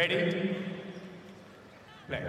Ready? 0.00 0.56
Play. 2.08 2.20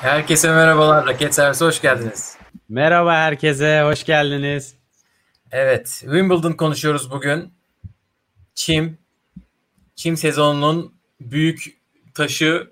Herkese 0.00 0.48
merhabalar. 0.48 1.06
Raket 1.06 1.34
Servisi 1.34 1.64
hoş 1.64 1.80
geldiniz. 1.80 2.36
Merhaba 2.68 3.14
herkese, 3.14 3.82
hoş 3.82 4.04
geldiniz. 4.04 4.74
Evet, 5.50 5.86
Wimbledon 6.00 6.52
konuşuyoruz 6.52 7.10
bugün. 7.10 7.52
Çim, 8.54 8.98
Çim 9.96 10.16
sezonunun 10.16 10.94
büyük 11.20 11.80
taşı, 12.14 12.70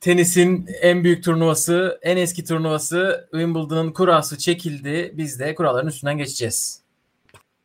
tenisin 0.00 0.66
en 0.80 1.04
büyük 1.04 1.24
turnuvası, 1.24 1.98
en 2.02 2.16
eski 2.16 2.44
turnuvası 2.44 3.28
Wimbledon'ın 3.30 3.92
kurası 3.92 4.38
çekildi. 4.38 5.12
Biz 5.14 5.40
de 5.40 5.54
kuralların 5.54 5.88
üstünden 5.88 6.18
geçeceğiz. 6.18 6.85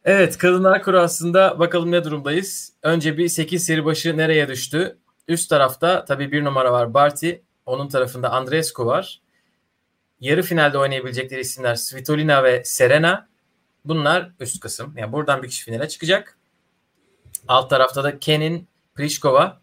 Evet, 0.05 0.37
kadınlar 0.37 0.83
kurasında 0.83 1.59
bakalım 1.59 1.91
ne 1.91 2.03
durumdayız. 2.03 2.73
Önce 2.83 3.17
bir 3.17 3.27
8 3.27 3.65
seri 3.65 3.85
başı 3.85 4.17
nereye 4.17 4.47
düştü? 4.47 4.97
Üst 5.27 5.49
tarafta 5.49 6.05
tabii 6.05 6.31
bir 6.31 6.43
numara 6.43 6.71
var 6.71 6.93
Barty. 6.93 7.31
Onun 7.65 7.87
tarafında 7.87 8.31
Andreescu 8.31 8.85
var. 8.85 9.21
Yarı 10.19 10.41
finalde 10.43 10.77
oynayabilecekleri 10.77 11.41
isimler 11.41 11.75
Svitolina 11.75 12.43
ve 12.43 12.61
Serena. 12.65 13.27
Bunlar 13.85 14.31
üst 14.39 14.59
kısım. 14.59 14.93
Yani 14.97 15.11
buradan 15.11 15.43
bir 15.43 15.47
kişi 15.49 15.65
finale 15.65 15.87
çıkacak. 15.87 16.37
Alt 17.47 17.69
tarafta 17.69 18.03
da 18.03 18.19
Kenin, 18.19 18.67
Pliskova, 18.95 19.61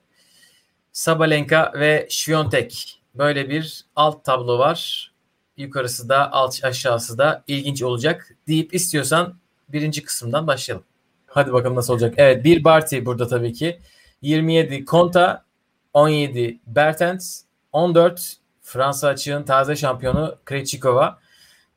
Sabalenka 0.93 1.73
ve 1.75 2.07
Świątek. 2.11 3.03
Böyle 3.15 3.51
bir 3.51 3.85
alt 3.97 4.25
tablo 4.25 4.59
var. 4.59 5.13
Yukarısı 5.57 6.09
da 6.09 6.33
alt 6.33 6.65
aşağısı 6.65 7.19
da 7.19 7.45
ilginç 7.47 7.83
olacak 7.83 8.37
deyip 8.49 8.75
istiyorsan 8.75 9.39
birinci 9.69 10.03
kısımdan 10.03 10.47
başlayalım. 10.47 10.85
Hadi 11.27 11.53
bakalım 11.53 11.77
nasıl 11.77 11.93
olacak. 11.93 12.15
Evet 12.17 12.45
bir 12.45 12.65
Barty 12.65 13.05
burada 13.05 13.29
tabii 13.29 13.53
ki. 13.53 13.81
27 14.23 14.85
Konta, 14.85 15.45
17 15.93 16.59
Bertens, 16.67 17.43
14 17.73 18.37
Fransa 18.63 19.09
açığın 19.09 19.43
taze 19.43 19.77
şampiyonu 19.77 20.37
Krejcikova. 20.45 21.19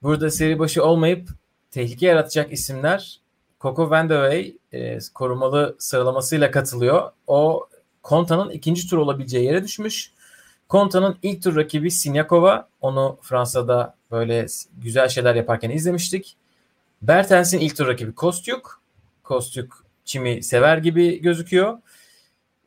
Burada 0.03 0.31
seri 0.31 0.59
başı 0.59 0.85
olmayıp 0.85 1.29
tehlike 1.71 2.05
yaratacak 2.05 2.53
isimler 2.53 3.21
Coco 3.61 3.89
Van 3.89 4.11
e, 4.71 4.99
korumalı 5.13 5.75
sıralamasıyla 5.79 6.51
katılıyor. 6.51 7.11
O 7.27 7.67
Konta'nın 8.03 8.49
ikinci 8.49 8.89
tur 8.89 8.97
olabileceği 8.97 9.45
yere 9.45 9.63
düşmüş. 9.63 10.11
Konta'nın 10.67 11.17
ilk 11.21 11.43
tur 11.43 11.55
rakibi 11.55 11.91
Sinyakova. 11.91 12.69
Onu 12.81 13.17
Fransa'da 13.21 13.95
böyle 14.11 14.45
güzel 14.77 15.09
şeyler 15.09 15.35
yaparken 15.35 15.69
izlemiştik. 15.69 16.37
Bertens'in 17.01 17.59
ilk 17.59 17.77
tur 17.77 17.87
rakibi 17.87 18.15
Kostyuk. 18.15 18.81
Kostyuk 19.23 19.85
çimi 20.05 20.43
sever 20.43 20.77
gibi 20.77 21.21
gözüküyor. 21.21 21.77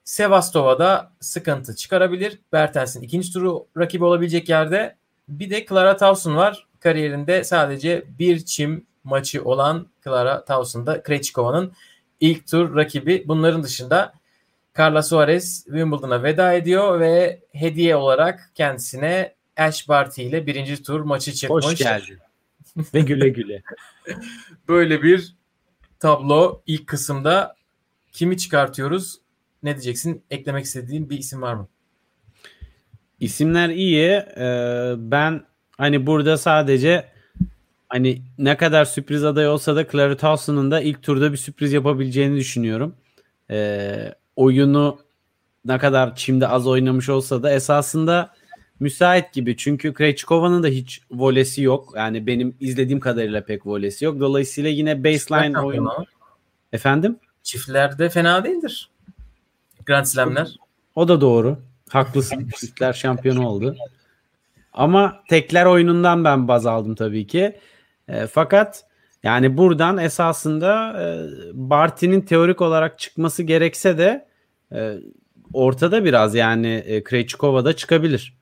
Sevastova'da 0.04 1.12
sıkıntı 1.20 1.76
çıkarabilir. 1.76 2.38
Bertens'in 2.52 3.02
ikinci 3.02 3.32
turu 3.32 3.66
rakibi 3.76 4.04
olabilecek 4.04 4.48
yerde. 4.48 4.96
Bir 5.28 5.50
de 5.50 5.66
Clara 5.66 5.96
Tauson 5.96 6.36
var. 6.36 6.66
Kariyerinde 6.80 7.44
sadece 7.44 8.04
bir 8.18 8.44
çim 8.44 8.86
maçı 9.04 9.44
olan 9.44 9.86
Clara 10.04 10.44
Tauson 10.44 10.86
da 10.86 11.02
Krejcikova'nın 11.02 11.72
ilk 12.20 12.46
tur 12.46 12.76
rakibi. 12.76 13.24
Bunların 13.28 13.62
dışında 13.62 14.12
Carla 14.78 15.02
Suarez 15.02 15.64
Wimbledon'a 15.64 16.22
veda 16.22 16.52
ediyor 16.52 17.00
ve 17.00 17.40
hediye 17.52 17.96
olarak 17.96 18.50
kendisine 18.54 19.34
Ash 19.56 19.88
Barty 19.88 20.26
ile 20.26 20.46
birinci 20.46 20.82
tur 20.82 21.00
maçı 21.00 21.32
çıkmış. 21.32 21.66
Hoş 21.66 21.74
geldin. 21.74 22.18
Ve 22.76 23.00
güle 23.00 23.28
güle. 23.28 23.62
Böyle 24.68 25.02
bir 25.02 25.34
tablo 25.98 26.62
ilk 26.66 26.86
kısımda 26.86 27.56
kimi 28.12 28.38
çıkartıyoruz? 28.38 29.20
Ne 29.62 29.72
diyeceksin? 29.72 30.22
Eklemek 30.30 30.64
istediğin 30.64 31.10
bir 31.10 31.18
isim 31.18 31.42
var 31.42 31.54
mı? 31.54 31.68
İsimler 33.20 33.68
iyi. 33.68 34.10
Ee, 34.10 34.94
ben 34.98 35.44
hani 35.78 36.06
burada 36.06 36.36
sadece 36.36 37.08
hani 37.88 38.22
ne 38.38 38.56
kadar 38.56 38.84
sürpriz 38.84 39.24
aday 39.24 39.48
olsa 39.48 39.76
da 39.76 39.88
Clara 39.88 40.16
Towson'un 40.16 40.70
da 40.70 40.80
ilk 40.80 41.02
turda 41.02 41.32
bir 41.32 41.36
sürpriz 41.36 41.72
yapabileceğini 41.72 42.36
düşünüyorum. 42.36 42.96
Ee, 43.50 44.14
oyunu 44.36 44.98
ne 45.64 45.78
kadar 45.78 46.16
çimde 46.16 46.48
az 46.48 46.66
oynamış 46.66 47.08
olsa 47.08 47.42
da 47.42 47.52
esasında 47.52 48.34
müsait 48.80 49.32
gibi. 49.32 49.56
Çünkü 49.56 49.94
Krejcikova'nın 49.94 50.62
da 50.62 50.68
hiç 50.68 51.02
volesi 51.10 51.62
yok. 51.62 51.92
Yani 51.96 52.26
benim 52.26 52.56
izlediğim 52.60 53.00
kadarıyla 53.00 53.44
pek 53.44 53.66
volesi 53.66 54.04
yok. 54.04 54.20
Dolayısıyla 54.20 54.70
yine 54.70 55.04
baseline 55.04 55.60
oyunu. 55.60 56.06
Efendim? 56.72 57.16
Çiftlerde 57.42 58.08
fena 58.08 58.44
değildir. 58.44 58.90
Grand 59.86 60.04
Slam'ler. 60.04 60.56
O 60.94 61.08
da 61.08 61.20
doğru. 61.20 61.58
Haklısın. 61.88 62.48
Çiftler 62.60 62.92
şampiyonu 62.92 63.48
oldu. 63.48 63.76
Ama 64.72 65.22
tekler 65.28 65.66
oyunundan 65.66 66.24
ben 66.24 66.48
baz 66.48 66.66
aldım 66.66 66.94
tabii 66.94 67.26
ki. 67.26 67.58
E, 68.08 68.26
fakat 68.26 68.84
yani 69.22 69.56
buradan 69.56 69.98
esasında 69.98 71.02
e, 71.02 71.06
Barty'nin 71.52 72.20
teorik 72.20 72.60
olarak 72.60 72.98
çıkması 72.98 73.42
gerekse 73.42 73.98
de 73.98 74.26
e, 74.72 74.98
ortada 75.52 76.04
biraz 76.04 76.34
yani 76.34 76.66
e, 76.66 77.04
Krejcikova'da 77.04 77.76
çıkabilir. 77.76 78.34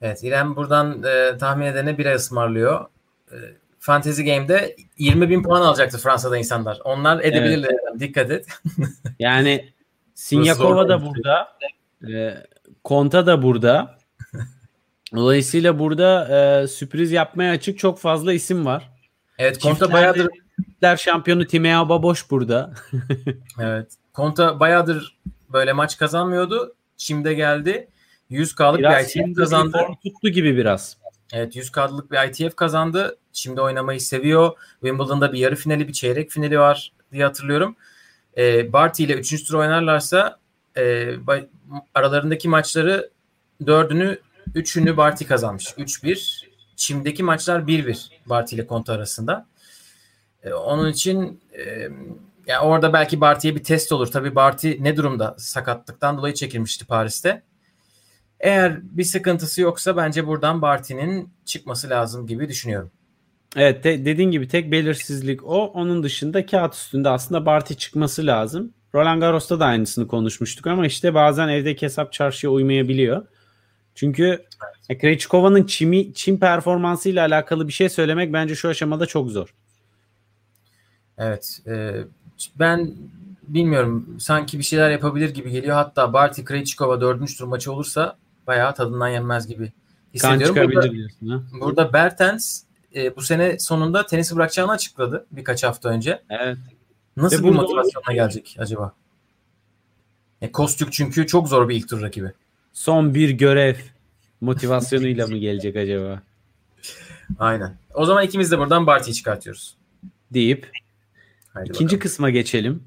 Evet 0.00 0.24
İrem 0.24 0.56
buradan 0.56 1.02
e, 1.02 1.38
tahmin 1.38 1.66
edene 1.66 1.98
bire 1.98 2.14
ısmarlıyor. 2.14 2.86
E, 3.32 3.36
Fantasy 3.78 4.22
Game'de 4.22 4.76
20 4.98 5.30
bin 5.30 5.42
puan 5.42 5.62
alacaktı 5.62 5.98
Fransa'da 5.98 6.38
insanlar. 6.38 6.78
Onlar 6.84 7.24
edebilirler. 7.24 7.70
Evet. 7.90 8.00
Dikkat 8.00 8.30
et. 8.30 8.46
yani 9.18 9.72
Sinyakova 10.14 10.88
da 10.88 11.06
burada. 11.06 11.56
E, 12.12 12.34
Konta 12.84 13.26
da 13.26 13.42
burada. 13.42 13.98
Dolayısıyla 15.14 15.78
burada 15.78 16.28
e, 16.62 16.66
sürpriz 16.66 17.12
yapmaya 17.12 17.52
açık 17.52 17.78
çok 17.78 17.98
fazla 17.98 18.32
isim 18.32 18.66
var. 18.66 18.90
Evet 19.38 19.58
Konta 19.58 19.92
bayağıdır 19.92 20.28
Çiftler 20.64 20.96
şampiyonu 20.96 21.46
Timea 21.46 21.88
Baboş 21.88 22.30
burada. 22.30 22.72
evet. 23.60 23.92
Konta 24.12 24.60
bayağıdır 24.60 25.18
böyle 25.52 25.72
maç 25.72 25.98
kazanmıyordu. 25.98 26.74
Şimdi 26.96 27.36
geldi. 27.36 27.88
100K'lık 28.30 28.78
biraz 28.78 29.14
bir 29.14 29.20
ITF 29.20 29.36
kazandı. 29.36 29.86
tuttu 30.02 30.28
gibi 30.28 30.56
biraz. 30.56 30.96
Evet 31.32 31.56
100K'lık 31.56 32.10
bir 32.10 32.28
ITF 32.28 32.56
kazandı. 32.56 33.18
Şimdi 33.32 33.60
oynamayı 33.60 34.00
seviyor. 34.00 34.52
Wimbledon'da 34.80 35.32
bir 35.32 35.38
yarı 35.38 35.56
finali 35.56 35.88
bir 35.88 35.92
çeyrek 35.92 36.30
finali 36.30 36.58
var 36.58 36.92
diye 37.12 37.24
hatırlıyorum. 37.24 37.76
E, 38.36 38.72
Barty 38.72 39.04
ile 39.04 39.14
3. 39.14 39.44
tur 39.48 39.54
oynarlarsa 39.54 40.38
e, 40.76 41.14
aralarındaki 41.94 42.48
maçları 42.48 43.10
dördünü 43.66 44.18
üçünü 44.54 44.96
Barty 44.96 45.24
kazanmış. 45.24 45.64
3-1. 45.64 46.46
Çim'deki 46.76 47.22
maçlar 47.22 47.60
1-1 47.60 48.08
Barty 48.26 48.56
ile 48.56 48.66
Konta 48.66 48.92
arasında. 48.92 49.46
E, 50.42 50.52
onun 50.52 50.90
için 50.90 51.40
e, 51.52 51.88
yani 52.46 52.60
orada 52.62 52.92
belki 52.92 53.20
Barty'ye 53.20 53.54
bir 53.54 53.64
test 53.64 53.92
olur. 53.92 54.06
Tabii 54.06 54.34
Barty 54.34 54.72
ne 54.80 54.96
durumda? 54.96 55.34
Sakatlıktan 55.38 56.18
dolayı 56.18 56.34
çekilmişti 56.34 56.86
Paris'te. 56.86 57.42
Eğer 58.40 58.80
bir 58.82 59.04
sıkıntısı 59.04 59.60
yoksa 59.60 59.96
bence 59.96 60.26
buradan 60.26 60.62
Barty'nin 60.62 61.30
çıkması 61.44 61.90
lazım 61.90 62.26
gibi 62.26 62.48
düşünüyorum. 62.48 62.90
Evet 63.56 63.84
de, 63.84 64.04
dediğin 64.04 64.30
gibi 64.30 64.48
tek 64.48 64.72
belirsizlik 64.72 65.44
o. 65.44 65.66
Onun 65.66 66.02
dışında 66.02 66.46
kağıt 66.46 66.74
üstünde 66.74 67.08
aslında 67.08 67.46
Barty 67.46 67.74
çıkması 67.74 68.26
lazım. 68.26 68.72
Roland 68.94 69.20
Garros'ta 69.20 69.60
da 69.60 69.64
aynısını 69.66 70.08
konuşmuştuk 70.08 70.66
ama 70.66 70.86
işte 70.86 71.14
bazen 71.14 71.48
evdeki 71.48 71.86
hesap 71.86 72.12
çarşıya 72.12 72.50
uymayabiliyor. 72.50 73.26
Çünkü 73.94 74.44
evet. 74.90 75.00
Krejcikova'nın 75.00 75.64
çimi, 75.64 76.14
çim 76.14 76.40
performansıyla 76.40 77.26
alakalı 77.26 77.68
bir 77.68 77.72
şey 77.72 77.88
söylemek 77.88 78.32
bence 78.32 78.54
şu 78.54 78.68
aşamada 78.68 79.06
çok 79.06 79.30
zor. 79.30 79.54
Evet. 81.18 81.60
E, 81.66 81.94
ben 82.58 82.94
bilmiyorum. 83.42 84.16
Sanki 84.20 84.58
bir 84.58 84.64
şeyler 84.64 84.90
yapabilir 84.90 85.34
gibi 85.34 85.50
geliyor. 85.50 85.74
Hatta 85.74 86.12
Barty 86.12 86.42
Krejcikova 86.42 87.00
dördüncü 87.00 87.36
tur 87.36 87.46
maçı 87.46 87.72
olursa 87.72 88.16
bayağı 88.46 88.74
tadından 88.74 89.08
yenmez 89.08 89.46
gibi 89.46 89.72
hissediyorum. 90.14 90.54
Kan 90.54 90.68
burada, 90.68 90.92
diyorsun 90.92 91.28
ha? 91.28 91.42
Burada 91.60 91.92
Bertens 91.92 92.62
e, 92.94 93.16
bu 93.16 93.20
sene 93.22 93.58
sonunda 93.58 94.06
tenisi 94.06 94.36
bırakacağını 94.36 94.72
açıkladı 94.72 95.26
birkaç 95.30 95.64
hafta 95.64 95.88
önce. 95.88 96.22
Evet. 96.30 96.58
Nasıl 97.16 97.44
Ve 97.44 97.48
bir 97.48 97.54
motivasyonla 97.54 98.12
gelecek 98.12 98.56
acaba? 98.58 98.92
E, 100.42 100.52
Kostük 100.52 100.92
çünkü 100.92 101.26
çok 101.26 101.48
zor 101.48 101.68
bir 101.68 101.76
ilk 101.76 101.88
tur 101.88 102.02
rakibi. 102.02 102.32
Son 102.72 103.14
bir 103.14 103.30
görev 103.30 103.74
motivasyonuyla 104.40 105.26
mı 105.26 105.36
gelecek 105.36 105.76
acaba? 105.76 106.22
Aynen. 107.38 107.76
O 107.94 108.04
zaman 108.04 108.24
ikimiz 108.24 108.52
de 108.52 108.58
buradan 108.58 108.86
Barty'yi 108.86 109.14
çıkartıyoruz. 109.14 109.76
Deyip 110.30 110.70
Haydi 111.48 111.68
ikinci 111.68 111.84
bakalım. 111.84 112.00
kısma 112.00 112.30
geçelim. 112.30 112.82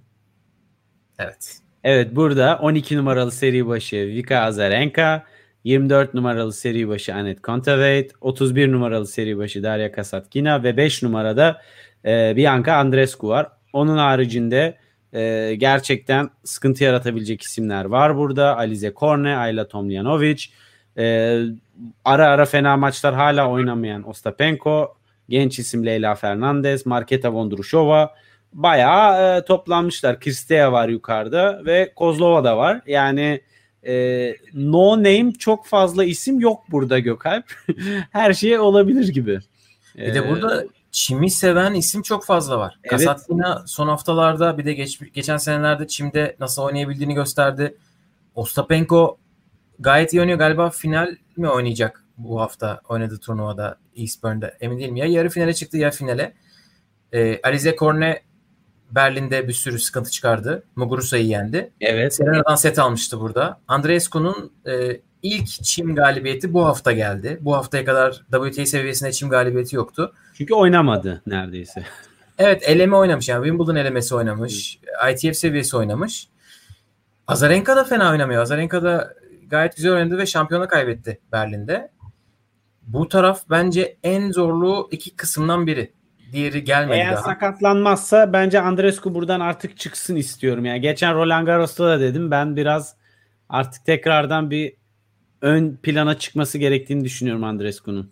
Evet. 1.19 1.57
Evet 1.83 2.15
burada 2.15 2.59
12 2.61 2.97
numaralı 2.97 3.31
seri 3.31 3.67
başı 3.67 3.95
Vika 3.95 4.37
Azarenka, 4.39 5.25
24 5.63 6.13
numaralı 6.13 6.53
seri 6.53 6.87
başı 6.87 7.15
Anet 7.15 7.41
Kontaveit, 7.41 8.11
31 8.21 8.71
numaralı 8.71 9.07
seri 9.07 9.37
başı 9.37 9.63
Darya 9.63 9.91
Kasatkina 9.91 10.63
ve 10.63 10.77
5 10.77 11.03
numarada 11.03 11.61
e, 12.05 12.33
Bianca 12.35 12.73
Andreescu 12.73 13.27
var. 13.27 13.47
onun 13.73 13.97
haricinde 13.97 14.77
e, 15.13 15.55
gerçekten 15.57 16.29
sıkıntı 16.43 16.83
yaratabilecek 16.83 17.41
isimler 17.41 17.85
var 17.85 18.17
burada. 18.17 18.57
Alize 18.57 18.93
Korne, 18.93 19.35
Ayla 19.37 19.67
Tomljanovic, 19.67 20.45
e, 20.97 21.37
ara 22.05 22.27
ara 22.27 22.45
fena 22.45 22.77
maçlar 22.77 23.15
hala 23.15 23.49
oynamayan 23.49 24.09
Ostapenko, 24.09 24.97
genç 25.29 25.59
isim 25.59 25.85
Leyla 25.85 26.15
Fernandez, 26.15 26.85
Marketa 26.85 27.33
Vondrushova 27.33 28.15
bayağı 28.53 29.37
e, 29.37 29.45
toplanmışlar. 29.45 30.19
Kristea 30.19 30.71
var 30.71 30.89
yukarıda 30.89 31.61
ve 31.65 31.93
Kozlova 31.95 32.43
da 32.43 32.57
var. 32.57 32.81
Yani 32.87 33.41
e, 33.87 34.35
no 34.53 34.97
name 34.97 35.33
çok 35.33 35.65
fazla 35.65 36.03
isim 36.03 36.39
yok 36.39 36.63
burada 36.71 36.99
Gökalp. 36.99 37.45
Her 38.11 38.33
şey 38.33 38.59
olabilir 38.59 39.07
gibi. 39.07 39.39
Bir 39.97 40.13
de 40.13 40.29
burada 40.29 40.65
Çim'i 40.91 41.29
seven 41.29 41.73
isim 41.73 42.01
çok 42.01 42.25
fazla 42.25 42.59
var. 42.59 42.79
Evet. 42.83 42.91
Kasatkina 42.91 43.63
son 43.67 43.87
haftalarda 43.87 44.57
bir 44.57 44.65
de 44.65 44.73
geç, 44.73 44.99
geçen 45.13 45.37
senelerde 45.37 45.87
Çim'de 45.87 46.35
nasıl 46.39 46.61
oynayabildiğini 46.61 47.13
gösterdi. 47.13 47.75
Ostapenko 48.35 49.17
gayet 49.79 50.13
iyi 50.13 50.21
oynuyor. 50.21 50.39
Galiba 50.39 50.69
final 50.69 51.15
mi 51.37 51.49
oynayacak 51.49 52.03
bu 52.17 52.41
hafta 52.41 52.81
oynadığı 52.89 53.17
turnuvada 53.19 53.77
Eastburn'da 53.95 54.53
emin 54.59 54.79
değilim. 54.79 54.95
Ya 54.95 55.05
yarı 55.05 55.29
finale 55.29 55.53
çıktı 55.53 55.77
ya 55.77 55.91
finale. 55.91 56.33
Ee, 57.13 57.39
Alize 57.43 57.75
Korne 57.75 58.21
Berlin'de 58.91 59.47
bir 59.47 59.53
sürü 59.53 59.79
sıkıntı 59.79 60.11
çıkardı. 60.11 60.63
Muguruza'yı 60.75 61.25
yendi. 61.25 61.71
Evet. 61.81 62.15
Serena'dan 62.15 62.55
set 62.55 62.79
almıştı 62.79 63.19
burada. 63.19 63.59
Andreescu'nun 63.67 64.51
e, 64.67 65.01
ilk 65.23 65.47
çim 65.47 65.95
galibiyeti 65.95 66.53
bu 66.53 66.65
hafta 66.65 66.91
geldi. 66.91 67.37
Bu 67.41 67.55
haftaya 67.55 67.85
kadar 67.85 68.21
WTA 68.31 68.65
seviyesinde 68.65 69.11
çim 69.11 69.29
galibiyeti 69.29 69.75
yoktu. 69.75 70.13
Çünkü 70.33 70.53
oynamadı 70.53 71.21
neredeyse. 71.27 71.83
Evet 72.37 72.63
eleme 72.69 72.95
oynamış 72.95 73.29
yani 73.29 73.45
Wimbledon 73.45 73.75
elemesi 73.75 74.15
oynamış. 74.15 74.79
ITF 75.11 75.37
seviyesi 75.37 75.77
oynamış. 75.77 76.27
Azarenka 77.27 77.75
da 77.75 77.83
fena 77.83 78.11
oynamıyor. 78.11 78.41
Azarenka 78.41 78.83
da 78.83 79.13
gayet 79.47 79.75
güzel 79.75 79.91
oynadı 79.91 80.17
ve 80.17 80.25
şampiyona 80.25 80.67
kaybetti 80.67 81.19
Berlin'de. 81.31 81.91
Bu 82.81 83.07
taraf 83.07 83.43
bence 83.49 83.97
en 84.03 84.31
zorlu 84.31 84.87
iki 84.91 85.15
kısımdan 85.15 85.67
biri. 85.67 85.93
Diğeri 86.33 86.63
gelmedi 86.63 86.97
Eğer 86.97 87.15
daha. 87.15 87.23
sakatlanmazsa 87.23 88.33
bence 88.33 88.61
Andrescu 88.61 89.15
buradan 89.15 89.39
artık 89.39 89.77
çıksın 89.77 90.15
istiyorum. 90.15 90.65
Yani 90.65 90.81
geçen 90.81 91.15
Roland 91.15 91.45
Garros'ta 91.45 91.85
da 91.85 91.99
dedim 91.99 92.31
ben 92.31 92.55
biraz 92.55 92.95
artık 93.49 93.85
tekrardan 93.85 94.51
bir 94.51 94.73
ön 95.41 95.79
plana 95.83 96.17
çıkması 96.17 96.57
gerektiğini 96.57 97.03
düşünüyorum 97.03 97.43
Andrescu'nun. 97.43 98.11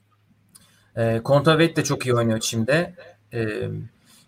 E, 0.95 1.21
Kontaveit 1.23 1.77
de 1.77 1.83
çok 1.83 2.05
iyi 2.05 2.15
oynuyor 2.15 2.39
çimde. 2.39 2.95
E, 3.33 3.47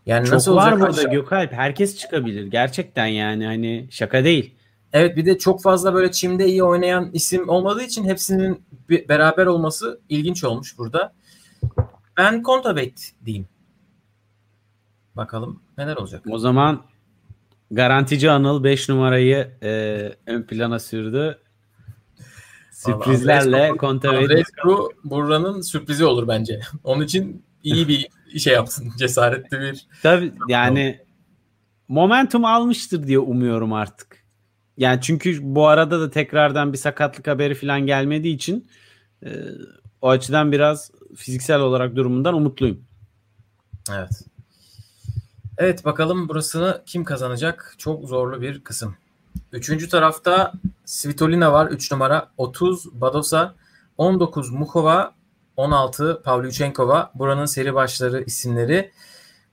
yani 0.06 0.26
Çok 0.26 0.34
nasıl 0.34 0.56
var 0.56 0.80
burada 0.80 1.04
Gökalp. 1.04 1.54
Herkes 1.54 1.98
çıkabilir. 1.98 2.48
Gerçekten 2.48 3.06
yani 3.06 3.46
hani 3.46 3.88
şaka 3.92 4.24
değil. 4.24 4.56
Evet 4.94 5.18
bir 5.18 5.26
de 5.26 5.38
çok 5.38 5.62
fazla 5.62 5.94
böyle 5.94 6.12
çimde 6.12 6.48
iyi 6.48 6.64
oynayan 6.64 7.10
isim 7.14 7.50
olmadığı 7.50 7.84
için 7.84 8.04
hepsinin 8.04 8.64
beraber 8.90 9.46
olması 9.46 10.00
ilginç 10.10 10.44
olmuş 10.44 10.78
burada. 10.78 11.14
Ben 12.18 12.44
Kontaveit 12.44 13.12
diyeyim. 13.26 13.48
Bakalım 15.20 15.62
neler 15.78 15.96
olacak. 15.96 16.24
O 16.30 16.40
zaman 16.40 16.82
garantici 17.72 18.32
Anıl 18.32 18.64
5 18.64 18.90
numarayı 18.90 19.52
e, 19.64 19.70
ön 20.26 20.44
plana 20.44 20.80
sürdü. 20.80 21.40
Sürprizlerle 22.72 23.70
Kontaveit 23.78 24.32
Andrescu 24.32 24.90
buranın 25.04 25.62
sürprizi 25.62 26.06
olur 26.06 26.28
bence. 26.28 26.60
Onun 26.84 27.04
için 27.04 27.46
iyi 27.64 27.88
bir 27.88 28.10
şey 28.40 28.54
yaptın. 28.54 28.92
Cesaretli 28.98 29.60
bir. 29.60 29.88
Tabii 30.04 30.34
yani 30.48 31.00
momentum 31.88 32.46
almıştır 32.46 33.08
diye 33.08 33.20
umuyorum 33.20 33.74
artık. 33.74 34.26
Yani 34.78 35.00
çünkü 35.02 35.40
bu 35.42 35.68
arada 35.68 36.00
da 36.00 36.10
tekrardan 36.10 36.74
bir 36.74 36.78
sakatlık 36.78 37.28
haberi 37.28 37.56
falan 37.56 37.82
gelmediği 37.86 38.36
için 38.36 38.68
e, 39.26 39.30
o 40.02 40.10
açıdan 40.10 40.52
biraz 40.52 40.92
fiziksel 41.16 41.60
olarak 41.60 41.96
durumundan 41.96 42.34
umutluyum. 42.34 42.84
Evet. 43.92 44.29
Evet 45.60 45.86
bakalım 45.86 46.30
burasını 46.30 46.82
kim 46.86 47.04
kazanacak? 47.04 47.76
Çok 47.78 48.06
zorlu 48.06 48.42
bir 48.42 48.64
kısım. 48.64 48.96
Üçüncü 49.52 49.90
tarafta 49.90 50.52
Svitolina 50.86 51.54
var 51.54 51.68
3 51.68 51.92
numara. 51.92 52.32
30 52.38 53.02
Badosa, 53.02 53.56
19 53.98 54.52
Mukova, 54.52 55.14
16 55.58 56.22
Pavlyuchenkova. 56.24 57.12
Buranın 57.16 57.46
seri 57.46 57.74
başları 57.74 58.24
isimleri. 58.24 58.92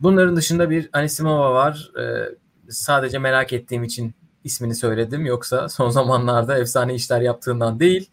Bunların 0.00 0.36
dışında 0.36 0.70
bir 0.70 0.90
Anisimova 0.92 1.54
var. 1.54 1.90
Ee, 1.98 2.28
sadece 2.70 3.18
merak 3.18 3.52
ettiğim 3.52 3.84
için 3.84 4.14
ismini 4.44 4.74
söyledim. 4.74 5.26
Yoksa 5.26 5.68
son 5.68 5.90
zamanlarda 5.90 6.58
efsane 6.58 6.94
işler 6.94 7.20
yaptığından 7.20 7.80
değil. 7.80 8.10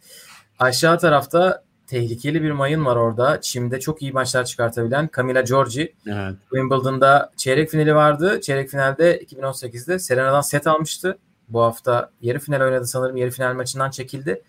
Aşağı 0.59 0.99
tarafta 0.99 1.63
tehlikeli 1.87 2.43
bir 2.43 2.51
mayın 2.51 2.85
var 2.85 2.95
orada. 2.95 3.41
Çim'de 3.41 3.79
çok 3.79 4.01
iyi 4.01 4.11
maçlar 4.11 4.45
çıkartabilen 4.45 5.09
Camila 5.15 5.41
Giorgi. 5.41 5.93
Evet. 6.07 6.35
Wimbledon'da 6.49 7.31
çeyrek 7.37 7.69
finali 7.69 7.95
vardı. 7.95 8.41
Çeyrek 8.41 8.69
finalde 8.69 9.23
2018'de 9.23 9.99
Serena'dan 9.99 10.41
set 10.41 10.67
almıştı. 10.67 11.17
Bu 11.49 11.61
hafta 11.61 12.11
yarı 12.21 12.39
final 12.39 12.61
oynadı 12.61 12.87
sanırım. 12.87 13.17
Yarı 13.17 13.31
final 13.31 13.53
maçından 13.53 13.89
çekildi. 13.89 14.41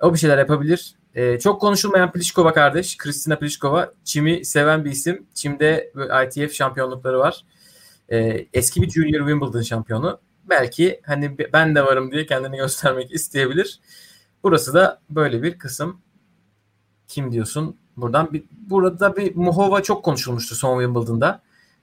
O 0.00 0.14
bir 0.14 0.18
şeyler 0.18 0.38
yapabilir. 0.38 0.94
Ee, 1.14 1.38
çok 1.38 1.60
konuşulmayan 1.60 2.12
Pliskova 2.12 2.52
kardeş. 2.52 2.96
Kristina 2.96 3.38
Pliskova. 3.38 3.92
Çim'i 4.04 4.44
seven 4.44 4.84
bir 4.84 4.90
isim. 4.90 5.26
Çim'de 5.34 5.92
ITF 6.26 6.54
şampiyonlukları 6.54 7.18
var. 7.18 7.44
Ee, 8.08 8.46
eski 8.54 8.82
bir 8.82 8.90
Junior 8.90 9.28
Wimbledon 9.28 9.62
şampiyonu. 9.62 10.20
Belki 10.44 11.00
hani 11.06 11.38
ben 11.52 11.74
de 11.74 11.84
varım 11.84 12.12
diye 12.12 12.26
kendini 12.26 12.56
göstermek 12.56 13.12
isteyebilir. 13.14 13.80
Burası 14.42 14.74
da 14.74 15.00
böyle 15.10 15.42
bir 15.42 15.58
kısım. 15.58 16.00
Kim 17.08 17.32
diyorsun? 17.32 17.76
Buradan 17.96 18.32
bir, 18.32 18.44
burada 18.50 19.16
bir 19.16 19.36
Muhova 19.36 19.82
çok 19.82 20.04
konuşulmuştu 20.04 20.54
son 20.54 20.80
Wimbledon'da. 20.82 21.42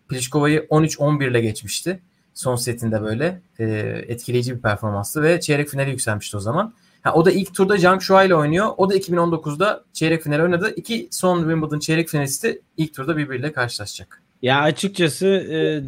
Pliškova'yı 0.09 0.59
13-11 0.69 1.29
ile 1.29 1.41
geçmişti. 1.41 2.01
Son 2.33 2.55
setinde 2.55 3.01
böyle 3.01 3.41
e, 3.59 3.65
etkileyici 4.07 4.55
bir 4.55 4.61
performanstı 4.61 5.23
ve 5.23 5.39
çeyrek 5.39 5.69
finale 5.69 5.89
yükselmişti 5.89 6.37
o 6.37 6.39
zaman. 6.39 6.73
Ha, 7.01 7.13
o 7.13 7.25
da 7.25 7.31
ilk 7.31 7.55
turda 7.55 7.77
Zhang 7.77 8.01
Shuai 8.01 8.27
ile 8.27 8.35
oynuyor. 8.35 8.69
O 8.77 8.89
da 8.89 8.97
2019'da 8.97 9.83
çeyrek 9.93 10.23
final 10.23 10.39
oynadı. 10.39 10.73
İki 10.75 11.07
son 11.11 11.39
Wimbledon 11.39 11.79
çeyrek 11.79 12.09
finalisti 12.09 12.61
ilk 12.77 12.93
turda 12.93 13.17
birbiriyle 13.17 13.51
karşılaşacak. 13.51 14.21
Ya 14.41 14.61
açıkçası 14.61 15.27
e, 15.27 15.83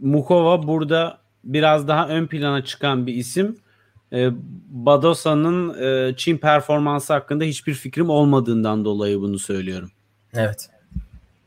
Mukova 0.00 0.66
burada 0.66 1.18
biraz 1.44 1.88
daha 1.88 2.08
ön 2.08 2.26
plana 2.26 2.64
çıkan 2.64 3.06
bir 3.06 3.14
isim. 3.14 3.56
E, 4.12 4.30
Badosa'nın 4.70 5.82
e, 5.82 6.16
Çin 6.16 6.38
performansı 6.38 7.12
hakkında 7.12 7.44
hiçbir 7.44 7.74
fikrim 7.74 8.10
olmadığından 8.10 8.84
dolayı 8.84 9.20
bunu 9.20 9.38
söylüyorum. 9.38 9.90
Evet. 10.34 10.70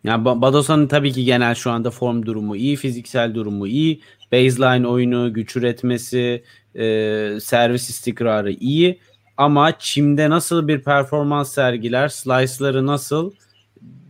Yani 0.04 0.24
Ba- 0.24 0.42
Badosa'nın 0.42 0.88
tabii 0.88 1.12
ki 1.12 1.26
genel 1.26 1.56
şu 1.56 1.72
anda 1.72 1.92
form 1.92 2.26
durumu 2.26 2.56
iyi, 2.56 2.76
fiziksel 2.76 3.36
durumu 3.36 3.68
iyi. 3.68 4.02
Baseline 4.32 4.88
oyunu, 4.88 5.34
güç 5.34 5.56
üretmesi, 5.56 6.44
e, 6.76 6.84
servis 7.42 7.90
istikrarı 7.90 8.52
iyi. 8.52 9.00
Ama 9.38 9.80
Çim'de 9.80 10.30
nasıl 10.30 10.68
bir 10.68 10.82
performans 10.82 11.54
sergiler, 11.54 12.08
slice'ları 12.08 12.86
nasıl 12.86 13.32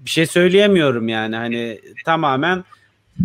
bir 0.06 0.10
şey 0.10 0.26
söyleyemiyorum 0.26 1.08
yani. 1.08 1.36
Hani 1.36 1.80
tamamen 2.06 2.64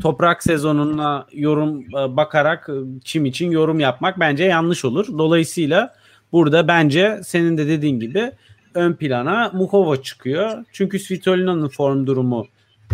toprak 0.03 0.43
sezonuna 0.43 1.27
yorum 1.33 1.81
e, 1.81 2.17
bakarak 2.17 2.69
e, 2.69 3.01
Çim 3.05 3.25
için 3.25 3.51
yorum 3.51 3.81
yapmak 3.81 4.21
bence 4.21 4.45
yanlış 4.45 4.85
olur. 4.85 5.07
Dolayısıyla 5.19 5.95
burada 6.33 6.69
bence 6.69 7.21
senin 7.25 7.59
de 7.59 7.67
dediğin 7.67 8.01
gibi 8.01 8.33
ön 8.75 8.93
plana 8.93 9.51
Mukova 9.55 10.03
çıkıyor. 10.03 10.65
Çünkü 10.73 10.99
Svitolina'nın 10.99 11.69
form 11.69 12.07
durumu 12.07 12.47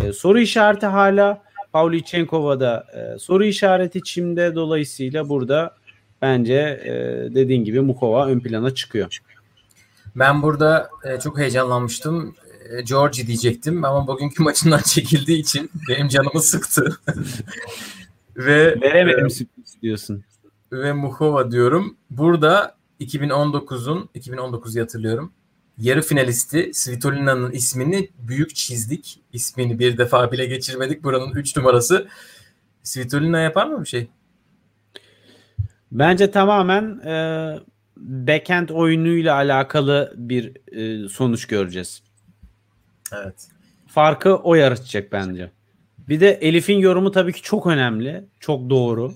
e, 0.03 0.13
soru 0.13 0.39
işareti 0.39 0.85
hala. 0.85 1.41
Pavlyuchenkova 1.73 2.85
e, 2.93 3.19
soru 3.19 3.45
işareti 3.45 4.03
Çim'de. 4.03 4.55
Dolayısıyla 4.55 5.29
burada 5.29 5.75
bence 6.21 6.81
e, 6.83 6.93
dediğin 7.35 7.63
gibi 7.63 7.81
Mukova 7.81 8.27
ön 8.27 8.39
plana 8.39 8.75
çıkıyor. 8.75 9.17
Ben 10.15 10.41
burada 10.41 10.89
e, 11.03 11.19
çok 11.19 11.39
heyecanlanmıştım. 11.39 12.35
E, 12.71 12.81
Georgie 12.81 13.27
diyecektim 13.27 13.85
ama 13.85 14.07
bugünkü 14.07 14.43
maçından 14.43 14.81
çekildiği 14.81 15.39
için 15.39 15.71
benim 15.89 16.07
canımı 16.07 16.41
sıktı. 16.41 16.97
ve 18.37 18.81
Veremedim 18.81 19.29
sürpriz 19.29 19.81
diyorsun. 19.81 20.23
ve 20.71 20.93
Muhova 20.93 21.51
diyorum. 21.51 21.97
Burada 22.09 22.75
2019'un 22.99 24.09
2019'u 24.15 24.81
hatırlıyorum. 24.81 25.33
Yarı 25.77 26.01
finalisti 26.01 26.71
Svitolina'nın 26.73 27.51
ismini 27.51 28.09
büyük 28.19 28.55
çizdik. 28.55 29.19
İsmini 29.33 29.79
bir 29.79 29.97
defa 29.97 30.31
bile 30.31 30.45
geçirmedik. 30.45 31.03
Buranın 31.03 31.31
3 31.31 31.57
numarası. 31.57 32.07
Svitolina 32.83 33.39
yapar 33.39 33.67
mı 33.67 33.81
bir 33.81 33.89
şey? 33.89 34.07
Bence 35.91 36.31
tamamen 36.31 36.99
e, 37.05 37.13
backend 37.97 38.69
oyunuyla 38.69 39.35
alakalı 39.35 40.13
bir 40.17 40.51
e, 40.71 41.09
sonuç 41.09 41.45
göreceğiz. 41.45 42.03
Evet. 43.11 43.47
Farkı 43.87 44.35
o 44.35 44.55
yaratacak 44.55 45.11
bence. 45.11 45.51
Bir 46.09 46.19
de 46.19 46.31
Elif'in 46.31 46.77
yorumu 46.77 47.11
tabii 47.11 47.33
ki 47.33 47.41
çok 47.41 47.67
önemli. 47.67 48.25
Çok 48.39 48.69
doğru. 48.69 49.13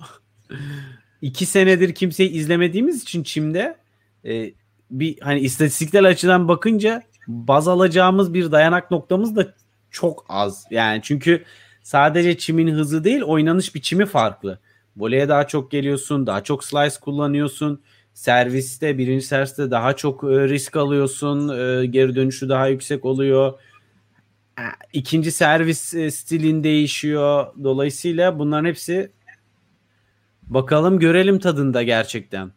İki 1.22 1.46
senedir 1.46 1.96
kimseyi 1.96 2.30
izlemediğimiz 2.30 3.04
için 3.04 3.24
Çim'de 3.24 3.78
e, 4.25 4.54
bir 4.92 5.20
hani 5.22 5.40
istatistiksel 5.40 6.06
açıdan 6.06 6.48
bakınca 6.48 7.04
baz 7.28 7.68
alacağımız 7.68 8.34
bir 8.34 8.52
dayanak 8.52 8.92
noktamız 8.92 9.36
da 9.36 9.54
çok 9.92 10.25
az. 10.30 10.66
Yani 10.72 11.00
çünkü 11.04 11.44
sadece 11.84 12.38
çimin 12.38 12.74
hızı 12.74 13.04
değil 13.04 13.22
oynanış 13.22 13.75
biçimi 13.75 14.06
farklı. 14.06 14.60
Voleye 14.98 15.30
daha 15.30 15.48
çok 15.48 15.72
geliyorsun, 15.72 16.28
daha 16.28 16.44
çok 16.44 16.64
slice 16.64 16.96
kullanıyorsun. 17.02 17.82
Serviste, 18.14 18.98
birinci 18.98 19.25
serviste 19.25 19.72
daha 19.72 19.96
çok 19.96 20.24
e, 20.24 20.28
risk 20.28 20.75
alıyorsun. 20.75 21.50
E, 21.50 21.86
geri 21.86 22.16
dönüşü 22.16 22.50
daha 22.50 22.68
yüksek 22.68 23.06
oluyor. 23.06 23.60
E, 24.60 24.64
ikinci 24.94 25.32
servis 25.32 25.94
e, 25.94 26.12
stilin 26.12 26.64
değişiyor. 26.64 27.48
Dolayısıyla 27.64 28.40
bunların 28.40 28.66
hepsi 28.66 29.12
bakalım 30.44 31.00
görelim 31.00 31.40
tadında 31.40 31.84
gerçekten. 31.84 32.52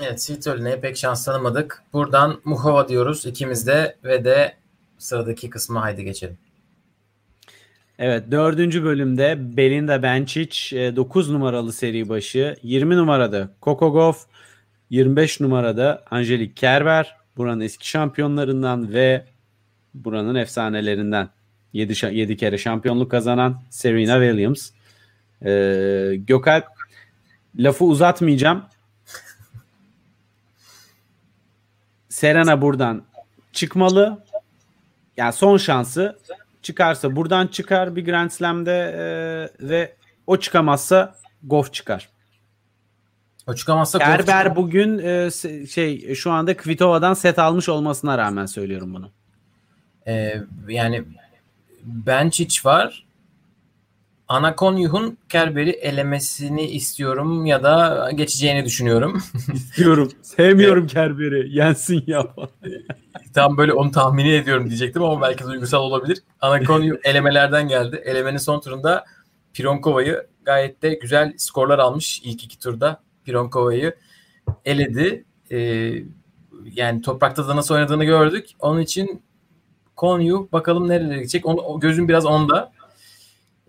Evet 0.00 0.22
Svitol'ine 0.22 0.80
pek 0.80 0.96
şans 0.96 1.24
tanımadık. 1.24 1.82
Buradan 1.92 2.40
Muhova 2.44 2.88
diyoruz 2.88 3.26
ikimiz 3.26 3.66
de 3.66 3.96
ve 4.04 4.24
de 4.24 4.54
sıradaki 4.98 5.50
kısmı 5.50 5.78
haydi 5.78 6.04
geçelim. 6.04 6.38
Evet 7.98 8.30
dördüncü 8.30 8.84
bölümde 8.84 9.56
Belinda 9.56 10.02
Bencic 10.02 10.76
9 10.96 11.30
numaralı 11.30 11.72
seri 11.72 12.08
başı 12.08 12.56
20 12.62 12.96
numarada 12.96 13.50
Kokogov 13.60 14.12
25 14.90 15.40
numarada 15.40 16.04
Angelik 16.10 16.56
Kerber 16.56 17.16
buranın 17.36 17.60
eski 17.60 17.88
şampiyonlarından 17.88 18.92
ve 18.92 19.24
buranın 19.94 20.34
efsanelerinden 20.34 21.28
7, 21.72 22.06
7 22.16 22.36
kere 22.36 22.58
şampiyonluk 22.58 23.10
kazanan 23.10 23.62
Serena 23.70 24.20
Williams. 24.20 24.70
Ee, 25.44 26.16
Gökalp 26.16 26.66
lafı 27.58 27.84
uzatmayacağım. 27.84 28.64
Serena 32.08 32.62
buradan 32.62 33.02
çıkmalı. 33.52 34.24
Yani 35.16 35.32
son 35.32 35.56
şansı 35.56 36.18
çıkarsa 36.62 37.16
buradan 37.16 37.46
çıkar 37.46 37.96
bir 37.96 38.04
Grand 38.04 38.30
Slam'de 38.30 38.72
e, 38.72 39.68
ve 39.68 39.94
o 40.26 40.36
çıkamazsa 40.36 41.16
Goff 41.42 41.72
çıkar. 41.72 42.08
O 43.46 43.54
çıkamazsa 43.54 43.98
Kerber 43.98 44.56
bugün 44.56 44.98
e, 44.98 45.30
şey 45.66 46.14
şu 46.14 46.30
anda 46.30 46.56
Kvitova'dan 46.56 47.14
set 47.14 47.38
almış 47.38 47.68
olmasına 47.68 48.18
rağmen 48.18 48.46
söylüyorum 48.46 48.94
bunu. 48.94 49.10
Ee, 50.06 50.42
yani 50.68 51.04
Benčić 51.86 52.66
var. 52.66 53.06
Anakonyuh'un 54.28 55.18
Kerber'i 55.28 55.70
elemesini 55.70 56.66
istiyorum 56.70 57.46
ya 57.46 57.62
da 57.62 58.10
geçeceğini 58.14 58.64
düşünüyorum. 58.64 59.22
İstiyorum. 59.54 60.12
Sevmiyorum 60.22 60.86
Kerber'i. 60.86 61.56
Yensin 61.56 62.04
ya. 62.06 62.26
Tam 63.34 63.56
böyle 63.56 63.72
onu 63.72 63.90
tahmini 63.90 64.32
ediyorum 64.32 64.68
diyecektim 64.68 65.02
ama 65.02 65.22
belki 65.22 65.44
duygusal 65.44 65.82
olabilir. 65.82 66.22
Anakonyuh 66.40 66.96
elemelerden 67.04 67.68
geldi. 67.68 68.02
Elemenin 68.04 68.38
son 68.38 68.60
turunda 68.60 69.04
Pironkova'yı 69.54 70.26
gayet 70.42 70.82
de 70.82 70.94
güzel 70.94 71.34
skorlar 71.36 71.78
almış 71.78 72.20
ilk 72.24 72.44
iki 72.44 72.58
turda. 72.58 73.00
Pironkova'yı 73.24 73.96
eledi. 74.64 75.24
Ee, 75.50 75.92
yani 76.64 77.02
toprakta 77.02 77.48
da 77.48 77.56
nasıl 77.56 77.74
oynadığını 77.74 78.04
gördük. 78.04 78.46
Onun 78.58 78.80
için 78.80 79.22
Konyu 80.00 80.48
bakalım 80.52 80.88
nerelere 80.88 81.16
gidecek. 81.16 81.46
Onu, 81.46 81.80
gözüm 81.80 82.08
biraz 82.08 82.26
onda. 82.26 82.72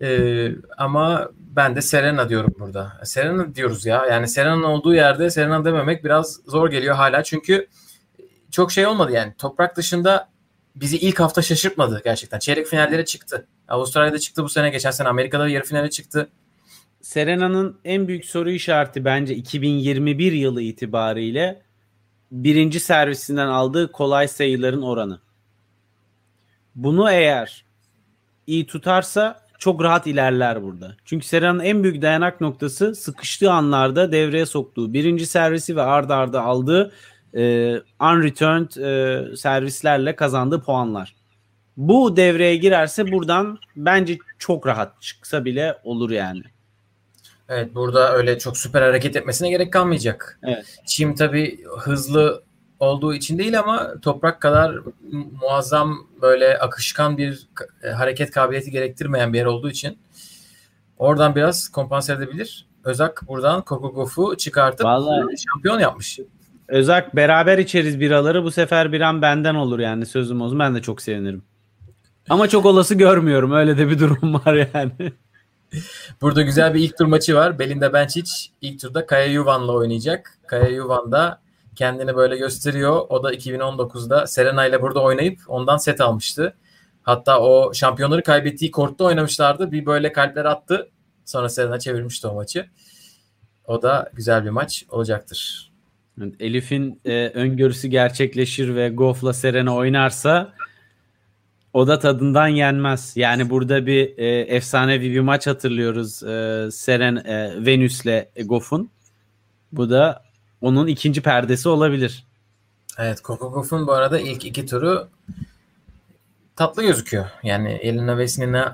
Ee, 0.02 0.48
ama 0.78 1.30
ben 1.36 1.76
de 1.76 1.82
Serena 1.82 2.28
diyorum 2.28 2.54
burada. 2.58 2.92
Serena 3.04 3.54
diyoruz 3.54 3.86
ya. 3.86 4.06
Yani 4.06 4.28
Serena'nın 4.28 4.62
olduğu 4.62 4.94
yerde 4.94 5.30
Serena 5.30 5.64
dememek 5.64 6.04
biraz 6.04 6.40
zor 6.46 6.70
geliyor 6.70 6.94
hala. 6.94 7.22
Çünkü 7.22 7.68
çok 8.50 8.72
şey 8.72 8.86
olmadı 8.86 9.12
yani. 9.12 9.34
Toprak 9.38 9.76
dışında 9.76 10.28
bizi 10.76 10.98
ilk 10.98 11.20
hafta 11.20 11.42
şaşırtmadı 11.42 12.00
gerçekten. 12.04 12.38
Çeyrek 12.38 12.66
finallere 12.66 13.04
çıktı. 13.04 13.46
Avustralya'da 13.68 14.18
çıktı 14.18 14.44
bu 14.44 14.48
sene. 14.48 14.70
Geçen 14.70 14.90
sene 14.90 15.08
Amerika'da 15.08 15.48
yarı 15.48 15.64
finale 15.64 15.90
çıktı. 15.90 16.28
Serena'nın 17.00 17.80
en 17.84 18.08
büyük 18.08 18.24
soru 18.24 18.50
işareti 18.50 19.04
bence 19.04 19.34
2021 19.34 20.32
yılı 20.32 20.62
itibariyle 20.62 21.62
birinci 22.30 22.80
servisinden 22.80 23.46
aldığı 23.46 23.92
kolay 23.92 24.28
sayıların 24.28 24.82
oranı. 24.82 25.20
Bunu 26.74 27.10
eğer 27.10 27.64
iyi 28.46 28.66
tutarsa 28.66 29.42
çok 29.58 29.82
rahat 29.82 30.06
ilerler 30.06 30.62
burada. 30.62 30.96
Çünkü 31.04 31.26
Serena'nın 31.26 31.60
en 31.60 31.82
büyük 31.82 32.02
dayanak 32.02 32.40
noktası 32.40 32.94
sıkıştığı 32.94 33.52
anlarda 33.52 34.12
devreye 34.12 34.46
soktuğu 34.46 34.92
birinci 34.92 35.26
servisi 35.26 35.76
ve 35.76 35.82
ardarda 35.82 36.16
arda 36.16 36.42
aldığı 36.42 36.92
e, 37.34 37.74
unreturned 38.00 38.70
e, 38.76 39.36
servislerle 39.36 40.16
kazandığı 40.16 40.60
puanlar. 40.62 41.14
Bu 41.76 42.16
devreye 42.16 42.56
girerse 42.56 43.12
buradan 43.12 43.58
bence 43.76 44.18
çok 44.38 44.66
rahat 44.66 45.02
çıksa 45.02 45.44
bile 45.44 45.78
olur 45.84 46.10
yani. 46.10 46.42
Evet 47.48 47.74
burada 47.74 48.12
öyle 48.12 48.38
çok 48.38 48.58
süper 48.58 48.82
hareket 48.82 49.16
etmesine 49.16 49.50
gerek 49.50 49.72
kalmayacak. 49.72 50.38
Evet. 50.42 50.78
Çim 50.86 51.14
tabii 51.14 51.64
hızlı 51.78 52.42
olduğu 52.82 53.14
için 53.14 53.38
değil 53.38 53.58
ama 53.58 54.00
toprak 54.02 54.40
kadar 54.40 54.78
muazzam 55.40 56.06
böyle 56.22 56.58
akışkan 56.58 57.18
bir 57.18 57.46
e, 57.82 57.88
hareket 57.88 58.30
kabiliyeti 58.30 58.70
gerektirmeyen 58.70 59.32
bir 59.32 59.38
yer 59.38 59.46
olduğu 59.46 59.70
için 59.70 59.98
oradan 60.98 61.34
biraz 61.36 61.68
kompanse 61.68 62.12
edebilir. 62.12 62.66
Özak 62.84 63.28
buradan 63.28 63.62
Kokogof'u 63.62 64.36
çıkartıp 64.36 64.86
Vallahi, 64.86 65.38
şampiyon 65.38 65.78
yapmış. 65.78 66.18
Özak 66.68 67.16
beraber 67.16 67.58
içeriz 67.58 68.00
biraları 68.00 68.44
bu 68.44 68.50
sefer 68.50 68.92
bir 68.92 69.00
an 69.00 69.22
benden 69.22 69.54
olur 69.54 69.78
yani 69.78 70.06
sözüm 70.06 70.40
olsun 70.40 70.58
ben 70.58 70.74
de 70.74 70.82
çok 70.82 71.02
sevinirim. 71.02 71.42
Ama 72.28 72.48
çok 72.48 72.66
olası 72.66 72.94
görmüyorum 72.94 73.52
öyle 73.52 73.78
de 73.78 73.88
bir 73.88 73.98
durum 73.98 74.34
var 74.46 74.68
yani. 74.74 75.12
Burada 76.20 76.42
güzel 76.42 76.74
bir 76.74 76.80
ilk 76.80 76.98
tur 76.98 77.06
maçı 77.06 77.34
var. 77.34 77.58
Belinda 77.58 77.92
Bencic 77.92 78.30
ilk 78.60 78.80
turda 78.80 79.06
Kaya 79.06 79.26
Yuvan'la 79.26 79.72
oynayacak. 79.72 80.38
Kaya 80.46 80.68
Yuvan 80.68 81.12
da 81.12 81.42
kendini 81.76 82.16
böyle 82.16 82.36
gösteriyor. 82.36 83.06
O 83.08 83.22
da 83.22 83.34
2019'da 83.34 84.26
Serena 84.26 84.66
ile 84.66 84.82
burada 84.82 85.02
oynayıp 85.02 85.40
ondan 85.48 85.76
set 85.76 86.00
almıştı. 86.00 86.54
Hatta 87.02 87.40
o 87.40 87.74
şampiyonları 87.74 88.22
kaybettiği 88.22 88.70
kortta 88.70 89.04
oynamışlardı. 89.04 89.72
Bir 89.72 89.86
böyle 89.86 90.12
kalpler 90.12 90.44
attı. 90.44 90.90
Sonra 91.24 91.48
Serena 91.48 91.78
çevirmişti 91.78 92.26
o 92.26 92.34
maçı. 92.34 92.66
O 93.66 93.82
da 93.82 94.10
güzel 94.14 94.44
bir 94.44 94.50
maç 94.50 94.84
olacaktır. 94.90 95.72
Elif'in 96.40 97.00
e, 97.04 97.28
öngörüsü 97.28 97.88
gerçekleşir 97.88 98.74
ve 98.74 98.88
Goff'la 98.88 99.32
Serena 99.32 99.76
oynarsa 99.76 100.52
o 101.72 101.86
da 101.86 101.98
tadından 101.98 102.48
yenmez. 102.48 103.12
Yani 103.16 103.50
burada 103.50 103.86
bir 103.86 104.18
e, 104.18 104.40
efsanevi 104.40 105.10
bir 105.10 105.20
maç 105.20 105.46
hatırlıyoruz. 105.46 106.22
E, 106.22 106.68
Seren 106.70 107.16
e, 107.16 107.66
Venüs'le 107.66 108.24
Goff'un. 108.44 108.90
Bu 109.72 109.90
da 109.90 110.22
onun 110.62 110.86
ikinci 110.86 111.22
perdesi 111.22 111.68
olabilir. 111.68 112.26
Evet 112.98 113.20
Kokogof'un 113.20 113.86
bu 113.86 113.92
arada 113.92 114.20
ilk 114.20 114.44
iki 114.44 114.66
turu 114.66 115.08
tatlı 116.56 116.82
gözüküyor. 116.82 117.26
Yani 117.42 117.72
Elina 117.72 118.18
Vesni 118.18 118.52
ne, 118.52 118.64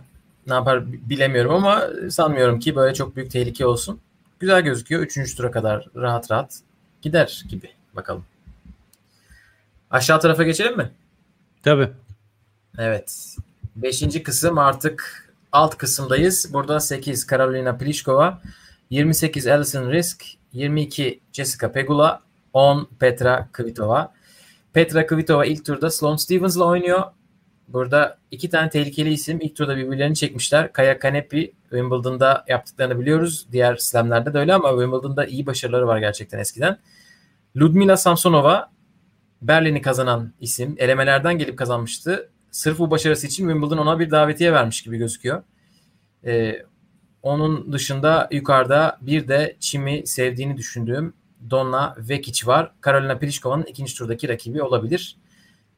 ne 0.47 0.55
yapar 0.55 0.93
bilemiyorum 0.93 1.55
ama 1.55 1.83
sanmıyorum 2.11 2.59
ki 2.59 2.77
böyle 2.77 2.95
çok 2.95 3.17
büyük 3.17 3.31
tehlike 3.31 3.67
olsun. 3.67 4.01
Güzel 4.41 4.63
gözüküyor. 4.63 5.03
Üçüncü 5.03 5.37
tura 5.37 5.51
kadar 5.51 5.87
rahat 5.97 6.31
rahat 6.31 6.61
gider 7.03 7.45
gibi. 7.49 7.71
Bakalım. 7.97 8.25
Aşağı 9.91 10.21
tarafa 10.21 10.43
geçelim 10.43 10.77
mi? 10.77 10.91
Tabii. 11.63 11.91
Evet. 12.79 13.37
Beşinci 13.77 14.23
kısım 14.23 14.59
artık 14.59 15.29
alt 15.53 15.77
kısımdayız. 15.77 16.53
Burada 16.53 16.81
8 16.81 17.27
Karolina 17.27 17.77
Pliskova, 17.77 18.41
28 18.91 19.47
Alison 19.47 19.91
Risk, 19.91 20.25
22 20.59 21.21
Jessica 21.33 21.73
Pegula, 21.73 22.23
10 22.53 22.89
Petra 22.99 23.49
Kvitova. 23.53 24.13
Petra 24.73 25.07
Kvitova 25.07 25.45
ilk 25.45 25.65
turda 25.65 25.91
Sloane 25.91 26.19
Stevens'la 26.19 26.65
oynuyor. 26.65 27.03
Burada 27.69 28.19
iki 28.31 28.51
tane 28.51 28.71
tehlikeli 28.71 29.13
isim 29.13 29.39
ilk 29.41 29.57
turda 29.57 29.77
birbirlerini 29.77 30.17
çekmişler. 30.17 30.73
Kaya 30.73 30.99
Kanepi 30.99 31.53
Wimbledon'da 31.63 32.45
yaptıklarını 32.49 33.01
biliyoruz. 33.01 33.47
Diğer 33.53 33.77
slamlerde 33.77 34.35
de 34.35 34.39
öyle 34.39 34.55
ama 34.55 34.71
Wimbledon'da 34.71 35.27
iyi 35.27 35.47
başarıları 35.47 35.87
var 35.87 35.99
gerçekten 35.99 36.39
eskiden. 36.39 36.79
Ludmila 37.57 37.97
Samsonova 37.97 38.71
Berlin'i 39.43 39.83
kazanan 39.83 40.33
isim. 40.41 40.75
Elemelerden 40.79 41.39
gelip 41.39 41.59
kazanmıştı. 41.59 42.31
Sırf 42.51 42.79
bu 42.79 42.91
başarısı 42.91 43.27
için 43.27 43.49
Wimbledon 43.49 43.79
ona 43.79 43.99
bir 43.99 44.11
davetiye 44.11 44.53
vermiş 44.53 44.83
gibi 44.83 44.99
gözüküyor. 44.99 45.43
Ee, 46.25 46.63
onun 47.23 47.73
dışında 47.73 48.29
yukarıda 48.31 48.99
bir 49.01 49.29
de 49.29 49.57
Çim'i 49.61 50.07
sevdiğini 50.07 50.57
düşündüğüm 50.57 51.15
Donna 51.51 51.95
Vekic 51.99 52.47
var. 52.47 52.73
Karolina 52.81 53.19
Pliškova'nın 53.19 53.63
ikinci 53.63 53.95
turdaki 53.95 54.29
rakibi 54.29 54.63
olabilir. 54.63 55.17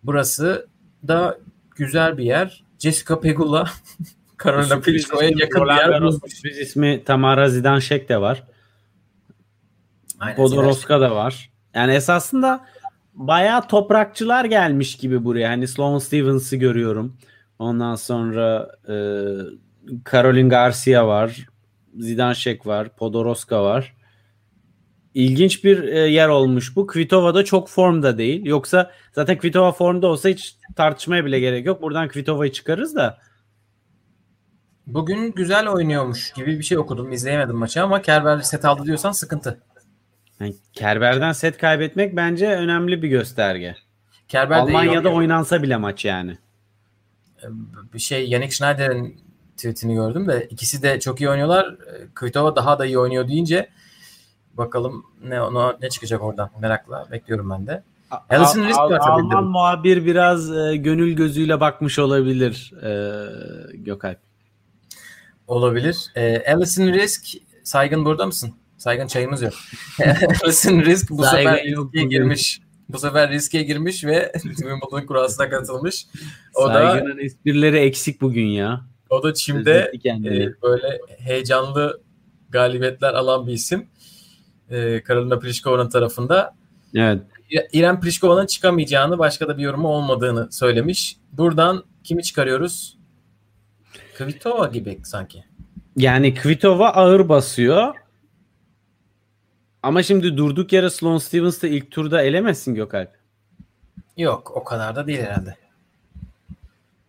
Burası 0.02 0.66
da 1.08 1.38
güzel 1.76 2.18
bir 2.18 2.24
yer. 2.24 2.64
Jessica 2.78 3.20
Pegula 3.20 3.70
Karolina 4.36 4.80
Pliskova 4.80 5.24
yakın 5.24 5.64
bir 5.64 5.68
yer 5.68 6.10
sürpriz 6.10 6.58
ismi 6.58 7.04
Tamara 7.04 7.48
Zidanşek 7.48 8.08
de 8.08 8.20
var. 8.20 8.44
Podoroska 10.36 11.00
da 11.00 11.14
var. 11.14 11.50
Yani 11.74 11.92
esasında 11.92 12.66
bayağı 13.14 13.68
toprakçılar 13.68 14.44
gelmiş 14.44 14.96
gibi 14.96 15.24
buraya. 15.24 15.50
Hani 15.50 15.68
Sloan 15.68 15.98
Stevens'ı 15.98 16.56
görüyorum. 16.56 17.16
Ondan 17.58 17.94
sonra 17.94 18.70
e, 18.88 18.94
Caroline 20.12 20.48
Garcia 20.48 21.06
var. 21.06 21.46
Zidanşek 21.98 22.66
var. 22.66 22.96
Podoroska 22.96 23.64
var. 23.64 23.96
İlginç 25.14 25.64
bir 25.64 25.82
e, 25.82 25.98
yer 25.98 26.28
olmuş 26.28 26.76
bu. 26.76 26.86
Kvitova 26.86 27.34
da 27.34 27.44
çok 27.44 27.68
formda 27.68 28.18
değil. 28.18 28.44
Yoksa 28.44 28.90
zaten 29.12 29.38
Kvitova 29.38 29.72
formda 29.72 30.06
olsa 30.06 30.28
hiç 30.28 30.56
tartışmaya 30.76 31.24
bile 31.24 31.40
gerek 31.40 31.66
yok. 31.66 31.82
Buradan 31.82 32.08
Kvitova'yı 32.08 32.52
çıkarız 32.52 32.96
da. 32.96 33.18
Bugün 34.86 35.32
güzel 35.32 35.68
oynuyormuş 35.68 36.32
gibi 36.32 36.58
bir 36.58 36.62
şey 36.62 36.78
okudum. 36.78 37.12
İzleyemedim 37.12 37.56
maçı 37.56 37.82
ama 37.82 38.02
Kerber 38.02 38.38
set 38.38 38.64
aldı 38.64 38.84
diyorsan 38.84 39.12
sıkıntı. 39.12 39.60
Yani 40.40 40.54
Kerber'den 40.72 41.32
set 41.32 41.58
kaybetmek 41.58 42.16
bence 42.16 42.46
önemli 42.46 43.02
bir 43.02 43.08
gösterge. 43.08 43.76
Kerber 44.28 44.56
Almanya'da 44.56 45.12
oynansa 45.12 45.62
bile 45.62 45.76
maç 45.76 46.04
yani. 46.04 46.38
bir 47.94 47.98
şey 47.98 48.28
Yannick 48.28 48.54
Schneider'in 48.54 49.29
tweetini 49.60 49.94
gördüm 49.94 50.28
de 50.28 50.46
ikisi 50.50 50.82
de 50.82 51.00
çok 51.00 51.20
iyi 51.20 51.30
oynuyorlar. 51.30 51.76
Kvitova 52.14 52.56
daha 52.56 52.78
da 52.78 52.86
iyi 52.86 52.98
oynuyor 52.98 53.28
deyince 53.28 53.68
bakalım 54.54 55.04
ne 55.24 55.42
ona 55.42 55.76
ne 55.82 55.88
çıkacak 55.88 56.22
oradan 56.22 56.50
merakla 56.60 57.06
bekliyorum 57.10 57.50
ben 57.50 57.66
de. 57.66 57.82
Alison 58.30 58.64
Risk 58.64 58.78
var 58.78 58.88
tabii 58.88 59.00
Alman 59.02 59.44
muhabir 59.44 60.06
biraz 60.06 60.56
e, 60.56 60.76
gönül 60.76 61.16
gözüyle 61.16 61.60
bakmış 61.60 61.98
olabilir 61.98 62.72
e, 62.82 62.92
Gökalp. 63.76 64.18
Olabilir. 65.46 66.06
Ee, 66.16 66.54
Alison 66.54 66.86
Risk 66.86 67.24
Saygın 67.64 68.04
burada 68.04 68.26
mısın? 68.26 68.54
Saygın 68.78 69.06
çayımız 69.06 69.42
yok. 69.42 69.52
Alison 70.44 70.80
Risk 70.80 71.10
bu 71.10 71.22
Saygın 71.24 71.50
sefer 71.50 71.64
yok 71.64 71.94
riske 71.94 72.06
girmiş. 72.06 72.60
Bu 72.88 72.98
sefer 72.98 73.30
riske 73.30 73.62
girmiş 73.62 74.04
ve 74.04 74.32
Wimbledon 74.42 75.06
kurasına 75.06 75.50
katılmış. 75.50 76.06
O 76.54 76.68
da 76.68 76.72
Saygı'nın 76.72 77.18
esprileri 77.18 77.78
eksik 77.78 78.20
bugün 78.20 78.46
ya. 78.46 78.89
O 79.10 79.22
da 79.22 79.34
Çim'de 79.34 79.92
e, 80.04 80.62
böyle 80.62 80.98
heyecanlı 81.18 82.00
galibiyetler 82.50 83.14
alan 83.14 83.46
bir 83.46 83.52
isim. 83.52 83.88
E, 84.70 85.02
Karolina 85.02 85.38
Pliškova'nın 85.38 85.88
tarafında. 85.88 86.54
evet. 86.94 87.22
İrem 87.72 88.00
Pliškova'nın 88.00 88.46
çıkamayacağını, 88.46 89.18
başka 89.18 89.48
da 89.48 89.58
bir 89.58 89.62
yorumu 89.62 89.88
olmadığını 89.88 90.52
söylemiş. 90.52 91.16
Buradan 91.32 91.84
kimi 92.04 92.22
çıkarıyoruz? 92.22 92.98
Kvitova 94.18 94.66
gibi 94.66 95.00
sanki. 95.04 95.44
Yani 95.96 96.34
Kvitova 96.34 96.88
ağır 96.88 97.28
basıyor. 97.28 97.94
Ama 99.82 100.02
şimdi 100.02 100.36
durduk 100.36 100.72
yere 100.72 100.90
Sloane 100.90 101.20
Stevens 101.20 101.62
da 101.62 101.68
ilk 101.68 101.90
turda 101.90 102.22
elemezsin 102.22 102.74
Gökalp. 102.74 103.10
Yok, 104.16 104.52
o 104.56 104.64
kadar 104.64 104.96
da 104.96 105.06
değil 105.06 105.20
herhalde. 105.20 105.56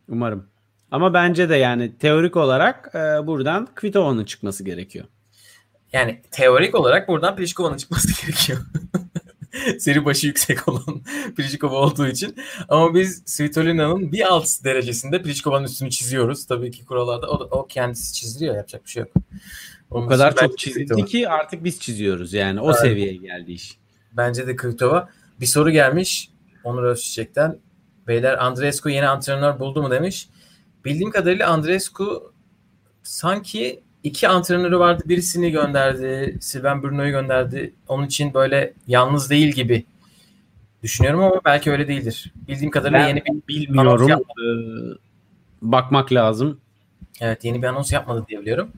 Umarım. 0.10 0.50
Ama 0.91 1.13
bence 1.13 1.50
de 1.50 1.55
yani 1.55 1.98
teorik 1.98 2.38
olarak 2.38 2.91
e, 2.95 3.27
buradan 3.27 3.67
Kvitova'nın 3.75 4.25
çıkması 4.25 4.63
gerekiyor. 4.63 5.05
Yani 5.93 6.21
teorik 6.31 6.75
olarak 6.75 7.07
buradan 7.07 7.36
Pliškova'nın 7.36 7.77
çıkması 7.77 8.07
gerekiyor. 8.25 8.60
Seri 9.79 10.05
başı 10.05 10.27
yüksek 10.27 10.67
olan 10.67 11.01
Pliškova 11.38 11.75
olduğu 11.77 12.07
için. 12.07 12.36
Ama 12.69 12.93
biz 12.95 13.24
Svitolina'nın 13.25 14.12
bir 14.12 14.21
alt 14.33 14.63
derecesinde 14.63 15.21
Pliškova'nın 15.21 15.65
üstünü 15.65 15.89
çiziyoruz. 15.89 16.45
Tabii 16.45 16.71
ki 16.71 16.86
kurallarda 16.86 17.27
o, 17.31 17.48
o 17.60 17.67
kendisi 17.67 18.13
çizdiriyor. 18.13 18.55
Yapacak 18.55 18.86
bir 18.86 18.89
şey 18.89 19.01
yok. 19.03 19.12
O 19.91 19.98
Onun 19.98 20.07
kadar 20.10 20.31
için 20.31 20.48
çok 20.48 20.57
çizildi 20.57 20.86
Kvitova. 20.86 21.05
ki 21.05 21.29
artık 21.29 21.63
biz 21.63 21.79
çiziyoruz 21.79 22.33
yani. 22.33 22.62
O 22.62 22.65
Evet. 22.71 22.79
seviyeye 22.79 23.15
geldi 23.15 23.51
iş. 23.51 23.77
Bence 24.13 24.48
de 24.48 24.55
Kvitova. 24.55 25.09
Bir 25.39 25.46
soru 25.46 25.72
gelmiş 25.72 26.29
Onur 26.63 26.83
Özçiçek'ten. 26.83 27.57
Beyler 28.07 28.46
Andreescu 28.46 28.89
yeni 28.89 29.07
antrenör 29.07 29.59
buldu 29.59 29.81
mu 29.81 29.92
demiş. 29.92 30.29
Bildiğim 30.85 31.11
kadarıyla 31.11 31.50
Andreescu 31.50 32.33
sanki 33.03 33.83
iki 34.03 34.27
antrenörü 34.27 34.79
vardı. 34.79 35.03
Birisini 35.05 35.51
gönderdi. 35.51 36.37
Sylvain 36.41 36.83
Bruno'yu 36.83 37.11
gönderdi. 37.11 37.74
Onun 37.87 38.05
için 38.05 38.33
böyle 38.33 38.74
yalnız 38.87 39.29
değil 39.29 39.53
gibi 39.53 39.85
düşünüyorum 40.83 41.24
ama 41.24 41.41
belki 41.46 41.72
öyle 41.72 41.87
değildir. 41.87 42.33
Bildiğim 42.48 42.72
kadarıyla 42.72 43.00
Ben 43.00 43.07
yeni 43.07 43.24
bir 43.25 43.48
Bilmiyorum. 43.48 44.09
Ee, 44.11 44.98
bakmak 45.61 46.13
lazım. 46.13 46.59
evet 47.22 47.46
yeni 47.46 47.61
bir 47.61 47.67
anons 47.67 47.91
yapmadı 47.91 48.25
diye 48.27 48.41
biliyorum. 48.41 48.72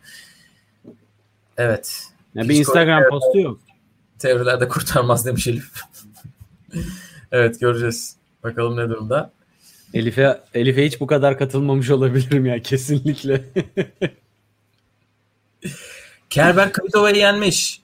Evet. 1.57 2.03
Ya 2.35 2.43
bir 2.43 2.55
Instagram 2.55 3.03
postu 3.09 3.39
yok. 3.39 3.59
Teorilerde 4.19 4.67
kurtarmaz 4.67 5.25
demiş 5.25 5.47
Elif. 5.47 5.71
evet 7.31 7.59
göreceğiz. 7.59 8.15
Bakalım 8.43 8.77
ne 8.77 8.89
durumda. 8.89 9.31
Elif'e 9.93 10.41
Elif'e 10.53 10.85
hiç 10.85 10.99
bu 11.01 11.07
kadar 11.07 11.37
katılmamış 11.37 11.89
olabilirim 11.89 12.45
ya 12.45 12.61
kesinlikle. 12.61 13.43
Kerber 16.29 16.73
Kvitova'yı 16.73 17.15
yenmiş. 17.15 17.81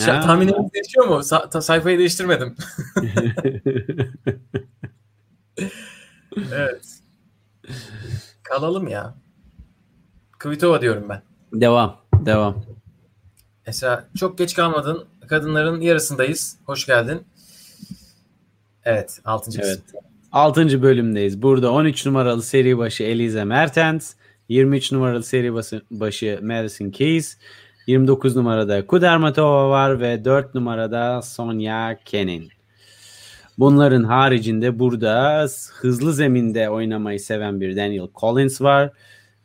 Ha. 0.00 0.20
Tahminimiz 0.20 0.72
değişiyor 0.74 1.06
mu? 1.06 1.14
Sa- 1.14 1.50
ta- 1.50 1.62
sayfayı 1.62 1.98
değiştirmedim. 1.98 2.56
evet. 6.52 6.98
Kalalım 8.42 8.88
ya. 8.88 9.14
Kvitova 10.38 10.80
diyorum 10.80 11.08
ben. 11.08 11.22
devam. 11.52 12.00
Devam. 12.14 12.64
Mesela 13.66 14.08
çok 14.18 14.38
geç 14.38 14.54
kalmadın. 14.54 15.04
Kadınların 15.28 15.80
yarısındayız. 15.80 16.56
Hoş 16.66 16.86
geldin. 16.86 17.22
Evet. 18.84 19.20
6. 19.24 19.50
Evet. 19.62 19.82
6. 20.34 20.82
bölümdeyiz. 20.82 21.42
Burada 21.42 21.72
13 21.72 22.06
numaralı 22.06 22.42
seri 22.42 22.78
başı 22.78 23.04
Elize 23.04 23.44
Mertens, 23.44 24.14
23 24.48 24.92
numaralı 24.92 25.22
seri 25.22 25.54
başı 25.90 26.38
Madison 26.42 26.90
Keys, 26.90 27.38
29 27.86 28.36
numarada 28.36 28.86
Kudermatova 28.86 29.70
var 29.70 30.00
ve 30.00 30.24
4 30.24 30.54
numarada 30.54 31.22
Sonya 31.22 31.98
Kenin. 32.04 32.48
Bunların 33.58 34.04
haricinde 34.04 34.78
burada 34.78 35.46
hızlı 35.80 36.12
zeminde 36.12 36.70
oynamayı 36.70 37.20
seven 37.20 37.60
bir 37.60 37.76
Daniel 37.76 38.08
Collins 38.20 38.60
var. 38.60 38.90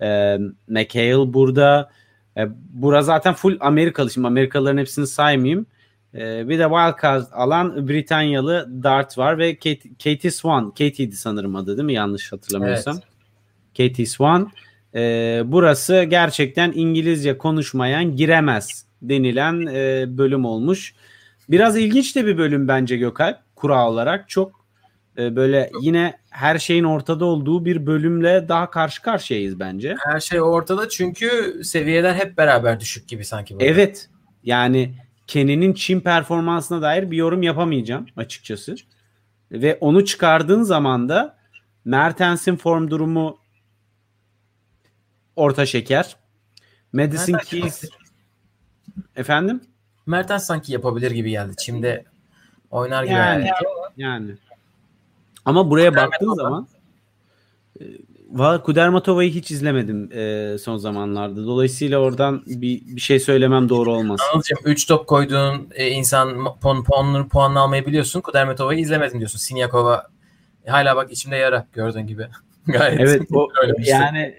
Ee, 0.01 0.37
McHale 0.67 1.33
burada. 1.33 1.89
Ee, 2.37 2.47
bura 2.69 3.01
zaten 3.01 3.33
full 3.33 3.57
Amerikalı. 3.59 4.11
Şimdi 4.11 4.27
Amerikalıların 4.27 4.77
hepsini 4.77 5.07
saymayayım. 5.07 5.65
Ee, 6.15 6.49
bir 6.49 6.59
de 6.59 6.63
wildcard 6.63 7.25
alan 7.31 7.87
Britanyalı 7.87 8.83
Dart 8.83 9.17
var 9.17 9.37
ve 9.37 9.55
Kate, 9.55 9.89
Katie 10.03 10.31
Swan. 10.31 10.69
Katie'di 10.69 11.15
sanırım 11.15 11.55
adı 11.55 11.77
değil 11.77 11.85
mi? 11.85 11.93
Yanlış 11.93 12.31
hatırlamıyorsam. 12.31 12.99
Katie 13.77 14.05
Swan. 14.05 14.51
Ee, 14.95 15.41
burası 15.45 16.03
gerçekten 16.03 16.71
İngilizce 16.75 17.37
konuşmayan 17.37 18.15
giremez 18.15 18.85
denilen 19.01 19.65
e, 19.65 20.05
bölüm 20.17 20.45
olmuş. 20.45 20.93
Biraz 21.49 21.77
ilginç 21.77 22.15
de 22.15 22.25
bir 22.25 22.37
bölüm 22.37 22.67
bence 22.67 22.97
Gökalp. 22.97 23.37
Kura 23.55 23.89
olarak 23.89 24.29
çok 24.29 24.65
e, 25.17 25.35
böyle 25.35 25.71
yine 25.81 26.17
her 26.29 26.59
şeyin 26.59 26.83
ortada 26.83 27.25
olduğu 27.25 27.65
bir 27.65 27.85
bölümle 27.85 28.45
daha 28.49 28.69
karşı 28.69 29.01
karşıyayız 29.01 29.59
bence. 29.59 29.95
Her 29.99 30.19
şey 30.19 30.41
ortada 30.41 30.89
çünkü 30.89 31.59
seviyeler 31.63 32.15
hep 32.15 32.37
beraber 32.37 32.79
düşük 32.79 33.07
gibi 33.07 33.25
sanki. 33.25 33.59
Böyle. 33.59 33.65
Evet. 33.65 34.09
Yani 34.43 34.95
Kenny'nin 35.29 35.73
Çin 35.73 35.99
performansına 35.99 36.81
dair 36.81 37.11
bir 37.11 37.17
yorum 37.17 37.43
yapamayacağım 37.43 38.07
açıkçası. 38.17 38.75
Ve 39.51 39.77
onu 39.81 40.05
çıkardığın 40.05 40.63
zaman 40.63 41.09
da 41.09 41.37
Mertens'in 41.85 42.55
form 42.55 42.89
durumu 42.89 43.37
orta 45.35 45.65
şeker. 45.65 46.15
Madison 46.93 47.33
Mertens 47.33 47.49
Keys 47.49 47.83
efendim? 49.15 49.61
Mertens 50.05 50.45
sanki 50.45 50.73
yapabilir 50.73 51.11
gibi 51.11 51.29
geldi. 51.29 51.55
Çim'de 51.57 52.05
oynar 52.71 53.03
gibi. 53.03 53.13
Yani. 53.13 53.45
Yani. 53.45 53.53
Yani. 53.97 54.31
Ama 55.45 55.69
buraya 55.69 55.95
baktığın 55.95 56.33
zaman 56.33 56.67
e, 57.81 57.83
valla 58.31 58.61
Kudermatova'yı 58.61 59.31
hiç 59.31 59.51
izlemedim 59.51 60.09
e, 60.13 60.57
son 60.57 60.77
zamanlarda. 60.77 61.45
Dolayısıyla 61.45 61.99
oradan 61.99 62.43
bir, 62.45 62.81
bir 62.85 63.01
şey 63.01 63.19
söylemem 63.19 63.69
doğru 63.69 63.91
olmaz. 63.93 64.19
Anılcım 64.33 64.57
3 64.65 64.87
top 64.87 65.07
koyduğun 65.07 65.67
e, 65.75 65.87
insan 65.89 66.59
puan, 66.59 66.83
puanını, 66.83 67.27
puanını 67.27 67.59
almayı 67.59 67.85
biliyorsun. 67.85 68.21
Kudermetova'yı 68.21 68.79
izlemedim 68.79 69.19
diyorsun. 69.19 69.39
Sinyakova 69.39 70.07
e, 70.65 70.69
hala 70.71 70.95
bak 70.95 71.11
içimde 71.11 71.35
yara 71.35 71.67
gördüğün 71.73 72.07
gibi. 72.07 72.27
Gayet 72.67 72.99
Evet 72.99 73.21
o 73.33 73.47
şey. 73.83 73.93
yani 73.93 74.35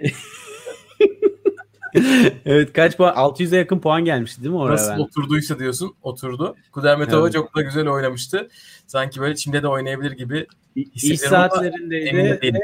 evet 2.47 2.73
kaç 2.73 2.97
puan 2.97 3.15
600'e 3.15 3.59
yakın 3.59 3.79
puan 3.79 4.05
gelmişti 4.05 4.43
değil 4.43 4.51
mi 4.55 4.59
oraya 4.61 4.73
Nasıl 4.73 4.91
ben? 4.93 4.99
oturduysa 4.99 5.59
diyorsun 5.59 5.95
oturdu. 6.03 6.57
Kudermetova 6.73 7.23
Evet. 7.25 7.33
çok 7.35 7.57
da 7.57 7.63
güzel 7.63 7.89
oynamıştı. 7.89 8.49
Sanki 8.87 9.21
böyle 9.21 9.33
içimde 9.33 9.63
de 9.63 9.69
oynayabilir 9.69 10.13
gibi 10.13 10.47
İş 10.77 11.05
ama 11.05 11.07
emin 11.07 11.13
de 11.13 11.17
saatlerindeydi. 11.29 12.39
değilim. 12.43 12.61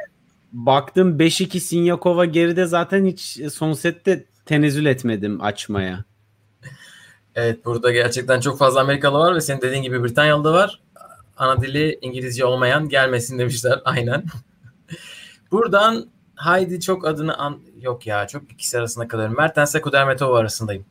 Baktım 0.57 1.19
5-2 1.19 1.61
Sinyakova 1.61 2.25
geride 2.25 2.67
zaten 2.67 3.05
hiç 3.07 3.41
son 3.53 3.73
sette 3.73 4.25
tenezzül 4.47 4.87
etmedim 4.87 5.41
açmaya. 5.43 6.05
Evet 7.35 7.65
burada 7.65 7.91
gerçekten 7.93 8.41
çok 8.41 8.59
fazla 8.59 8.81
Amerikalı 8.81 9.19
var 9.19 9.35
ve 9.35 9.41
senin 9.41 9.61
dediğin 9.61 9.83
gibi 9.83 10.05
Britanyalı 10.05 10.45
da 10.45 10.53
var. 10.53 10.81
Ana 11.37 11.63
dili 11.63 11.99
İngilizce 12.03 12.45
olmayan 12.45 12.89
gelmesin 12.89 13.39
demişler 13.39 13.81
aynen. 13.85 14.25
Buradan 15.51 16.09
Haydi 16.37 16.81
çok 16.81 17.07
adını 17.07 17.39
an... 17.39 17.61
yok 17.81 18.07
ya 18.07 18.27
çok 18.27 18.53
ikisi 18.53 18.79
arasında 18.79 19.09
kalıyorum. 19.09 19.37
Mertens'le 19.37 19.81
Kudermetova 19.83 20.39
arasındayım. 20.39 20.85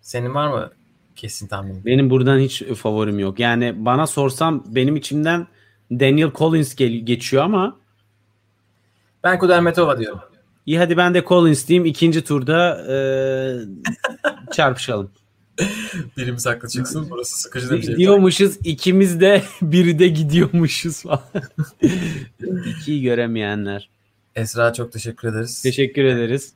Senin 0.00 0.34
var 0.34 0.48
mı 0.48 0.70
kesin 1.16 1.46
tahminin? 1.46 1.84
Benim 1.84 2.10
buradan 2.10 2.38
hiç 2.38 2.62
favorim 2.64 3.18
yok. 3.18 3.40
Yani 3.40 3.84
bana 3.84 4.06
sorsam 4.06 4.64
benim 4.66 4.96
içimden 4.96 5.46
Daniel 5.90 6.30
Collins 6.34 6.74
gel- 6.74 7.06
geçiyor 7.06 7.44
ama 7.44 7.76
Ben 9.28 9.38
Kudermetova 9.38 9.98
diyorum. 9.98 10.20
iyi 10.66 10.78
hadi 10.78 10.96
ben 10.96 11.14
de 11.14 11.24
Collins 11.28 11.68
diyeyim. 11.68 11.84
ikinci 11.84 12.24
turda 12.24 12.86
e, 12.92 12.96
çarpışalım. 14.52 15.10
Birimiz 16.16 16.46
haklı 16.46 16.68
çıksın. 16.68 17.06
Burası 17.10 17.40
sıkıcı 17.40 17.70
demiş. 17.70 17.86
Diyormuşuz 17.86 18.58
ikimiz 18.64 19.20
de 19.20 19.42
biri 19.62 19.98
de 19.98 20.08
gidiyormuşuz 20.08 21.02
falan. 21.02 21.22
İkiyi 22.66 23.02
göremeyenler. 23.02 23.88
Esra 24.36 24.72
çok 24.72 24.92
teşekkür 24.92 25.28
ederiz. 25.28 25.62
Teşekkür 25.62 26.04
ederiz. 26.04 26.52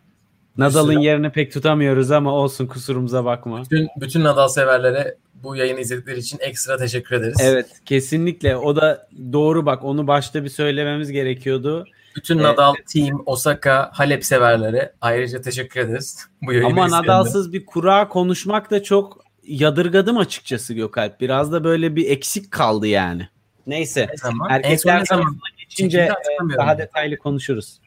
Nadal'ın 0.58 0.98
yerini 0.98 1.30
pek 1.30 1.52
tutamıyoruz 1.52 2.10
ama 2.10 2.32
olsun 2.32 2.66
kusurumuza 2.66 3.24
bakma. 3.24 3.62
Bütün, 3.64 3.88
bütün 4.00 4.24
Nadal 4.24 4.48
severlere 4.48 5.16
bu 5.34 5.56
yayını 5.56 5.80
izledikleri 5.80 6.18
için 6.18 6.38
ekstra 6.40 6.76
teşekkür 6.76 7.16
ederiz. 7.16 7.36
Evet 7.42 7.66
kesinlikle 7.84 8.56
o 8.56 8.76
da 8.76 9.08
doğru 9.32 9.66
bak 9.66 9.84
onu 9.84 10.06
başta 10.06 10.44
bir 10.44 10.48
söylememiz 10.48 11.12
gerekiyordu. 11.12 11.86
Bütün 12.16 12.38
Evet. 12.38 12.46
Nadal, 12.46 12.74
Team, 12.92 13.22
Osaka, 13.26 13.90
Halep 13.92 14.24
severlere 14.24 14.92
ayrıca 15.00 15.40
teşekkür 15.40 15.80
ederiz. 15.80 16.26
Bu 16.42 16.66
Ama. 16.66 16.90
Nadal'sız 16.90 17.52
bir 17.52 17.66
kura 17.66 18.08
konuşmak 18.08 18.70
da 18.70 18.82
çok 18.82 19.24
yadırgadım 19.42 20.18
açıkçası 20.18 20.74
Gökalp. 20.74 21.20
Biraz 21.20 21.52
da 21.52 21.64
böyle 21.64 21.96
bir 21.96 22.10
eksik 22.10 22.50
kaldı 22.50 22.86
yani. 22.86 23.28
Neyse 23.66 24.06
Ne 24.10 24.16
zaman? 24.16 24.50
Erkekler 24.50 25.04
zaman? 25.04 25.38
geçince 25.58 26.00
e, 26.00 26.56
daha 26.56 26.78
detaylı 26.78 27.16
konuşuruz. 27.18 27.80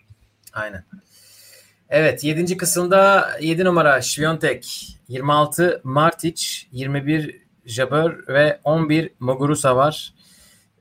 Aynen. 0.53 0.83
Evet 1.89 2.23
7. 2.23 2.57
kısımda 2.57 3.29
7 3.41 3.65
numara 3.65 4.01
Świątek, 4.01 4.97
26 5.07 5.81
Martic, 5.83 6.67
21 6.71 7.41
Jabeur 7.65 8.27
ve 8.27 8.59
11 8.63 9.09
Muguruza 9.19 9.75
var. 9.75 10.13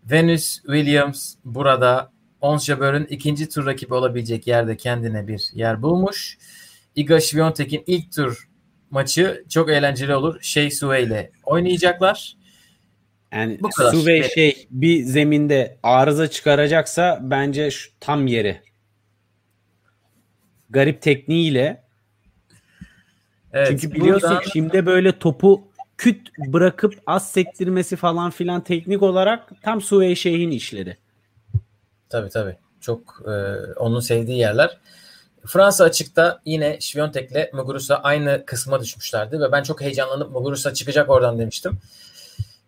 Venus 0.04 0.62
Williams 0.62 1.34
burada 1.44 2.12
10 2.44 2.58
Jabeur'ün 2.58 3.04
ikinci 3.04 3.48
tur 3.48 3.66
rakibi 3.66 3.94
olabilecek 3.94 4.46
yerde 4.46 4.76
kendine 4.76 5.28
bir 5.28 5.50
yer 5.54 5.82
bulmuş. 5.82 6.38
Iga 6.96 7.20
Świątek'in 7.20 7.84
ilk 7.86 8.12
tur 8.12 8.48
maçı 8.90 9.44
çok 9.48 9.70
eğlenceli 9.70 10.14
olur. 10.14 10.40
Şey 10.42 10.70
Sue 10.70 11.02
ile 11.02 11.30
oynayacaklar. 11.44 12.36
Yani 13.32 13.58
Bu 13.62 13.68
kadar. 13.70 13.92
su 13.92 14.06
ve 14.06 14.16
Evet. 14.16 14.34
şey 14.34 14.66
bir 14.70 15.02
zeminde 15.02 15.76
arıza 15.82 16.30
çıkaracaksa 16.30 17.18
bence 17.22 17.70
şu 17.70 17.90
tam 18.00 18.26
yeri. 18.26 18.60
Garip 20.70 21.02
tekniğiyle. 21.02 21.84
Evet, 23.52 23.68
Çünkü 23.70 23.92
biliyorsun 23.94 24.30
buradan- 24.30 24.50
şimdi 24.52 24.86
böyle 24.86 25.18
topu 25.18 25.68
küt 25.98 26.30
bırakıp 26.38 26.94
az 27.06 27.32
sektirmesi 27.32 27.96
falan 27.96 28.30
filan 28.30 28.64
teknik 28.64 29.02
olarak 29.02 29.62
tam 29.62 29.80
Suvey 29.80 30.14
Şeyh'in 30.16 30.50
işleri. 30.50 30.96
Tabii 32.14 32.30
tabii. 32.30 32.56
Çok 32.80 33.22
e, 33.26 33.32
onun 33.76 34.00
sevdiği 34.00 34.38
yerler. 34.38 34.78
Fransa 35.46 35.84
açıkta 35.84 36.40
yine 36.44 36.76
Świątek'le 36.80 37.52
Muguruza 37.56 37.96
aynı 37.96 38.42
kısma 38.46 38.80
düşmüşlerdi 38.80 39.40
ve 39.40 39.52
ben 39.52 39.62
çok 39.62 39.80
heyecanlanıp 39.80 40.30
Muguruza 40.30 40.74
çıkacak 40.74 41.10
oradan 41.10 41.38
demiştim. 41.38 41.78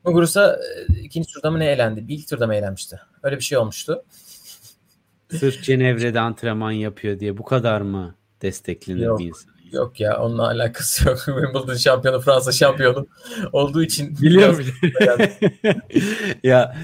Muguruza 0.05 0.59
e, 0.89 0.99
ikinci 1.01 1.33
turda 1.33 1.51
mı 1.51 1.59
ne 1.59 1.67
eğlendi? 1.67 2.09
Bir 2.09 2.19
ilk 2.19 2.29
turda 2.29 2.47
mı 2.47 2.55
eğlenmişti? 2.55 3.01
Öyle 3.23 3.37
bir 3.37 3.43
şey 3.43 3.59
olmuştu. 3.59 4.05
Sırf 5.39 5.63
Cenevre'de 5.63 6.21
antrenman 6.21 6.71
yapıyor 6.71 7.21
diye 7.21 7.39
bu 7.39 7.45
kadar 7.45 7.81
mı 7.81 8.15
desteklenir 8.43 9.01
Yok. 9.03 9.19
bir 9.19 9.25
insan? 9.25 9.53
Yok 9.73 10.01
ya 10.01 10.21
onunla 10.23 10.47
alakası 10.47 11.09
yok. 11.09 11.19
Wimbledon 11.25 11.75
şampiyonu 11.75 12.21
Fransa 12.21 12.53
şampiyonu 12.53 13.07
olduğu 13.53 13.83
için 13.83 14.19
Biliyorum. 14.19 14.65
biraz- 14.83 15.31
ya 16.43 16.77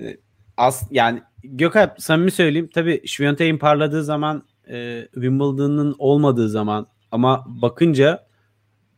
e, 0.00 0.16
as 0.56 0.82
yani 0.90 1.22
Gökalp 1.44 2.02
samimi 2.02 2.30
söyleyeyim 2.30 2.70
tabii 2.74 3.02
Świątek'in 3.06 3.58
parladığı 3.58 4.04
zaman 4.04 4.44
e, 4.68 5.08
Wimbledon'ın 5.14 5.96
olmadığı 5.98 6.48
zaman 6.48 6.86
ama 7.10 7.44
bakınca 7.46 8.26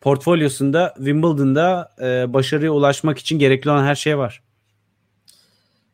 portfolyosunda 0.00 0.94
Wimbledon'da 0.96 1.94
e, 2.02 2.32
başarıya 2.32 2.70
ulaşmak 2.72 3.18
için 3.18 3.38
gerekli 3.38 3.70
olan 3.70 3.84
her 3.84 3.94
şey 3.94 4.18
var. 4.18 4.42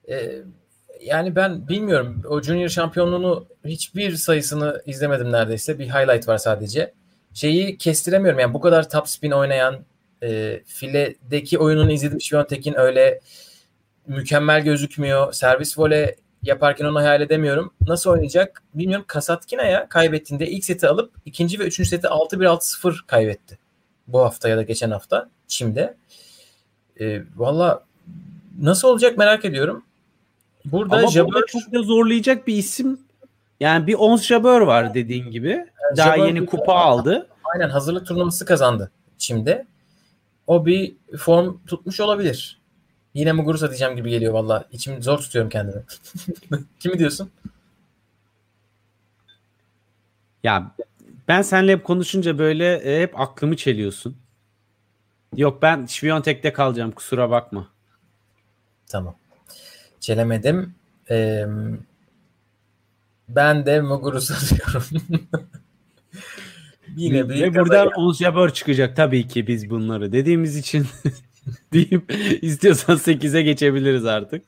E, 0.08 0.42
yani 1.00 1.36
ben 1.36 1.68
bilmiyorum. 1.68 2.22
O 2.28 2.42
Junior 2.42 2.68
şampiyonluğunu 2.68 3.46
hiçbir 3.64 4.16
sayısını 4.16 4.82
izlemedim 4.86 5.32
neredeyse. 5.32 5.78
Bir 5.78 5.88
highlight 5.88 6.28
var 6.28 6.38
sadece. 6.38 6.92
Şeyi 7.34 7.78
kestiremiyorum. 7.78 8.40
Yani 8.40 8.54
bu 8.54 8.60
kadar 8.60 8.90
top 8.90 9.08
spin 9.08 9.30
oynayan 9.30 9.84
e, 10.22 10.60
filedeki 10.66 11.58
oyununu 11.58 11.92
izledim. 11.92 12.20
Świątek'in 12.20 12.78
öyle 12.78 13.20
mükemmel 14.06 14.64
gözükmüyor. 14.64 15.32
Servis 15.32 15.78
vole 15.78 16.16
yaparken 16.42 16.84
onu 16.84 16.98
hayal 16.98 17.20
edemiyorum. 17.20 17.72
Nasıl 17.86 18.10
oynayacak 18.10 18.62
bilmiyorum. 18.74 19.04
Kasatkina'ya 19.08 19.88
kaybettiğinde 19.88 20.46
ilk 20.46 20.64
seti 20.64 20.88
alıp 20.88 21.12
ikinci 21.24 21.58
ve 21.58 21.64
üçüncü 21.64 21.90
seti 21.90 22.06
6-1 22.06 22.46
6-0 22.46 23.06
kaybetti. 23.06 23.58
Bu 24.08 24.20
hafta 24.20 24.48
ya 24.48 24.56
da 24.56 24.62
geçen 24.62 24.90
hafta 24.90 25.28
Çim'de. 25.48 25.96
E, 27.00 27.22
Valla 27.36 27.84
nasıl 28.60 28.88
olacak 28.88 29.18
merak 29.18 29.44
ediyorum. 29.44 29.84
Burada 30.64 30.96
Ama 30.96 31.06
Jabeur, 31.10 31.28
burada 31.28 31.46
çok 31.46 31.72
da 31.72 31.82
zorlayacak 31.82 32.46
bir 32.46 32.54
isim. 32.54 33.00
Yani 33.60 33.86
bir 33.86 33.94
Ons 33.94 34.26
Jabeur 34.26 34.60
var 34.60 34.94
dediğin 34.94 35.30
gibi. 35.30 35.66
Daha 35.96 36.14
Jabeur 36.16 36.26
yeni 36.26 36.46
kupa 36.46 36.74
aldı. 36.74 37.28
aynen 37.54 37.68
hazırlık 37.70 38.06
turnuvası 38.06 38.44
kazandı 38.44 38.90
Çim'de. 39.18 39.66
O 40.46 40.66
bir 40.66 40.94
form 41.18 41.56
tutmuş 41.66 42.00
olabilir. 42.00 42.61
Yine 43.14 43.32
Muguruza 43.32 43.68
diyeceğim 43.68 43.96
gibi 43.96 44.10
geliyor 44.10 44.32
valla. 44.32 44.68
İçim 44.72 45.02
zor 45.02 45.18
tutuyorum 45.18 45.50
kendimi. 45.50 45.82
Kimi 46.80 46.98
diyorsun? 46.98 47.30
Ya 50.44 50.74
ben 51.28 51.42
seninle 51.42 51.72
hep 51.72 51.84
konuşunca 51.84 52.38
böyle 52.38 52.74
e, 52.74 53.02
hep 53.02 53.20
aklımı 53.20 53.56
çeliyorsun. 53.56 54.16
Yok 55.36 55.62
ben 55.62 55.86
Świątek'te 55.86 56.52
kalacağım 56.52 56.90
kusura 56.92 57.30
bakma. 57.30 57.68
Tamam. 58.86 59.14
Çelemedim. 60.00 60.74
Ee, 61.10 61.46
ben 63.28 63.66
de 63.66 63.80
Muguruza 63.80 64.34
diyorum. 64.56 64.84
Yine 66.96 67.28
Ve 67.28 67.54
buradan 67.54 68.12
Jabeur 68.12 68.50
çıkacak 68.50 68.96
tabii 68.96 69.28
ki 69.28 69.46
biz 69.46 69.70
bunları 69.70 70.12
dediğimiz 70.12 70.56
için 70.56 70.86
deyip 71.72 72.12
istiyorsan 72.42 72.96
8'e 72.96 73.42
geçebiliriz 73.42 74.06
artık. 74.06 74.44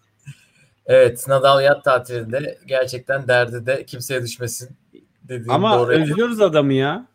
Evet 0.87 1.29
Nadal 1.29 1.63
yat 1.63 1.85
tatilinde 1.85 2.59
gerçekten 2.67 3.29
derdi 3.29 3.67
de 3.67 3.85
kimseye 3.87 4.23
düşmesin 4.23 4.77
dediğim 5.23 5.51
Ama 5.51 5.79
doğru. 5.79 5.93
özlüyoruz 5.93 6.41
adamı 6.41 6.73
ya. 6.73 7.07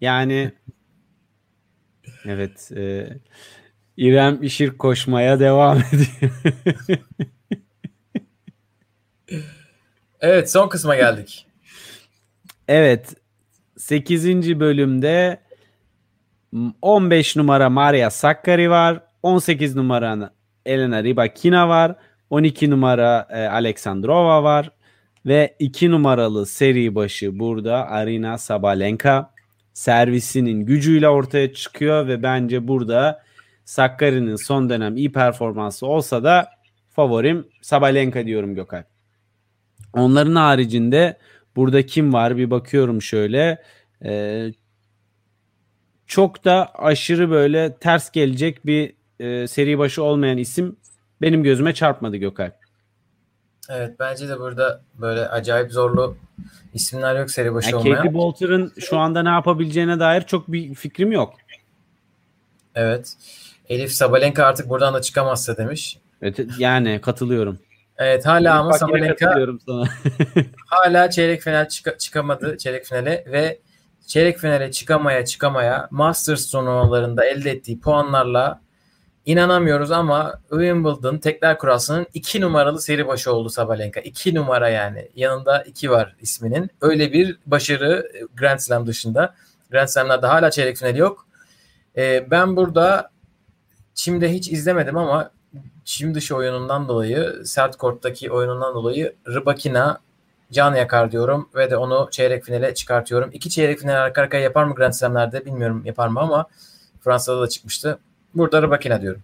Yani 0.00 0.52
evet 2.24 2.72
e, 2.76 3.08
İrem 3.96 4.42
İşir 4.42 4.70
koşmaya 4.70 5.40
devam 5.40 5.78
ediyor. 5.78 6.32
Evet 10.20 10.50
son 10.50 10.68
kısma 10.68 10.96
geldik. 10.96 11.46
Evet. 12.68 13.14
8. 13.76 14.60
bölümde 14.60 15.40
15 16.82 17.36
numara 17.36 17.70
Maria 17.70 18.10
Sakkari 18.10 18.70
var. 18.70 19.05
18 19.26 19.76
numara 19.76 20.30
Elena 20.66 21.04
Rybakina 21.04 21.68
var. 21.68 21.96
12 22.30 22.70
numara 22.70 23.28
e, 23.30 23.46
Aleksandrova 23.46 24.42
var. 24.42 24.70
Ve 25.26 25.56
2 25.58 25.90
numaralı 25.90 26.46
seri 26.46 26.94
başı 26.94 27.38
burada 27.38 27.88
Arina 27.88 28.38
Sabalenka 28.38 29.30
servisinin 29.72 30.66
gücüyle 30.66 31.08
ortaya 31.08 31.52
çıkıyor 31.52 32.08
ve 32.08 32.22
bence 32.22 32.68
burada 32.68 33.22
Sakkari'nin 33.64 34.36
son 34.36 34.68
dönem 34.68 34.96
iyi 34.96 35.12
performansı 35.12 35.86
olsa 35.86 36.24
da 36.24 36.50
favorim 36.90 37.48
Sabalenka 37.62 38.26
diyorum 38.26 38.54
Gökay. 38.54 38.82
Onların 39.92 40.34
haricinde 40.34 41.18
burada 41.56 41.86
kim 41.86 42.12
var 42.12 42.36
bir 42.36 42.50
bakıyorum 42.50 43.02
şöyle. 43.02 43.62
Ee, 44.04 44.52
çok 46.06 46.44
da 46.44 46.74
aşırı 46.74 47.30
böyle 47.30 47.76
ters 47.76 48.10
gelecek 48.10 48.66
bir 48.66 48.96
e, 49.20 49.46
seri 49.46 49.78
başı 49.78 50.02
olmayan 50.02 50.38
isim 50.38 50.76
benim 51.22 51.42
gözüme 51.42 51.74
çarpmadı 51.74 52.16
Gökay. 52.16 52.50
Evet 53.68 53.96
bence 53.98 54.28
de 54.28 54.38
burada 54.40 54.80
böyle 54.94 55.28
acayip 55.28 55.72
zorlu 55.72 56.16
isimler 56.74 57.16
yok 57.16 57.30
seri 57.30 57.54
başı 57.54 57.70
Yani 57.70 57.76
olmayan. 57.80 57.96
Katie 57.96 58.14
Bolter'ın 58.14 58.72
şu 58.78 58.98
anda 58.98 59.22
ne 59.22 59.28
yapabileceğine 59.28 60.00
dair 60.00 60.22
çok 60.22 60.52
bir 60.52 60.74
fikrim 60.74 61.12
yok. 61.12 61.34
Evet. 62.74 63.12
Elif 63.68 63.92
Sabalenka 63.92 64.44
artık 64.44 64.68
buradan 64.68 64.94
da 64.94 65.00
çıkamazsa 65.00 65.56
demiş. 65.56 65.98
Evet, 66.22 66.38
yani 66.58 67.00
katılıyorum. 67.00 67.58
Evet 67.98 68.26
hala 68.26 68.60
ama 68.60 68.72
Sabalenka 68.72 69.34
hala 70.66 71.10
çeyrek 71.10 71.42
final 71.42 71.64
çıka- 71.64 71.98
çıkamadı 71.98 72.58
çeyrek 72.58 72.84
finale 72.84 73.24
ve 73.26 73.58
çeyrek 74.06 74.38
finale 74.38 74.70
çıkamaya 74.70 75.24
çıkamaya 75.24 75.88
Masters 75.90 76.50
turnuvalarında 76.50 77.24
elde 77.24 77.50
ettiği 77.50 77.80
puanlarla 77.80 78.60
inanamıyoruz 79.26 79.90
ama 79.90 80.40
Wimbledon 80.50 81.18
tekrar 81.18 81.58
kurasının 81.58 82.06
iki 82.14 82.40
numaralı 82.40 82.80
seri 82.80 83.06
başı 83.06 83.32
oldu 83.32 83.48
Sabalenka. 83.48 84.00
İki 84.00 84.34
numara 84.34 84.68
yani. 84.68 85.08
Yanında 85.14 85.62
iki 85.62 85.90
var 85.90 86.16
isminin. 86.20 86.70
Öyle 86.80 87.12
bir 87.12 87.38
başarı 87.46 88.12
Grand 88.36 88.58
Slam 88.58 88.86
dışında. 88.86 89.34
Grand 89.70 89.88
Slam'larda 89.88 90.28
hala 90.28 90.50
çeyrek 90.50 90.76
finali 90.76 90.98
yok. 90.98 91.26
Ee, 91.96 92.30
ben 92.30 92.56
burada 92.56 93.10
Çim'de 93.94 94.32
hiç 94.32 94.48
izlemedim 94.48 94.96
ama 94.96 95.30
Çim 95.84 96.14
dışı 96.14 96.36
oyunundan 96.36 96.88
dolayı, 96.88 97.42
sert 97.44 97.76
korttaki 97.76 98.30
oyunundan 98.30 98.74
dolayı 98.74 99.16
Rybakina 99.28 100.00
can 100.52 100.74
yakar 100.74 101.12
diyorum 101.12 101.48
ve 101.54 101.70
de 101.70 101.76
onu 101.76 102.08
çeyrek 102.10 102.44
finale 102.44 102.74
çıkartıyorum. 102.74 103.30
İki 103.32 103.50
çeyrek 103.50 103.78
final 103.78 103.94
arka 103.94 104.22
arkaya 104.22 104.42
yapar 104.42 104.64
mı 104.64 104.74
Grand 104.74 104.92
Slam'lerde 104.92 105.44
bilmiyorum 105.44 105.82
yapar 105.84 106.08
mı 106.08 106.20
ama 106.20 106.46
Fransa'da 107.00 107.40
da 107.40 107.48
çıkmıştı. 107.48 107.98
Burada 108.36 108.62
Rybakina 108.62 109.02
diyorum. 109.02 109.22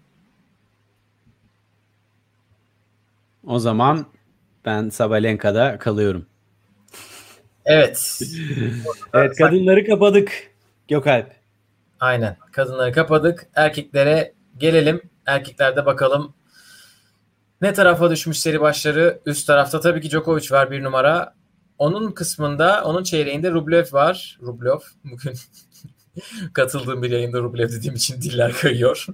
O 3.46 3.58
zaman 3.58 4.06
ben 4.64 4.88
Sabalenka'da 4.88 5.78
kalıyorum. 5.78 6.26
Evet. 7.64 8.20
Evet 9.14 9.36
kadınları 9.36 9.86
kapadık. 9.86 10.52
Gökalp. 10.88 11.32
Aynen. 12.00 12.36
Kadınları 12.52 12.92
kapadık. 12.92 13.46
Erkeklere 13.54 14.32
gelelim. 14.58 15.02
Erkeklerde 15.26 15.86
bakalım 15.86 16.34
ne 17.62 17.72
tarafa 17.72 18.10
düşmüş 18.10 18.38
seri 18.38 18.60
başları. 18.60 19.20
Üst 19.26 19.46
tarafta 19.46 19.80
tabii 19.80 20.00
ki 20.00 20.10
Djokovic 20.10 20.50
var 20.50 20.70
bir 20.70 20.82
numara. 20.82 21.34
Onun 21.78 22.12
kısmında, 22.12 22.84
onun 22.84 23.02
çeyreğinde 23.02 23.50
Rublev 23.50 23.84
var. 23.92 24.38
Rublev. 24.42 24.78
Bugün 25.04 25.32
katıldığım 26.52 27.02
bir 27.02 27.10
yayında 27.10 27.38
Rublev 27.38 27.68
dediğim 27.68 27.94
için 27.94 28.22
diller 28.22 28.52
kayıyor. 28.52 29.06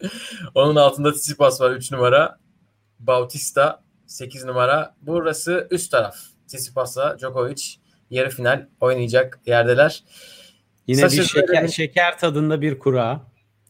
onun 0.54 0.76
altında 0.76 1.12
Tsitsipas 1.12 1.60
var 1.60 1.70
3 1.70 1.92
numara. 1.92 2.38
Bautista 2.98 3.82
8 4.06 4.44
numara. 4.44 4.94
Burası 5.02 5.68
üst 5.70 5.90
taraf. 5.90 6.16
Tsitsipas'la 6.46 7.18
Djokovic 7.18 7.62
yarı 8.10 8.30
final 8.30 8.66
oynayacak 8.80 9.40
yerdeler. 9.46 10.04
Yine 10.86 11.00
Sasha 11.00 11.22
bir 11.22 11.26
şeker, 11.26 11.48
Zverev'in- 11.48 11.68
şeker 11.72 12.18
tadında 12.18 12.60
bir 12.60 12.78
kura. 12.78 13.20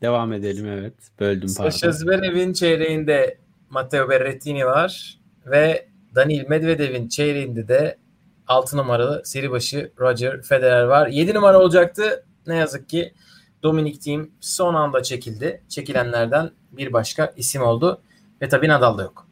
Devam 0.02 0.32
edelim 0.32 0.66
evet. 0.66 0.94
Böldüm 1.20 1.54
pardon. 1.56 1.70
Sasha 1.70 1.92
Zverev'in 1.92 2.52
çeyreğinde 2.52 3.38
Matteo 3.70 4.08
Berrettini 4.08 4.66
var 4.66 5.18
ve 5.46 5.88
Daniil 6.14 6.48
Medvedev'in 6.48 7.08
çeyreğinde 7.08 7.68
de 7.68 7.98
6 8.46 8.76
numaralı 8.76 9.22
seri 9.24 9.50
başı 9.50 9.92
Roger 9.98 10.42
Federer 10.42 10.82
var. 10.84 11.06
7 11.08 11.34
numara 11.34 11.60
olacaktı. 11.60 12.24
Ne 12.46 12.56
yazık 12.56 12.88
ki 12.88 13.14
Dominic 13.62 13.98
Thiem 13.98 14.30
son 14.40 14.74
anda 14.74 15.02
çekildi. 15.02 15.62
Çekilenlerden 15.68 16.50
bir 16.72 16.92
başka 16.92 17.32
isim 17.36 17.62
oldu. 17.62 18.02
Ve 18.42 18.48
tabii 18.48 18.68
Nadal 18.68 18.98
da 18.98 19.02
yok. 19.02 19.28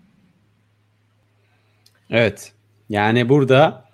Evet. 2.11 2.53
Yani 2.89 3.29
burada 3.29 3.85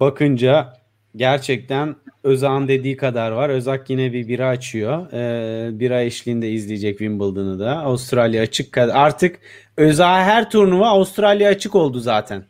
bakınca 0.00 0.78
gerçekten 1.16 1.96
Özak'ın 2.24 2.68
dediği 2.68 2.96
kadar 2.96 3.30
var. 3.30 3.48
Özak 3.48 3.90
yine 3.90 4.12
bir 4.12 4.28
bira 4.28 4.48
açıyor. 4.48 5.12
Ee, 5.12 5.80
bira 5.80 6.02
eşliğinde 6.02 6.50
izleyecek 6.50 6.98
Wimbledon'ı 6.98 7.58
da. 7.58 7.78
Avustralya 7.78 8.42
açık 8.42 8.72
kadar. 8.72 8.94
Artık 8.94 9.40
Özak 9.76 10.08
her 10.08 10.50
turnuva 10.50 10.88
Avustralya 10.88 11.50
açık 11.50 11.74
oldu 11.74 12.00
zaten. 12.00 12.44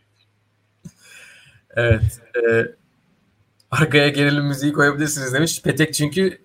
Evet. 1.77 2.21
e, 2.37 2.67
arkaya 3.81 4.09
gerilim 4.09 4.45
müziği 4.45 4.73
koyabilirsiniz 4.73 5.35
demiş. 5.35 5.63
Petek 5.63 5.95
çünkü 5.95 6.39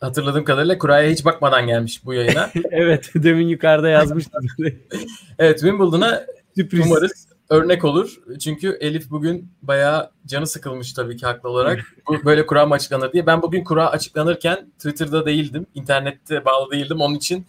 hatırladığım 0.00 0.44
kadarıyla 0.44 0.78
kuraya 0.78 1.10
hiç 1.10 1.24
bakmadan 1.24 1.66
gelmiş 1.66 2.04
bu 2.04 2.14
yayına. 2.14 2.50
evet. 2.70 3.10
Demin 3.14 3.48
yukarıda 3.48 3.88
yazmıştım. 3.88 4.46
evet 5.38 5.60
Wimbledon'a 5.60 6.26
Sürpriz. 6.56 6.86
Umarız 6.86 7.28
örnek 7.50 7.84
olur. 7.84 8.16
Çünkü 8.40 8.78
Elif 8.80 9.10
bugün 9.10 9.52
bayağı 9.62 10.10
canı 10.26 10.46
sıkılmış 10.46 10.92
tabii 10.92 11.16
ki 11.16 11.26
haklı 11.26 11.48
olarak. 11.48 11.80
Bu 12.08 12.24
böyle 12.24 12.46
kura 12.46 12.66
mı 12.66 12.74
açıklanır 12.74 13.12
diye. 13.12 13.26
Ben 13.26 13.42
bugün 13.42 13.64
kura 13.64 13.90
açıklanırken 13.90 14.70
Twitter'da 14.78 15.26
değildim. 15.26 15.66
internette 15.74 16.44
bağlı 16.44 16.70
değildim. 16.70 17.00
Onun 17.00 17.14
için 17.14 17.46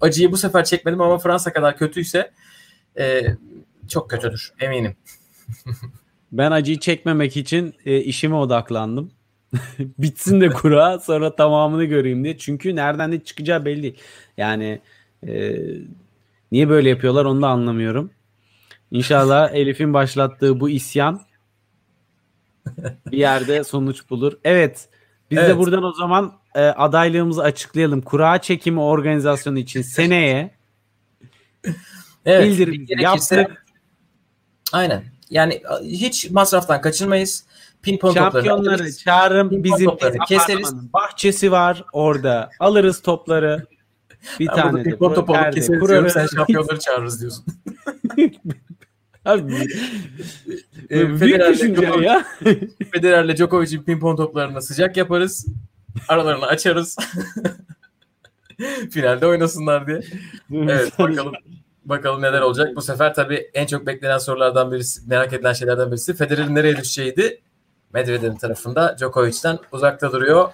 acıyı 0.00 0.32
bu 0.32 0.36
sefer 0.36 0.64
çekmedim 0.64 1.00
ama 1.00 1.18
Fransa 1.18 1.52
kadar 1.52 1.76
kötüyse 1.76 2.30
e, 2.98 3.22
çok 3.88 4.10
kötüdür 4.10 4.52
eminim. 4.60 4.96
Ben 6.32 6.50
acıyı 6.50 6.78
çekmemek 6.80 7.36
için 7.36 7.74
e, 7.86 8.00
işime 8.00 8.34
odaklandım. 8.34 9.10
Bitsin 9.78 10.40
de 10.40 10.48
kura 10.48 10.98
sonra 10.98 11.36
tamamını 11.36 11.84
göreyim 11.84 12.24
diye. 12.24 12.38
Çünkü 12.38 12.76
nereden 12.76 13.10
ne 13.10 13.20
çıkacağı 13.24 13.64
belli. 13.64 13.82
değil. 13.82 13.98
Yani 14.36 14.80
e, 15.26 15.56
niye 16.52 16.68
böyle 16.68 16.88
yapıyorlar 16.88 17.24
onu 17.24 17.42
da 17.42 17.48
anlamıyorum. 17.48 18.10
İnşallah 18.90 19.50
Elif'in 19.54 19.94
başlattığı 19.94 20.60
bu 20.60 20.70
isyan 20.70 21.20
bir 23.10 23.18
yerde 23.18 23.64
sonuç 23.64 24.10
bulur. 24.10 24.32
Evet. 24.44 24.88
Biz 25.30 25.38
de 25.38 25.42
Evet. 25.42 25.56
buradan 25.56 25.82
o 25.84 25.92
zaman 25.92 26.32
e, 26.54 26.60
adaylığımızı 26.60 27.42
açıklayalım. 27.42 28.00
Kura 28.00 28.40
çekimi 28.40 28.80
organizasyonu 28.80 29.58
için 29.58 29.82
seneye 29.82 30.50
Evet. 32.26 32.58
gerekirse- 32.58 33.02
yaptık. 33.02 33.66
Aynen. 34.72 35.04
Yani 35.30 35.62
hiç 35.84 36.30
masraftan 36.30 36.80
kaçınmayız. 36.80 37.44
Toplarını 38.14 38.32
Şampiyonları 38.32 38.92
çağırın. 38.96 39.48
Pimpon 39.48 39.64
Bizim 39.78 39.90
keseriz. 40.28 40.74
bahçesi 40.92 41.52
var 41.52 41.84
orada. 41.92 42.50
Alırız 42.60 43.02
topları. 43.02 43.66
Bir 44.40 44.48
Ben 44.48 44.54
tane 44.56 44.78
de 44.84 44.90
pimpon 44.90 45.14
topu 45.14 45.32
alıp 45.32 45.42
perde 45.42 45.54
keseriz 45.60 45.80
kurarız. 45.80 46.12
Sen 46.12 46.26
şampiyonları 46.26 46.78
çağırırız 46.80 47.20
diyorsun. 47.20 47.44
Abi, 49.24 49.68
E, 50.90 51.20
büyük 51.20 51.40
düşünce 51.48 51.86
ya. 52.02 52.24
Federer'le 52.92 53.36
Djokovic'in 53.36 53.82
pimpon 53.82 54.16
toplarını 54.16 54.62
sıcak 54.62 54.96
yaparız. 54.96 55.46
Aralarını 56.08 56.46
açarız. 56.46 56.96
Finalde 58.90 59.26
oynasınlar 59.26 59.86
diye. 59.86 60.00
Evet 60.52 60.98
bakalım. 60.98 61.32
Bakalım 61.84 62.22
neler 62.22 62.40
olacak. 62.40 62.76
Bu 62.76 62.82
sefer 62.82 63.14
tabii 63.14 63.50
en 63.54 63.66
çok 63.66 63.86
beklenen 63.86 64.18
sorulardan 64.18 64.72
birisi, 64.72 65.08
merak 65.08 65.32
edilen 65.32 65.52
şeylerden 65.52 65.90
birisi 65.90 66.14
Federer'in 66.16 66.54
nereye 66.54 66.76
düşeceğiydi. 66.76 67.40
Medvedev'in 67.92 68.36
tarafında 68.36 68.96
Djokovic'ten 68.98 69.58
uzakta 69.72 70.12
duruyor. 70.12 70.52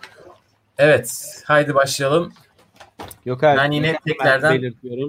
Evet, 0.79 1.35
haydi 1.47 1.75
başlayalım. 1.75 2.33
Yok 3.25 3.45
abi. 3.45 3.59
Ben 3.59 3.71
yine 3.71 3.99
tekrardan- 4.07 4.55
belirtiyorum. 4.55 5.09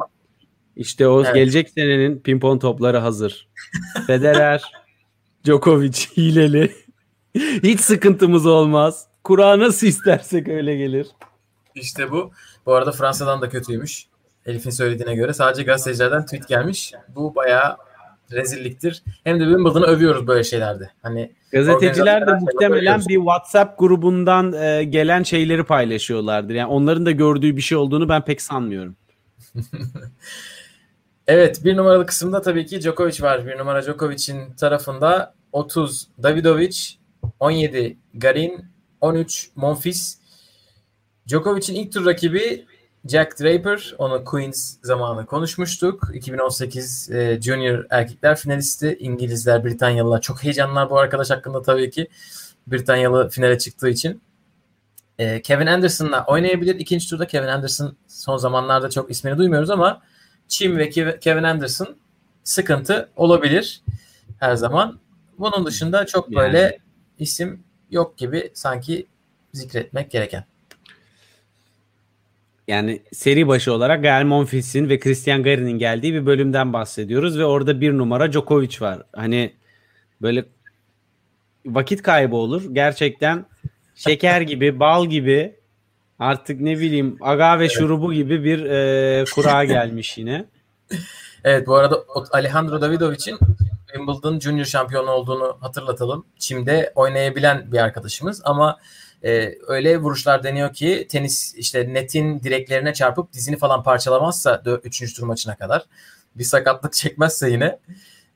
İşte 0.76 1.08
o 1.08 1.24
Evet. 1.24 1.36
gelecek 1.36 1.70
senenin 1.70 2.20
pimpon 2.20 2.60
topları 2.60 2.98
hazır. 2.98 3.48
Federer, 4.08 4.64
Djokovic 5.46 5.92
hileli. 6.18 6.72
Hiç 7.64 7.80
sıkıntımız 7.82 8.46
olmaz. 8.46 9.08
Kura 9.24 9.60
nasıl 9.60 9.88
istersek 9.88 10.48
öyle 10.48 10.76
gelir. 10.76 11.08
İşte 11.76 12.12
bu. 12.12 12.32
Bu 12.66 12.74
arada 12.74 12.92
Fransa'dan 12.92 13.42
da 13.42 13.50
kötüymüş. 13.50 14.06
Elif'in 14.48 14.70
söylediğine 14.70 15.16
göre. 15.16 15.34
Sadece 15.34 15.64
gazetecilerden 15.64 16.26
tweet 16.26 16.48
gelmiş. 16.48 16.94
Bu 17.16 17.36
bayağı 17.36 17.78
rezilliktir. 18.32 19.04
Hem 19.24 19.40
de 19.40 19.44
Wimbledon'ı 19.44 19.86
övüyoruz 19.86 20.28
böyle 20.28 20.44
şeylerde. 20.44 20.92
Hani 21.02 21.32
Gazeteciler 21.52 22.28
de 22.28 22.34
muhtemelen 22.34 23.02
bir 23.10 23.16
WhatsApp 23.16 23.80
grubundan 23.80 24.54
e, 24.54 24.84
gelen 24.84 25.24
şeyleri 25.24 25.64
paylaşıyorlardır. 25.64 26.54
Yani 26.54 26.72
onların 26.72 27.06
da 27.06 27.12
gördüğü 27.12 27.58
bir 27.58 27.62
şey 27.62 27.78
olduğunu 27.78 28.10
ben 28.10 28.26
pek 28.26 28.42
sanmıyorum. 28.42 28.96
Evet 31.28 31.66
bir 31.66 31.78
numaralı 31.78 32.06
kısımda 32.06 32.42
tabii 32.42 32.66
ki 32.66 32.82
Djokovic 32.82 33.22
var. 33.22 33.48
Bir 33.48 33.58
numara 33.58 33.84
Djokovic'in 33.84 34.54
tarafında 34.54 35.34
30 35.52 36.08
Davidovic, 36.24 36.78
17 37.40 37.98
Garin, 38.14 38.66
13 39.02 39.50
Monfils. 39.56 40.16
Djokovic'in 41.28 41.76
ilk 41.76 41.94
tur 41.94 42.06
rakibi 42.06 42.66
Jack 43.08 43.40
Draper. 43.40 43.96
Onu 43.98 44.24
Queens 44.24 44.76
zamanı 44.84 45.26
konuşmuştuk. 45.26 46.10
2018 46.14 47.12
e, 47.12 47.42
Junior 47.42 47.86
erkekler 47.90 48.36
finalisti. 48.36 48.98
İngilizler, 49.00 49.66
Britanyalılar 49.66 50.22
çok 50.22 50.44
heyecanlar 50.44 50.90
bu 50.90 51.00
arkadaş 51.00 51.30
hakkında 51.30 51.62
tabii 51.62 51.90
ki. 51.90 52.08
Britanyalı 52.68 53.30
finale 53.30 53.58
çıktığı 53.58 53.90
için. 53.90 54.22
E, 55.20 55.42
Kevin 55.42 55.68
Anderson'la 55.68 56.26
oynayabilir. 56.28 56.76
İkinci 56.76 57.10
turda 57.10 57.28
Kevin 57.28 57.48
Anderson 57.48 57.96
son 58.08 58.38
zamanlarda 58.38 58.90
çok 58.90 59.12
ismini 59.12 59.38
duymuyoruz 59.38 59.70
ama 59.70 60.02
Çim 60.48 60.78
ve 60.78 60.90
Kev- 60.90 61.20
Kevin 61.20 61.44
Anderson 61.44 61.96
sıkıntı 62.44 63.10
olabilir 63.16 63.82
her 64.40 64.56
zaman. 64.56 65.00
Bunun 65.38 65.66
dışında 65.66 66.06
çok 66.06 66.36
böyle 66.36 66.58
Yani. 66.60 66.78
isim 67.20 67.64
yok 67.92 68.18
gibi 68.18 68.52
sanki 68.54 69.08
zikretmek 69.54 70.12
gereken. 70.12 70.46
Yani 72.68 73.02
seri 73.14 73.48
başı 73.48 73.74
olarak 73.74 74.04
Gael 74.04 74.26
Monfils'in 74.26 74.90
ve 74.90 75.00
Christian 75.00 75.44
Garin'in 75.44 75.80
geldiği 75.80 76.14
bir 76.14 76.26
bölümden 76.26 76.74
bahsediyoruz 76.74 77.40
ve 77.40 77.46
orada 77.46 77.82
bir 77.82 77.98
numara 77.98 78.32
Djokovic 78.32 78.82
var. 78.82 79.04
Hani 79.16 79.54
böyle 80.22 80.46
vakit 81.66 82.02
kaybı 82.02 82.36
olur. 82.36 82.64
Gerçekten 82.74 83.46
şeker 83.96 84.42
gibi, 84.52 84.80
bal 84.80 85.06
gibi 85.06 85.56
artık 86.20 86.62
ne 86.62 86.80
bileyim 86.80 87.18
agave 87.22 87.70
şurubu 87.70 88.14
gibi 88.14 88.44
bir 88.44 88.66
e, 88.66 89.26
kura 89.36 89.64
gelmiş 89.66 90.18
yine. 90.18 90.46
Evet 91.44 91.68
bu 91.68 91.76
arada 91.76 92.04
Alejandro 92.32 92.82
Davidovic'in 92.82 93.38
Wimbledon 93.88 94.40
Junior 94.40 94.66
şampiyonu 94.66 95.12
olduğunu 95.12 95.58
hatırlatalım. 95.60 96.26
Çim'de 96.40 96.92
oynayabilen 96.96 97.72
bir 97.72 97.78
arkadaşımız 97.78 98.42
ama 98.46 98.80
e, 99.24 99.54
öyle 99.68 99.98
vuruşlar 99.98 100.44
deniyor 100.44 100.74
ki 100.74 101.08
tenis 101.10 101.56
işte 101.56 101.94
netin 101.94 102.40
direklerine 102.40 102.94
çarpıp 102.94 103.34
dizini 103.34 103.58
falan 103.58 103.84
parçalamazsa 103.84 104.64
3. 104.84 105.16
tur 105.16 105.24
maçına 105.24 105.56
kadar 105.56 105.86
bir 106.36 106.44
sakatlık 106.44 106.94
çekmezse 106.94 107.50
yine 107.50 107.80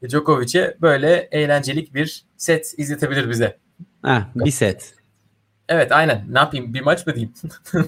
Djokovic'e 0.10 0.78
böyle 0.82 1.30
eğlencelik 1.32 1.94
bir 1.94 2.26
set 2.38 2.74
izletebilir 2.78 3.30
bize. 3.30 3.58
Heh, 4.06 4.22
bir 4.36 4.52
set. 4.52 4.94
Evet 5.70 5.92
aynen. 5.92 6.26
Ne 6.30 6.40
yapayım? 6.40 6.74
Bir 6.74 6.82
maç 6.82 7.08
mı 7.08 7.16
diyeyim? 7.16 7.34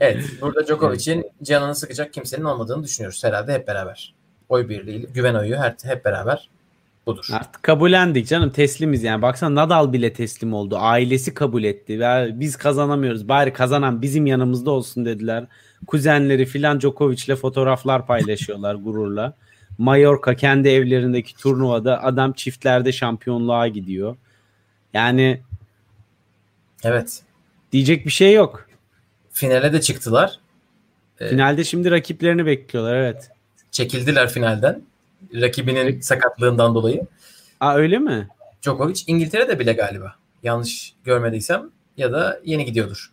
evet. 0.00 0.24
Burada 0.40 0.66
Djokovic'in 0.66 1.30
canını 1.42 1.74
sıkacak 1.74 2.12
kimsenin 2.12 2.44
olmadığını 2.44 2.84
düşünüyoruz 2.84 3.24
herhalde 3.24 3.52
hep 3.52 3.66
beraber. 3.68 4.14
Oy 4.48 4.68
birliği, 4.68 5.06
güven 5.06 5.34
oyu 5.34 5.56
her, 5.56 5.74
hep 5.82 6.04
beraber 6.04 6.48
budur. 7.08 7.26
Artık 7.32 7.62
kabullendik 7.62 8.28
canım 8.28 8.50
teslimiz 8.50 9.02
yani. 9.02 9.22
Baksana 9.22 9.54
Nadal 9.54 9.92
bile 9.92 10.12
teslim 10.12 10.52
oldu. 10.54 10.76
Ailesi 10.78 11.34
kabul 11.34 11.64
etti. 11.64 11.92
Ya 11.92 12.28
biz 12.32 12.56
kazanamıyoruz. 12.56 13.28
Bari 13.28 13.52
kazanan 13.52 14.02
bizim 14.02 14.26
yanımızda 14.26 14.70
olsun 14.70 15.04
dediler. 15.04 15.44
Kuzenleri 15.86 16.46
filan 16.46 16.80
Djokovic'le 16.80 17.36
fotoğraflar 17.36 18.06
paylaşıyorlar 18.06 18.74
gururla. 18.84 19.34
Mallorca 19.78 20.34
kendi 20.34 20.68
evlerindeki 20.68 21.36
turnuvada 21.36 22.02
adam 22.02 22.32
çiftlerde 22.32 22.92
şampiyonluğa 22.92 23.68
gidiyor. 23.68 24.16
Yani 24.94 25.40
Evet. 26.84 27.22
diyecek 27.72 28.06
bir 28.06 28.10
şey 28.10 28.32
yok. 28.32 28.68
Finale 29.32 29.72
de 29.72 29.80
çıktılar. 29.80 30.38
Evet. 31.20 31.30
Finalde 31.30 31.64
şimdi 31.64 31.90
rakiplerini 31.90 32.46
bekliyorlar 32.46 32.96
evet. 32.96 33.30
Çekildiler 33.70 34.28
finalden. 34.28 34.82
Rakibinin 35.34 36.00
sakatlığından 36.00 36.74
dolayı. 36.74 37.06
Aa 37.60 37.74
öyle 37.74 37.98
mi? 37.98 38.28
Djokovic 38.62 39.02
İngiltere'de 39.06 39.58
bile 39.58 39.72
galiba. 39.72 40.14
Yanlış 40.42 40.94
görmediysem 41.04 41.70
ya 41.96 42.12
da 42.12 42.40
yeni 42.44 42.64
gidiyordur. 42.64 43.12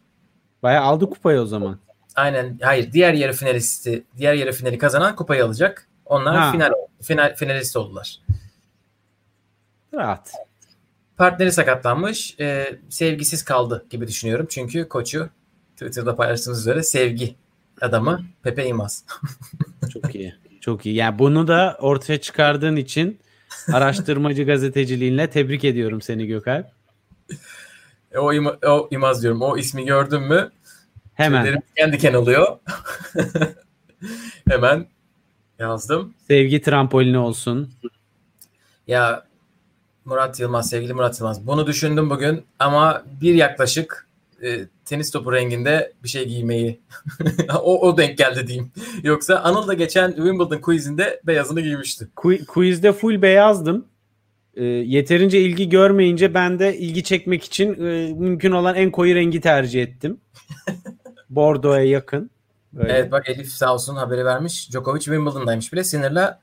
Bayağı 0.64 0.84
aldı 0.84 1.10
kupayı 1.10 1.40
o 1.42 1.46
zaman. 1.46 1.80
Aynen. 2.16 2.60
Hayır, 2.62 2.92
diğer 2.92 3.14
yarı 3.14 3.34
finalisti, 3.34 4.04
diğer 4.18 4.34
yarı 4.34 4.52
finali 4.52 4.78
kazanan 4.78 5.16
kupayı 5.16 5.46
alacak. 5.46 5.88
Onlar 6.06 6.36
Ha. 6.38 6.52
final 6.52 6.72
final 7.02 7.36
finalist 7.36 7.78
oldular. 7.78 8.20
Rahat. 9.94 10.32
Partneri 11.18 11.52
sakatlanmış. 11.52 12.40
e, 12.40 12.80
sevgisiz 12.90 13.44
kaldı 13.46 13.86
gibi 13.90 14.08
düşünüyorum. 14.08 14.48
Çünkü 14.50 14.90
koçu 14.90 15.30
Twitter'da 15.74 16.16
paylaştığımız 16.16 16.60
üzere 16.60 16.84
sevgi 16.84 17.36
adamı 17.82 18.26
Pepe 18.44 18.68
Imaz. 18.68 19.06
Çok 19.94 20.16
iyi. 20.16 20.36
Çok 20.66 20.86
iyi. 20.86 20.96
Yani 20.96 21.20
bunu 21.20 21.48
da 21.48 21.78
ortaya 21.82 22.22
çıkardığın 22.22 22.76
için 22.76 23.20
araştırmacı 23.74 24.44
gazeteciliğinle 24.44 25.30
tebrik 25.30 25.64
ediyorum 25.64 26.02
seni 26.02 26.28
Gökalp. 26.28 26.68
E, 28.12 28.18
o, 28.18 28.34
İma- 28.34 28.68
o 28.68 28.88
İmaz 28.92 29.24
diyorum. 29.24 29.42
O 29.42 29.58
ismi 29.58 29.86
gördün 29.86 30.22
mü? 30.22 30.52
Hemen 31.14 31.44
Tüylerim 31.44 31.62
diken 31.72 31.94
diken 31.94 32.14
oluyor. 32.14 32.60
Hemen 34.50 34.88
yazdım. 35.60 36.14
sevgi 36.28 36.62
trampolini 36.62 37.18
olsun. 37.18 37.74
Ya 38.88 39.26
Murat 40.06 40.40
Yılmaz, 40.40 40.70
sevgili 40.70 40.94
Murat 40.94 41.20
Yılmaz. 41.20 41.48
Bunu 41.48 41.68
düşündüm 41.68 42.10
bugün 42.10 42.46
ama 42.60 43.04
bir 43.22 43.34
yaklaşık 43.34 44.08
e, 44.46 44.68
tenis 44.86 45.12
topu 45.12 45.34
renginde 45.34 45.94
bir 46.04 46.10
şey 46.10 46.28
giymeyi 46.28 46.82
o, 47.62 47.88
o 47.88 47.98
denk 47.98 48.18
geldi 48.18 48.48
diyeyim. 48.48 48.72
Yoksa 49.04 49.36
Anıl 49.36 49.68
da 49.68 49.74
geçen 49.74 50.08
Wimbledon 50.08 50.62
quizinde 50.62 51.22
beyazını 51.24 51.62
giymişti. 51.62 52.08
Qui- 52.16 52.46
Quizde 52.46 52.94
full 52.94 53.22
beyazdım. 53.22 53.86
Ee, 54.56 54.64
yeterince 54.64 55.42
ilgi 55.42 55.70
görmeyince 55.70 56.34
ben 56.34 56.60
de 56.60 56.78
ilgi 56.78 57.04
çekmek 57.04 57.44
için 57.44 57.74
e, 57.86 58.14
mümkün 58.14 58.52
olan 58.52 58.76
en 58.76 58.92
koyu 58.92 59.16
rengi 59.16 59.42
tercih 59.42 59.84
ettim. 59.84 60.18
Bordo'ya 61.30 61.84
yakın. 61.84 62.30
Böyle. 62.74 62.94
Evet 62.94 63.12
bak 63.12 63.30
Elif 63.30 63.48
sağ 63.52 63.74
olsun 63.74 63.96
haberi 63.96 64.26
vermiş. 64.26 64.72
Djokovic 64.72 65.02
Wimbledon'daymış 65.02 65.74
bile 65.74 65.84
sinirle 65.84 66.38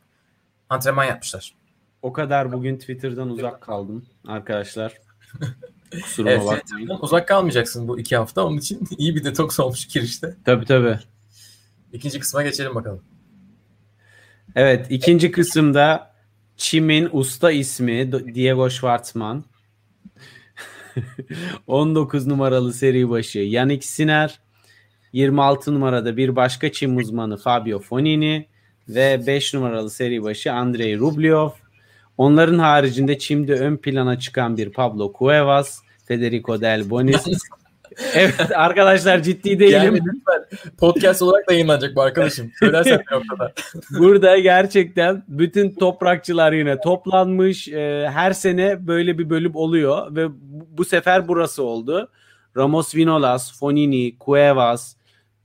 antrenman 0.68 1.04
yapmışlar. 1.04 1.54
O 2.02 2.12
kadar 2.12 2.52
bugün 2.52 2.76
Twitter'dan 2.76 3.30
uzak 3.30 3.60
kaldım 3.60 4.06
arkadaşlar. 4.26 4.94
Kusuruma 6.00 6.30
Evet, 6.30 6.46
bakmayın. 6.46 6.90
Uzak 7.00 7.28
kalmayacaksın 7.28 7.88
bu 7.88 8.00
iki 8.00 8.16
hafta. 8.16 8.44
Onun 8.46 8.56
için 8.58 8.88
iyi 8.98 9.16
bir 9.16 9.24
detoks 9.24 9.60
olmuş 9.60 9.86
girişte. 9.86 10.36
Tabii 10.44 10.64
tabii. 10.64 10.98
İkinci 11.92 12.18
kısma 12.20 12.42
geçelim 12.42 12.74
bakalım. 12.74 13.04
Evet 14.54 14.86
ikinci 14.90 15.30
kısımda 15.30 16.12
Çim'in 16.56 17.08
usta 17.12 17.52
ismi 17.52 18.12
Diego 18.34 18.70
Schwartzman. 18.70 19.44
19 21.66 22.26
numaralı 22.26 22.72
seri 22.72 23.10
başı 23.10 23.38
Yannick 23.38 23.86
Sinner. 23.86 24.40
26 25.12 25.74
numarada 25.74 26.16
bir 26.16 26.36
başka 26.36 26.72
Çim 26.72 26.96
uzmanı 26.96 27.36
Fabio 27.36 27.78
Fonini 27.78 28.48
ve 28.88 29.26
5 29.26 29.54
numaralı 29.54 29.90
seri 29.90 30.22
başı 30.22 30.52
Andrei 30.52 30.98
Rublev. 30.98 31.48
Onların 32.18 32.58
haricinde 32.58 33.18
Çim'de 33.18 33.54
ön 33.54 33.76
plana 33.76 34.18
çıkan 34.18 34.56
bir 34.56 34.70
Pablo 34.70 35.12
Cuevas, 35.18 35.80
Federico 36.04 36.60
Del 36.60 36.90
Bonis. 36.90 37.26
evet 38.14 38.52
arkadaşlar 38.54 39.22
ciddi 39.22 39.58
değilim. 39.58 39.82
Yani 39.84 39.98
lütfen 39.98 40.70
podcast 40.78 41.22
olarak 41.22 41.48
da 41.48 41.52
yayınlanacak 41.52 41.96
bu 41.96 42.02
arkadaşım. 42.02 42.50
Söylersen 42.58 43.02
bir 43.10 43.16
noktada. 43.16 43.52
Burada 43.98 44.38
gerçekten 44.38 45.22
bütün 45.28 45.70
toprakçılar 45.70 46.52
yine 46.52 46.80
toplanmış. 46.80 47.68
Ee, 47.68 48.10
her 48.12 48.32
sene 48.32 48.86
böyle 48.86 49.18
bir 49.18 49.30
bölüm 49.30 49.56
oluyor 49.56 50.16
ve 50.16 50.26
bu 50.78 50.84
sefer 50.84 51.28
burası 51.28 51.62
oldu. 51.62 52.10
Ramos 52.56 52.94
Vinolas, 52.94 53.58
Fonini, 53.58 54.16
Cuevas, 54.24 54.96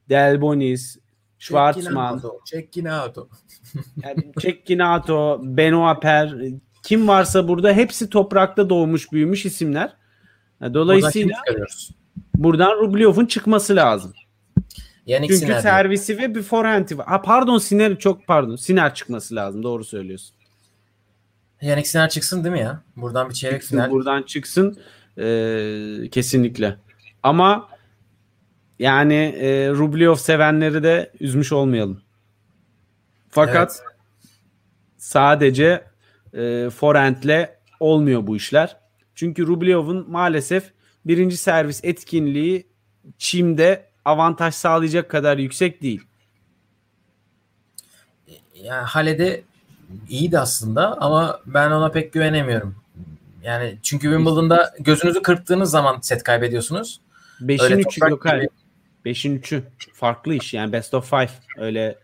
Delbonis, 0.09 0.97
Schwartzman, 1.39 2.21
Çekkinato. 2.45 3.29
Yani 4.03 4.31
Cecchinato, 4.39 5.41
Benoit 5.43 6.01
Per 6.01 6.33
kim 6.83 7.07
varsa 7.07 7.47
burada 7.47 7.73
hepsi 7.73 8.09
toprakta 8.09 8.69
doğmuş 8.69 9.11
büyümüş 9.11 9.45
isimler. 9.45 9.93
Dolayısıyla 10.61 11.35
buradan 12.35 12.71
Rublev'in 12.79 13.25
çıkması 13.25 13.75
lazım. 13.75 14.13
Yannick 15.05 15.33
Çünkü 15.33 15.45
Sinner. 15.45 15.61
servisi 15.61 16.17
ve 16.17 16.35
bir 16.35 16.41
forehand'i 16.41 16.97
var. 16.97 17.07
Ha, 17.07 17.21
pardon 17.21 17.57
Siner 17.57 17.99
çok 17.99 18.27
pardon. 18.27 18.55
Siner 18.55 18.93
çıkması 18.93 19.35
lazım. 19.35 19.63
Doğru 19.63 19.83
söylüyorsun. 19.83 20.35
Yannick 21.61 21.89
Sinner 21.89 22.09
çıksın 22.09 22.43
değil 22.43 22.53
mi 22.53 22.59
ya? 22.61 22.81
Buradan 22.95 23.29
bir 23.29 23.33
çeyrek 23.33 23.61
Çıksın, 23.61 23.75
final. 23.75 23.91
buradan 23.91 24.23
çıksın 24.23 24.77
Ee, 25.19 26.09
kesinlikle. 26.11 26.75
Ama 27.23 27.69
yani 28.79 29.35
e, 29.39 29.69
Rublev 29.69 30.15
sevenleri 30.15 30.83
de 30.83 31.11
üzmüş 31.19 31.51
olmayalım. 31.51 32.01
Fakat 33.29 33.83
sadece 34.97 35.83
e, 36.33 36.69
forehand'le 36.69 37.49
olmuyor 37.79 38.27
bu 38.27 38.35
işler. 38.35 38.77
Çünkü 39.15 39.47
Rublev'in 39.47 40.11
maalesef 40.11 40.71
birinci 41.05 41.37
servis 41.37 41.83
etkinliği 41.83 42.67
çimde 43.17 43.85
avantaj 44.05 44.53
sağlayacak 44.53 45.09
kadar 45.09 45.37
yüksek 45.37 45.81
değil. 45.81 46.01
Yani 48.63 48.85
Halede 48.85 49.43
iyiydi 50.09 50.39
aslında 50.39 51.01
ama 51.01 51.39
ben 51.45 51.71
ona 51.71 51.91
pek 51.91 52.13
güvenemiyorum. 52.13 52.75
Yani 53.43 53.77
çünkü 53.83 54.07
Wimbledon'da 54.07 54.75
gözünüzü 54.79 55.21
kırptığınız 55.21 55.71
zaman 55.71 55.99
set 56.01 56.23
kaybediyorsunuz. 56.23 57.01
5'in 57.41 57.63
Öyle 57.63 57.75
3'ü 57.75 57.83
toprak 57.83 58.09
yok 58.09 58.23
gibi. 58.23 58.49
5'in 59.05 59.39
3'ü 59.39 59.63
farklı 59.93 60.33
iş 60.33 60.53
yani 60.53 60.71
best 60.71 60.93
of 60.93 61.13
5 61.13 61.29
öyle 61.57 61.95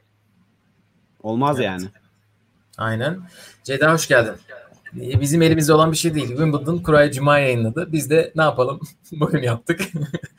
olmaz 1.23 1.55
Evet. 1.59 1.65
yani. 1.65 1.85
Aynen. 2.77 3.19
Ceyda 3.63 3.93
hoş 3.93 4.07
geldin. 4.07 4.33
Ee, 5.01 5.21
Bizim 5.21 5.41
elimizde 5.41 5.73
olan 5.73 5.91
bir 5.91 5.97
şey 5.97 6.15
değil. 6.15 6.27
Wimbledon 6.27 6.77
kurayı 6.77 7.11
cuma 7.11 7.39
yayınladı. 7.39 7.91
Biz 7.91 8.09
de 8.09 8.31
ne 8.35 8.41
yapalım? 8.41 8.79
Bugün 9.11 9.41
yaptık. 9.41 9.81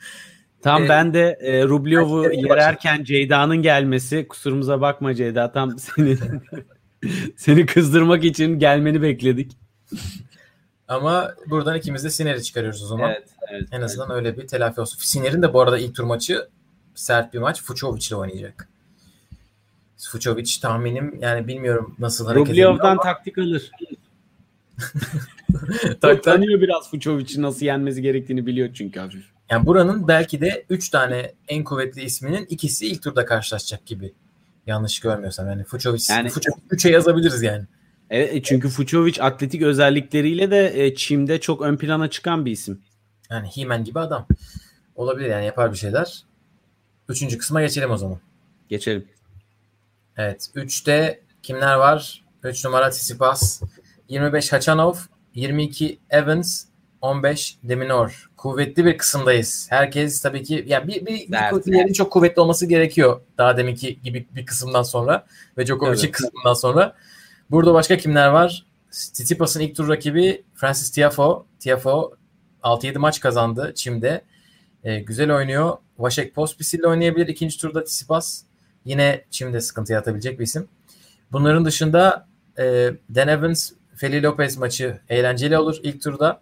Tam 0.61 0.83
Ee, 0.83 0.89
ben 0.89 1.13
de 1.13 1.37
e, 1.41 1.63
Rublev'u 1.63 2.31
yererken 2.33 3.03
Ceyda'nın 3.03 3.57
gelmesi 3.57 4.27
kusurumuza 4.27 4.81
bakma 4.81 5.15
Ceyda 5.15 5.51
tam 5.51 5.79
seni 5.79 6.17
seni 7.37 7.65
kızdırmak 7.65 8.23
için 8.23 8.59
gelmeni 8.59 9.01
bekledik. 9.01 9.57
Ama 10.87 11.33
buradan 11.49 11.77
ikimiz 11.77 12.03
de 12.03 12.09
Siner'i 12.09 12.43
çıkarıyoruz 12.43 12.83
o 12.83 12.87
zaman. 12.87 13.09
Evet, 13.09 13.27
evet. 13.51 13.67
En 13.71 13.81
azından 13.81 14.11
öyle 14.11 14.37
bir 14.37 14.47
telafi 14.47 14.81
olsun. 14.81 14.97
Siner'in 15.01 15.41
de 15.41 15.53
bu 15.53 15.61
arada 15.61 15.77
ilk 15.77 15.95
tur 15.95 16.03
maçı 16.03 16.47
sert 16.95 17.33
bir 17.33 17.39
maç. 17.39 17.63
Fucovic 17.63 18.07
ile 18.07 18.15
oynayacak. 18.15 18.67
Fucovic 19.97 20.59
tahminim 20.61 21.17
yani 21.21 21.47
bilmiyorum 21.47 21.95
nasıl 21.99 22.27
hareket 22.27 22.49
ediyor 22.49 22.79
ama 22.79 23.01
taktik 23.01 23.37
alır. 23.37 23.71
tak- 26.01 26.23
Tanıyor 26.23 26.61
biraz 26.61 26.91
Fucovic'i 26.91 27.41
nasıl 27.41 27.65
yenmesi 27.65 28.01
gerektiğini 28.01 28.45
biliyor 28.45 28.69
çünkü 28.73 28.99
hafif. 28.99 29.25
yani 29.49 29.65
buranın 29.65 30.07
belki 30.07 30.41
de 30.41 30.65
3 30.69 30.89
tane 30.89 31.31
en 31.47 31.63
kuvvetli 31.63 32.01
isminin 32.03 32.45
ikisi 32.49 32.87
ilk 32.87 33.03
turda 33.03 33.25
karşılaşacak 33.25 33.85
gibi. 33.85 34.13
Yanlış 34.67 34.99
görmüyorsam 34.99 35.47
yani 35.47 35.63
Fucovic, 35.63 36.03
Yani- 36.09 36.29
Fucovic 36.29 36.61
3'e 36.71 36.91
yazabiliriz 36.91 37.41
yani. 37.43 37.63
Evet 38.09 38.45
çünkü 38.45 38.69
Fucovic 38.69 39.21
atletik 39.21 39.61
özellikleriyle 39.61 40.51
de 40.51 40.85
e, 40.85 40.95
Çim'de 40.95 41.39
çok 41.41 41.61
ön 41.61 41.77
plana 41.77 42.09
çıkan 42.09 42.45
bir 42.45 42.51
isim. 42.51 42.81
Yani 43.31 43.47
He-Man 43.55 43.83
gibi 43.83 43.99
adam. 43.99 44.27
Olabilir 44.95 45.29
yani 45.29 45.45
yapar 45.45 45.71
bir 45.71 45.77
şeyler. 45.77 46.23
Üçüncü 47.09 47.37
kısma 47.37 47.61
geçelim 47.61 47.91
o 47.91 47.97
zaman. 47.97 48.19
Geçelim. 48.69 49.05
Evet. 50.17 50.49
3'te 50.55 51.21
kimler 51.43 51.75
var? 51.75 52.25
3 52.43 52.65
numara 52.65 52.89
Tsitsipas, 52.89 53.61
25 54.09 54.53
Hachanov, 54.53 54.95
22 55.33 55.99
Evans, 56.09 56.65
15 57.01 57.57
Deminor. 57.63 58.29
Kuvvetli 58.37 58.85
bir 58.85 58.97
kısımdayız. 58.97 59.67
Herkes 59.69 60.21
tabii 60.21 60.43
ki 60.43 60.65
ya 60.67 60.87
bir, 60.87 61.05
bir, 61.05 61.31
bir 61.65 61.73
yerin 61.73 61.93
çok 61.93 62.11
kuvvetli 62.11 62.41
olması 62.41 62.65
gerekiyor. 62.65 63.21
Daha 63.37 63.57
deminki 63.57 64.01
gibi 64.01 64.27
bir 64.35 64.45
kısımdan 64.45 64.83
sonra 64.83 65.25
ve 65.57 65.65
Djokovic'in 65.65 66.03
Evet. 66.03 66.11
kısmından 66.11 66.53
sonra. 66.53 66.95
Burada 67.51 67.73
başka 67.73 67.97
kimler 67.97 68.27
var? 68.27 68.65
Tsitsipas'ın 68.91 69.59
ilk 69.59 69.75
tur 69.75 69.89
rakibi 69.89 70.43
Francis 70.55 70.91
Tiafoe. 70.91 71.43
Tiafoe 71.59 72.11
6-7 72.63 72.97
maç 72.97 73.19
kazandı 73.19 73.71
Çim'de. 73.75 74.21
Ee, 74.83 74.99
güzel 74.99 75.35
oynuyor. 75.35 75.77
Vasek 75.97 76.35
Pospisil 76.35 76.79
ile 76.79 76.87
oynayabilir 76.87 77.27
ikinci 77.27 77.57
turda 77.57 77.83
Tsitsipas. 77.83 78.41
Yine 78.85 79.25
Çim'de 79.29 79.61
sıkıntı 79.61 79.93
yaratabilecek 79.93 80.39
bir 80.39 80.43
isim. 80.43 80.67
Bunların 81.31 81.65
dışında 81.65 82.27
e, 82.57 82.63
Dan 83.15 83.27
Evans, 83.27 83.71
Feli 83.95 84.23
Lopez 84.23 84.57
maçı 84.57 84.99
eğlenceli 85.09 85.57
olur 85.57 85.79
ilk 85.83 86.01
turda. 86.01 86.41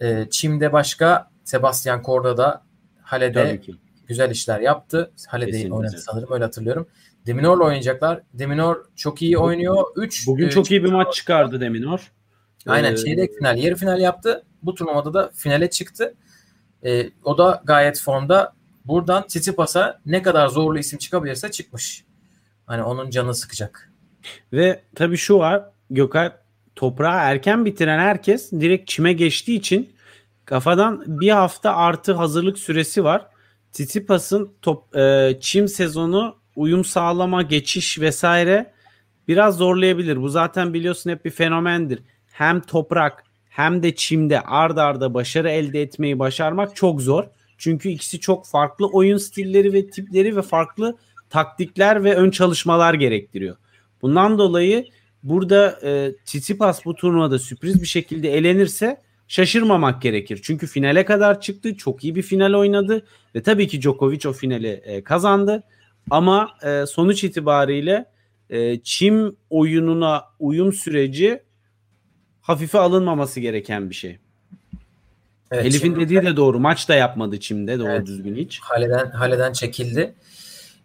E, 0.00 0.26
Çim'de 0.30 0.72
başka 0.72 1.30
Sebastian 1.44 2.02
Korda 2.02 2.36
da 2.36 2.62
Hale'de 3.02 3.60
güzel 4.06 4.30
işler 4.30 4.60
yaptı. 4.60 5.10
Hale'de 5.28 5.72
oynadı 5.72 5.98
sanırım 5.98 6.32
öyle 6.32 6.44
hatırlıyorum. 6.44 6.88
Deminor'la 7.26 7.64
oynayacaklar. 7.64 8.22
Deminor 8.34 8.84
çok 8.96 9.22
iyi 9.22 9.38
oynuyor. 9.38 9.84
3 9.96 10.26
Bugün 10.26 10.48
çok 10.48 10.70
iyi 10.70 10.84
bir 10.84 10.92
maç 10.92 11.14
çıkardı 11.14 11.60
Deminor. 11.60 12.12
Aynen 12.66 12.92
Ee, 12.92 12.96
çeyrek 12.96 13.34
final, 13.34 13.58
yarı 13.58 13.74
final 13.74 14.00
yaptı. 14.00 14.42
Bu 14.62 14.74
turnuvada 14.74 15.14
da 15.14 15.30
finale 15.34 15.70
çıktı. 15.70 16.14
Ee, 16.84 17.10
o 17.24 17.38
da 17.38 17.62
gayet 17.64 18.00
formda. 18.00 18.55
Buradan 18.88 19.26
Tsitsipas'a 19.26 20.00
ne 20.06 20.22
kadar 20.22 20.48
zorlu 20.48 20.78
isim 20.78 20.98
çıkabilirse 20.98 21.50
çıkmış. 21.50 22.04
Hani 22.66 22.82
onun 22.82 23.10
canı 23.10 23.34
sıkacak. 23.34 23.92
Ve 24.52 24.82
tabii 24.94 25.16
şu 25.16 25.38
var 25.38 25.62
Gökay 25.90 26.32
toprağı 26.76 27.16
erken 27.16 27.64
bitiren 27.64 27.98
herkes 27.98 28.52
direkt 28.52 28.88
çime 28.88 29.12
geçtiği 29.12 29.56
için 29.58 29.92
kafadan 30.44 31.04
bir 31.06 31.30
hafta 31.30 31.76
artı 31.76 32.12
hazırlık 32.12 32.58
süresi 32.58 33.04
var. 33.04 33.26
Tsitsipas'ın 33.72 34.52
top, 34.62 34.96
e, 34.96 35.36
çim 35.40 35.68
sezonu 35.68 36.36
uyum 36.56 36.84
sağlama, 36.84 37.42
geçiş 37.42 38.00
vesaire 38.00 38.72
biraz 39.28 39.56
zorlayabilir. 39.56 40.22
Bu 40.22 40.28
zaten 40.28 40.74
biliyorsun 40.74 41.10
hep 41.10 41.24
bir 41.24 41.30
fenomendir. 41.30 42.02
Hem 42.26 42.60
toprak 42.60 43.24
hem 43.48 43.82
de 43.82 43.94
çimde 43.94 44.40
ard 44.40 44.76
arda 44.76 45.14
başarı 45.14 45.50
elde 45.50 45.82
etmeyi 45.82 46.18
başarmak 46.18 46.76
çok 46.76 47.00
zor. 47.00 47.24
Çünkü 47.58 47.88
ikisi 47.88 48.20
çok 48.20 48.46
farklı 48.46 48.86
oyun 48.86 49.16
stilleri 49.16 49.72
ve 49.72 49.90
tipleri 49.90 50.36
ve 50.36 50.42
farklı 50.42 50.96
taktikler 51.30 52.04
ve 52.04 52.14
ön 52.14 52.30
çalışmalar 52.30 52.94
gerektiriyor. 52.94 53.56
Bundan 54.02 54.38
dolayı 54.38 54.86
burada 55.22 55.78
e, 55.82 56.12
Tsitsipas 56.24 56.84
bu 56.84 56.94
turnuvada 56.94 57.38
sürpriz 57.38 57.82
bir 57.82 57.86
şekilde 57.86 58.32
elenirse 58.32 59.00
şaşırmamak 59.28 60.02
gerekir. 60.02 60.40
Çünkü 60.42 60.66
finale 60.66 61.04
kadar 61.04 61.40
çıktı. 61.40 61.76
Çok 61.76 62.04
iyi 62.04 62.14
bir 62.14 62.22
final 62.22 62.54
oynadı 62.54 63.06
ve 63.34 63.42
tabii 63.42 63.68
ki 63.68 63.82
Djokovic 63.82 64.28
o 64.28 64.32
finali 64.32 64.68
e, 64.68 65.04
kazandı. 65.04 65.62
Ama 66.10 66.50
e, 66.62 66.86
sonuç 66.86 67.24
itibariyle 67.24 68.04
e, 68.50 68.80
çim 68.80 69.36
oyununa 69.50 70.24
uyum 70.38 70.72
süreci 70.72 71.42
hafife 72.40 72.78
alınmaması 72.78 73.40
gereken 73.40 73.90
bir 73.90 73.94
şey. 73.94 74.18
Evet, 75.50 75.66
Elif'in 75.66 75.94
Çim- 75.94 76.00
dediği 76.00 76.22
de 76.22 76.36
doğru. 76.36 76.60
Maç 76.60 76.88
da 76.88 76.94
yapmadı 76.94 77.40
çimde 77.40 77.78
doğru 77.78 77.88
Evet. 77.90 78.06
düzgün 78.06 78.36
hiç. 78.36 78.60
Haleden, 78.60 79.10
Haleden 79.10 79.52
çekildi. 79.52 80.14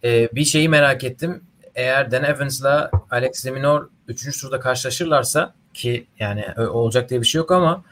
Ee, 0.04 0.30
bir 0.34 0.46
şeyi 0.46 0.70
merak 0.70 1.04
ettim. 1.04 1.44
Eğer 1.76 2.12
Dan 2.12 2.24
Evans'la 2.24 2.92
Alex 3.12 3.46
de 3.46 3.52
Minaur 3.52 3.90
3. 4.08 4.42
turda 4.42 4.60
karşılaşırlarsa 4.60 5.54
ki 5.74 6.08
yani 6.20 6.46
olacak 6.60 7.10
diye 7.10 7.22
bir 7.22 7.26
şey 7.26 7.40
yok 7.40 7.52
ama 7.52 7.84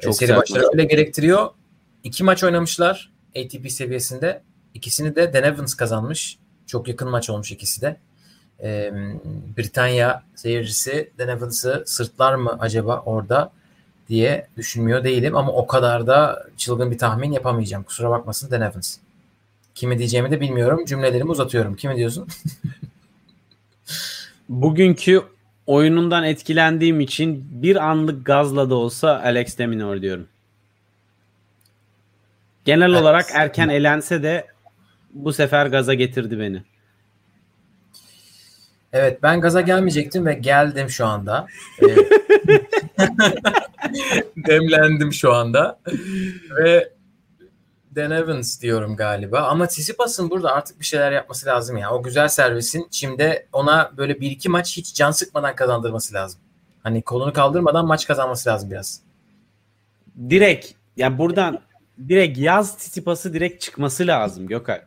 Çok 0.00 0.02
çok 0.02 0.16
seri 0.16 0.36
başları 0.36 0.64
öyle 0.72 0.84
gerektiriyor. 0.84 1.50
İki 2.04 2.24
maç 2.24 2.44
oynamışlar 2.44 3.10
ATP 3.36 3.70
seviyesinde. 3.70 4.42
İkisini 4.74 5.16
de 5.16 5.32
Dan 5.32 5.42
Evans 5.42 5.74
kazanmış. 5.74 6.38
Çok 6.66 6.88
yakın 6.88 7.08
maç 7.08 7.30
olmuş 7.30 7.52
ikisi 7.52 7.82
de. 7.82 7.96
Ee, 8.62 8.92
Britanya 9.58 10.22
seyircisi 10.34 11.10
Dan 11.18 11.28
Evans'ı 11.28 11.82
sırtlar 11.86 12.34
mı 12.34 12.56
acaba 12.60 13.02
orada 13.06 13.52
diye 14.08 14.46
düşünmüyor 14.56 15.04
değilim 15.04 15.36
ama 15.36 15.52
o 15.52 15.66
kadar 15.66 16.06
da 16.06 16.46
çılgın 16.56 16.90
bir 16.90 16.98
tahmin 16.98 17.32
yapamayacağım. 17.32 17.82
Kusura 17.84 18.10
bakmasın 18.10 18.50
Dan 18.50 18.60
Evans. 18.60 18.96
Kimi 19.74 19.98
diyeceğimi 19.98 20.30
de 20.30 20.40
bilmiyorum. 20.40 20.84
Cümlelerimi 20.84 21.30
uzatıyorum. 21.30 21.76
Kimi 21.76 21.96
diyorsun? 21.96 22.28
Bugünkü 24.48 25.22
oyunundan 25.66 26.24
etkilendiğim 26.24 27.00
için 27.00 27.48
bir 27.50 27.76
anlık 27.76 28.26
gazla 28.26 28.70
da 28.70 28.74
olsa 28.74 29.20
Alex 29.24 29.58
de 29.58 29.66
Minaur 29.66 30.02
diyorum. 30.02 30.26
Genel 32.64 32.90
Evet. 32.90 33.02
olarak 33.02 33.26
erken 33.32 33.68
elense 33.68 34.22
de 34.22 34.46
bu 35.10 35.32
sefer 35.32 35.66
gaza 35.66 35.94
getirdi 35.94 36.38
beni. 36.40 36.62
Evet 38.92 39.22
ben 39.22 39.40
gaza 39.40 39.60
gelmeyecektim 39.60 40.26
ve 40.26 40.34
geldim 40.34 40.90
şu 40.90 41.06
anda. 41.06 41.46
Demlendim 44.36 45.12
şu 45.12 45.32
anda. 45.32 45.80
Ve 46.56 46.92
Dan 47.96 48.10
Evans 48.10 48.62
diyorum 48.62 48.96
galiba. 48.96 49.40
Ama 49.40 49.66
Tsitsipas'ın 49.66 50.30
burada 50.30 50.52
artık 50.52 50.80
bir 50.80 50.84
şeyler 50.84 51.12
yapması 51.12 51.46
lazım 51.46 51.76
ya. 51.76 51.90
O 51.90 52.02
güzel 52.02 52.28
servisin 52.28 52.88
şimdi 52.90 53.46
ona 53.52 53.92
böyle 53.96 54.20
bir 54.20 54.30
iki 54.30 54.48
maç 54.48 54.76
hiç 54.76 54.94
can 54.94 55.10
sıkmadan 55.10 55.56
kazandırması 55.56 56.14
lazım. 56.14 56.40
Hani 56.82 57.02
kolunu 57.02 57.32
kaldırmadan 57.32 57.86
maç 57.86 58.06
kazanması 58.06 58.48
lazım 58.48 58.70
biraz. 58.70 59.00
Direkt 60.30 60.72
yani 60.96 61.18
buradan 61.18 61.60
direkt 62.08 62.38
yaz 62.38 62.76
Tsitsipas'ı 62.76 63.34
direkt 63.34 63.62
çıkması 63.62 64.06
lazım 64.06 64.46
Gökay. 64.46 64.80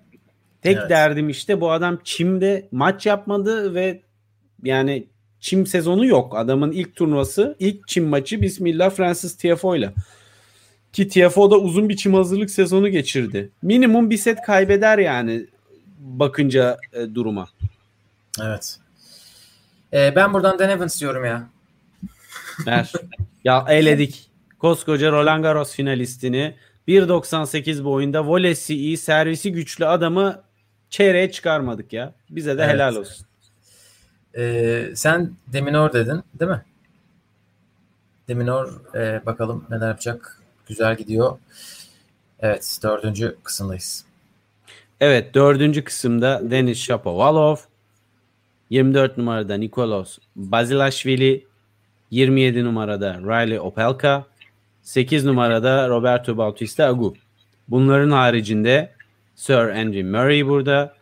Tek 0.62 0.78
Evet. 0.78 0.90
derdim 0.90 1.30
işte 1.30 1.62
bu 1.62 1.72
adam 1.72 2.00
çimde 2.04 2.68
maç 2.72 3.06
yapmadı 3.06 3.76
ve 3.76 4.02
yani 4.64 5.08
çim 5.42 5.68
sezonu 5.68 6.06
yok. 6.06 6.38
Adamın 6.38 6.72
ilk 6.72 6.96
turnuvası, 6.96 7.56
ilk 7.60 7.88
çim 7.88 8.08
maçı 8.08 8.42
Bismillah 8.42 8.90
Francis 8.90 9.38
Tiafoe'yla. 9.38 9.94
Ki 10.94 11.08
Tiafoe 11.08 11.52
da 11.52 11.60
uzun 11.60 11.90
bir 11.90 11.96
çim 11.96 12.14
hazırlık 12.14 12.52
sezonu 12.52 12.90
geçirdi. 12.90 13.50
Minimum 13.62 14.10
bir 14.10 14.18
set 14.18 14.42
kaybeder 14.42 14.98
yani 14.98 15.46
bakınca 16.00 16.78
e, 16.94 17.16
duruma. 17.16 17.50
Evet. 18.42 18.78
Ee, 19.94 20.14
ben 20.16 20.34
buradan 20.34 20.60
Dan 20.60 20.70
Evans 20.70 21.02
diyorum 21.02 21.26
ya. 21.26 21.50
Ver. 22.68 22.92
ya 23.44 23.66
eledik. 23.70 24.30
Koskoca 24.60 25.12
Roland 25.12 25.44
Garros 25.44 25.76
finalistini 25.76 26.56
1.98 26.88 27.84
boyunda 27.84 28.28
volesi 28.28 28.76
iyi, 28.76 28.98
servisi 28.98 29.52
güçlü 29.52 29.86
adamı 29.86 30.42
çeyreğe 30.90 31.32
çıkarmadık 31.32 31.94
ya. 31.94 32.14
Bize 32.30 32.58
de 32.58 32.64
Evet. 32.64 32.74
helal 32.74 32.96
olsun. 32.96 33.26
Ee, 34.38 34.92
sen 34.96 35.32
Deminor 35.48 35.94
dedin 35.94 36.24
değil 36.40 36.52
mi? 36.52 36.62
Deminor 38.28 38.96
e, 38.96 39.26
bakalım 39.26 39.66
neler 39.70 39.88
yapacak. 39.88 40.42
Güzel 40.68 40.98
gidiyor. 40.98 41.38
Evet 42.40 42.80
dördüncü 42.84 43.38
kısımdayız. 43.44 44.06
Evet 45.00 45.34
dördüncü 45.34 45.84
kısımda 45.84 46.42
Denis 46.44 46.78
Shapovalov 46.78 47.56
24 48.70 49.18
numarada 49.18 49.56
Nikolos 49.56 50.18
Bazilashvili 50.36 51.46
27 52.12 52.64
numarada 52.64 53.14
Riley 53.14 53.60
Opelka 53.60 54.26
8 54.82 55.26
numarada 55.26 55.90
Roberto 55.90 56.38
Bautista 56.38 56.86
Agu. 56.86 57.16
Bunların 57.68 58.12
haricinde 58.12 58.92
Sir 59.36 59.70
Andy 59.70 60.04
Murray 60.04 60.48
burada. 60.48 60.96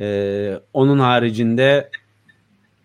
Ee, 0.00 0.60
onun 0.72 0.98
haricinde 0.98 1.90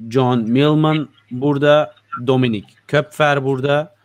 John 0.09 0.39
Millman 0.39 1.09
burada. 1.31 1.93
Dominic 2.27 2.65
Köpfer 2.87 3.43
burada. 3.45 3.95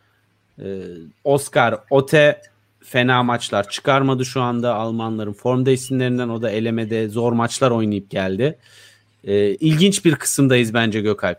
Ee, 0.62 0.82
Oscar 1.24 1.78
Ote 1.90 2.40
fena 2.80 3.22
maçlar 3.22 3.68
çıkarmadı 3.68 4.24
şu 4.24 4.42
anda 4.42 4.74
Almanların 4.74 5.32
formda 5.32 5.70
isimlerinden 5.70 6.28
o 6.28 6.42
da 6.42 6.50
elemede 6.50 7.08
zor 7.08 7.32
maçlar 7.32 7.70
oynayıp 7.70 8.10
geldi. 8.10 8.58
Ee, 9.24 9.54
ilginç 9.54 10.04
bir 10.04 10.14
kısımdayız 10.14 10.74
bence 10.74 11.00
Gökalp. 11.00 11.38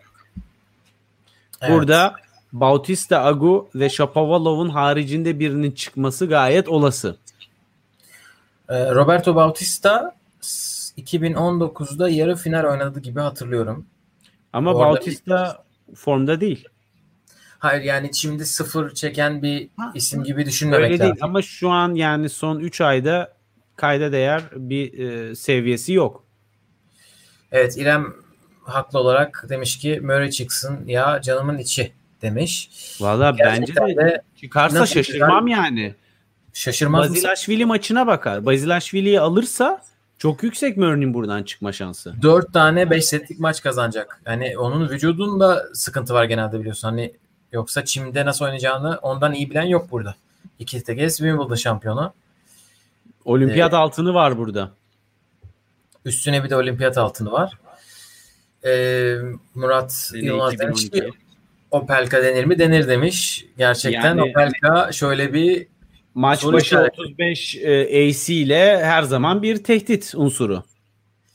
Evet. 1.61 1.73
Burada 1.73 2.13
Bautista 2.53 3.23
Agu 3.23 3.69
ve 3.75 3.89
Shapovalov'un 3.89 4.69
haricinde 4.69 5.39
birinin 5.39 5.71
çıkması 5.71 6.25
gayet 6.25 6.69
olası. 6.69 7.15
Ee, 8.69 8.95
Roberto 8.95 9.35
Bautista 9.35 10.15
s- 10.41 11.01
2019'da 11.01 12.09
yarı 12.09 12.35
final 12.35 12.63
oynadı 12.71 12.99
gibi 12.99 13.19
hatırlıyorum. 13.19 13.85
Ama 14.53 14.73
Orada 14.73 14.89
Bautista 14.89 15.63
formda 15.95 16.41
değil. 16.41 16.67
Hayır 17.59 17.83
yani 17.83 18.15
şimdi 18.15 18.45
sıfır 18.45 18.93
çeken 18.93 19.43
bir 19.43 19.69
isim 19.93 20.23
gibi 20.23 20.45
düşünmemek 20.45 20.91
Öyle 20.91 20.99
lazım. 20.99 21.13
değil 21.13 21.23
ama 21.23 21.41
şu 21.41 21.69
an 21.69 21.95
yani 21.95 22.29
son 22.29 22.59
3 22.59 22.81
ayda 22.81 23.33
kayda 23.75 24.11
değer 24.11 24.41
bir 24.55 24.99
e, 24.99 25.35
seviyesi 25.35 25.93
yok. 25.93 26.23
Evet 27.51 27.77
İrem 27.77 28.13
haklı 28.63 28.99
olarak 28.99 29.45
demiş 29.49 29.77
ki 29.77 29.99
Murray 30.03 30.29
çıksın 30.29 30.87
ya 30.87 31.21
canımın 31.21 31.57
içi 31.57 31.93
demiş. 32.21 32.69
Valla 32.99 33.37
bence 33.39 33.75
de 33.75 33.95
de 33.97 34.21
çıkarsa 34.41 34.85
şaşırmam 34.85 35.47
yani. 35.47 35.95
şaşırmaz 36.53 36.99
mısın? 37.01 37.15
Bazilashvili 37.15 37.65
maçına 37.65 38.07
bakar. 38.07 38.45
Bazilashvili'yi 38.45 39.19
alırsa 39.19 39.81
çok 40.19 40.43
yüksek 40.43 40.77
Murray'nin 40.77 41.13
buradan 41.13 41.43
çıkma 41.43 41.71
şansı. 41.71 42.13
4 42.21 42.53
tane 42.53 42.89
5 42.89 43.05
setlik 43.05 43.39
maç 43.39 43.63
kazanacak. 43.63 44.21
Hani 44.25 44.57
onun 44.57 44.89
vücudunda 44.89 45.65
sıkıntı 45.73 46.13
var 46.13 46.23
genelde 46.23 46.59
biliyorsun. 46.59 46.87
Hani 46.87 47.13
yoksa 47.51 47.85
çimde 47.85 48.25
nasıl 48.25 48.45
oynayacağını 48.45 48.99
ondan 49.01 49.33
iyi 49.33 49.49
bilen 49.49 49.63
yok 49.63 49.91
burada. 49.91 50.15
İki 50.59 50.83
kez 50.83 51.17
Wimbledon 51.17 51.55
şampiyonu. 51.55 52.13
Olimpiyat 53.25 53.73
altını 53.73 54.13
var 54.13 54.37
burada. 54.37 54.71
Üstüne 56.05 56.43
bir 56.43 56.49
de 56.49 56.55
olimpiyat 56.55 56.97
altını 56.97 57.31
var. 57.31 57.53
Ee, 58.65 59.15
Murat 59.55 60.11
Yılmaz 60.13 60.59
demiş 60.59 60.83
2012. 60.83 61.11
ki 61.11 61.17
Opelka 61.71 62.23
denir 62.23 62.45
mi? 62.45 62.59
Denir 62.59 62.87
demiş. 62.87 63.45
Gerçekten 63.57 64.17
Yani- 64.17 64.21
Opelka 64.21 64.91
şöyle 64.91 65.33
bir 65.33 65.67
Maç 66.15 66.39
Soru 66.39 66.53
başı 66.53 66.65
işareti. 66.65 67.01
35 67.01 67.55
e, 67.55 68.09
AC 68.09 68.33
ile 68.33 68.85
her 68.85 69.03
zaman 69.03 69.41
bir 69.41 69.63
tehdit 69.63 70.13
unsuru. 70.15 70.63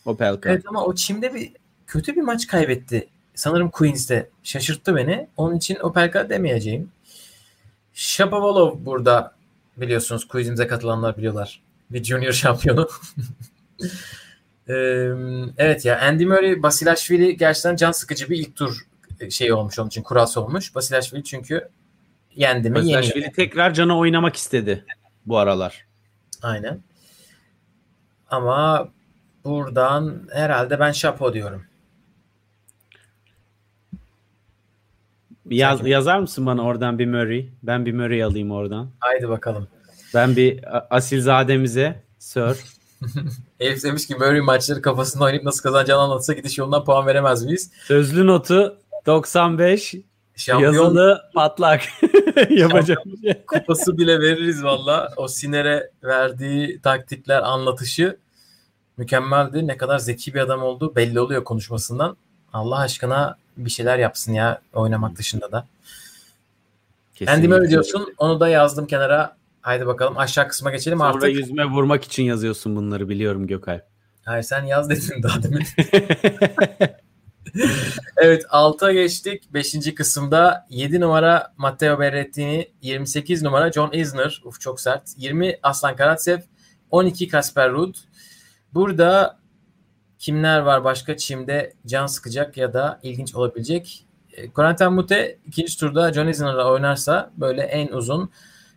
Opelka. 0.05 0.51
Evet 0.51 0.62
ama 0.66 0.85
o 0.85 0.95
çimde 0.95 1.35
bir 1.35 1.53
kötü 1.87 2.16
bir 2.16 2.22
maç 2.22 2.47
kaybetti. 2.47 3.09
Sanırım 3.35 3.70
Queens'te. 3.70 4.29
Şaşırttı 4.43 4.97
beni. 4.97 5.29
Onun 5.37 5.57
için 5.57 5.77
Opelka 5.83 6.31
demeyeceğim. 6.31 6.91
Shapovalov 7.95 8.85
burada 8.85 9.35
biliyorsunuz 9.77 10.29
quizimize 10.29 10.66
katılanlar 10.66 11.16
biliyorlar. 11.16 11.61
Bir 11.91 12.05
junior 12.05 12.33
şampiyonu. 12.33 12.89
Evet 15.59 15.85
ya 15.85 16.01
Andy 16.01 16.25
Murray, 16.25 16.62
Basilashvili 16.62 17.37
gerçekten 17.37 17.77
can 17.77 17.93
sıkıcı 17.93 18.31
bir 18.31 18.39
ilk 18.39 18.57
tur 18.57 18.87
şey 19.31 19.53
olmuş 19.53 19.79
onun 19.79 19.89
için 19.89 20.03
kurası 20.03 20.41
olmuş. 20.41 20.75
Basilashvili 20.75 21.25
çünkü 21.25 21.68
yendi 22.37 22.70
mi. 22.70 22.76
Basilashvili 22.76 23.32
tekrar 23.32 23.74
cana 23.74 23.99
oynamak 23.99 24.37
istedi 24.37 24.85
bu 25.26 25.39
aralar. 25.39 25.87
Aynen. 26.43 26.80
Ama 28.30 28.89
buradan 29.45 30.28
herhalde 30.32 30.80
ben 30.80 30.93
Şapo 30.93 31.35
diyorum. 31.35 31.64
Yaz, 35.51 35.87
yazar 35.87 36.18
mısın 36.18 36.47
bana 36.47 36.62
oradan 36.62 36.99
bir 36.99 37.07
Murray? 37.07 37.49
Ben 37.62 37.87
bir 37.87 37.93
Murray 37.93 38.22
alayım 38.22 38.51
oradan. 38.51 38.91
Haydi 38.99 39.28
bakalım. 39.28 39.68
Ben 40.14 40.37
bir 40.37 40.61
Asilzademize 40.97 42.03
Sir. 42.18 42.57
Elif 43.61 43.85
demiş 43.85 44.07
ki 44.07 44.14
Murray 44.14 44.41
maçları 44.41 44.82
kafasında 44.82 45.24
oynayıp 45.24 45.45
nasıl 45.45 45.62
kazanacağını 45.62 46.03
anlatsa 46.03 46.32
gidiş 46.32 46.59
yolundan 46.59 46.85
puan 46.85 47.07
veremez 47.07 47.45
miyiz? 47.45 47.70
Sözlü 47.85 48.26
notu 48.26 48.78
95 49.07 49.95
Şampiyon 50.37 50.72
yazılı 50.72 51.22
patlak. 51.35 51.82
Yapacak 52.51 52.99
bir 53.07 53.32
şey. 53.32 53.43
kupası 53.47 53.99
bile 53.99 54.20
veririz 54.20 54.64
valla. 54.64 55.12
O 55.16 55.28
Siner'e 55.28 55.91
verdiği 56.05 56.80
taktikler, 56.80 57.43
anlatışı 57.43 58.16
mükemmeldi. 58.97 59.66
Ne 59.66 59.76
kadar 59.76 59.99
zeki 59.99 60.35
bir 60.35 60.41
adam 60.41 60.62
olduğu 60.62 60.97
belli 60.97 61.20
oluyor 61.20 61.45
konuşmasından. 61.45 62.16
Allah 62.53 62.78
aşkına 62.78 63.37
bir 63.57 63.70
şeyler 63.70 63.99
yapsın 63.99 64.32
ya 64.32 64.61
oynamak 64.72 65.16
dışında 65.16 65.53
da. 65.53 65.66
Andy 67.26 67.49
Murray 67.49 67.68
diyorsun. 67.68 68.14
Onu 68.18 68.41
da 68.41 68.49
yazdım 68.49 68.87
kenara. 68.87 69.37
Haydi 69.61 69.87
bakalım 69.87 70.18
aşağı 70.18 70.49
kısma 70.49 70.70
geçelim 70.70 70.99
Sonra 70.99 71.11
artık. 71.11 71.35
yüzme 71.35 71.64
vurmak 71.64 72.05
için 72.05 72.22
yazıyorsun 72.22 72.76
bunları 72.76 73.09
biliyorum 73.09 73.47
Gökalp. 73.47 73.85
Hayır 74.24 74.43
sen 74.43 74.64
yaz 74.64 74.91
dedin 74.91 75.22
daha 75.22 75.43
demin. 75.43 75.66
evet 78.16 78.45
6'a 78.45 78.92
geçtik. 78.92 79.55
5. 79.55 79.95
kısımda 79.95 80.66
7 80.70 81.01
numara 81.01 81.53
Matteo 81.57 81.99
Berrettini, 81.99 82.70
28 82.82 83.42
numara 83.42 83.72
John 83.72 83.92
Isner. 83.92 84.42
Uf 84.45 84.61
çok 84.61 84.80
sert. 84.80 85.03
20 85.16 85.59
Aslan 85.62 85.97
Karatsev, 85.97 86.38
12 86.90 87.28
Kasper 87.28 87.70
Ruud. 87.70 87.95
Burada 88.74 89.38
kimler 90.18 90.59
var 90.59 90.84
başka 90.84 91.16
çimde 91.16 91.72
can 91.86 92.07
sıkacak 92.07 92.57
ya 92.57 92.72
da 92.72 93.01
ilginç 93.03 93.34
olabilecek? 93.34 94.07
E, 94.32 94.51
Corentin 94.51 94.92
Mute 94.92 95.38
ikinci 95.47 95.78
turda 95.78 96.12
John 96.12 96.28
Isner'la 96.28 96.70
oynarsa 96.70 97.30
böyle 97.36 97.62
en 97.62 97.88
uzun 97.88 98.30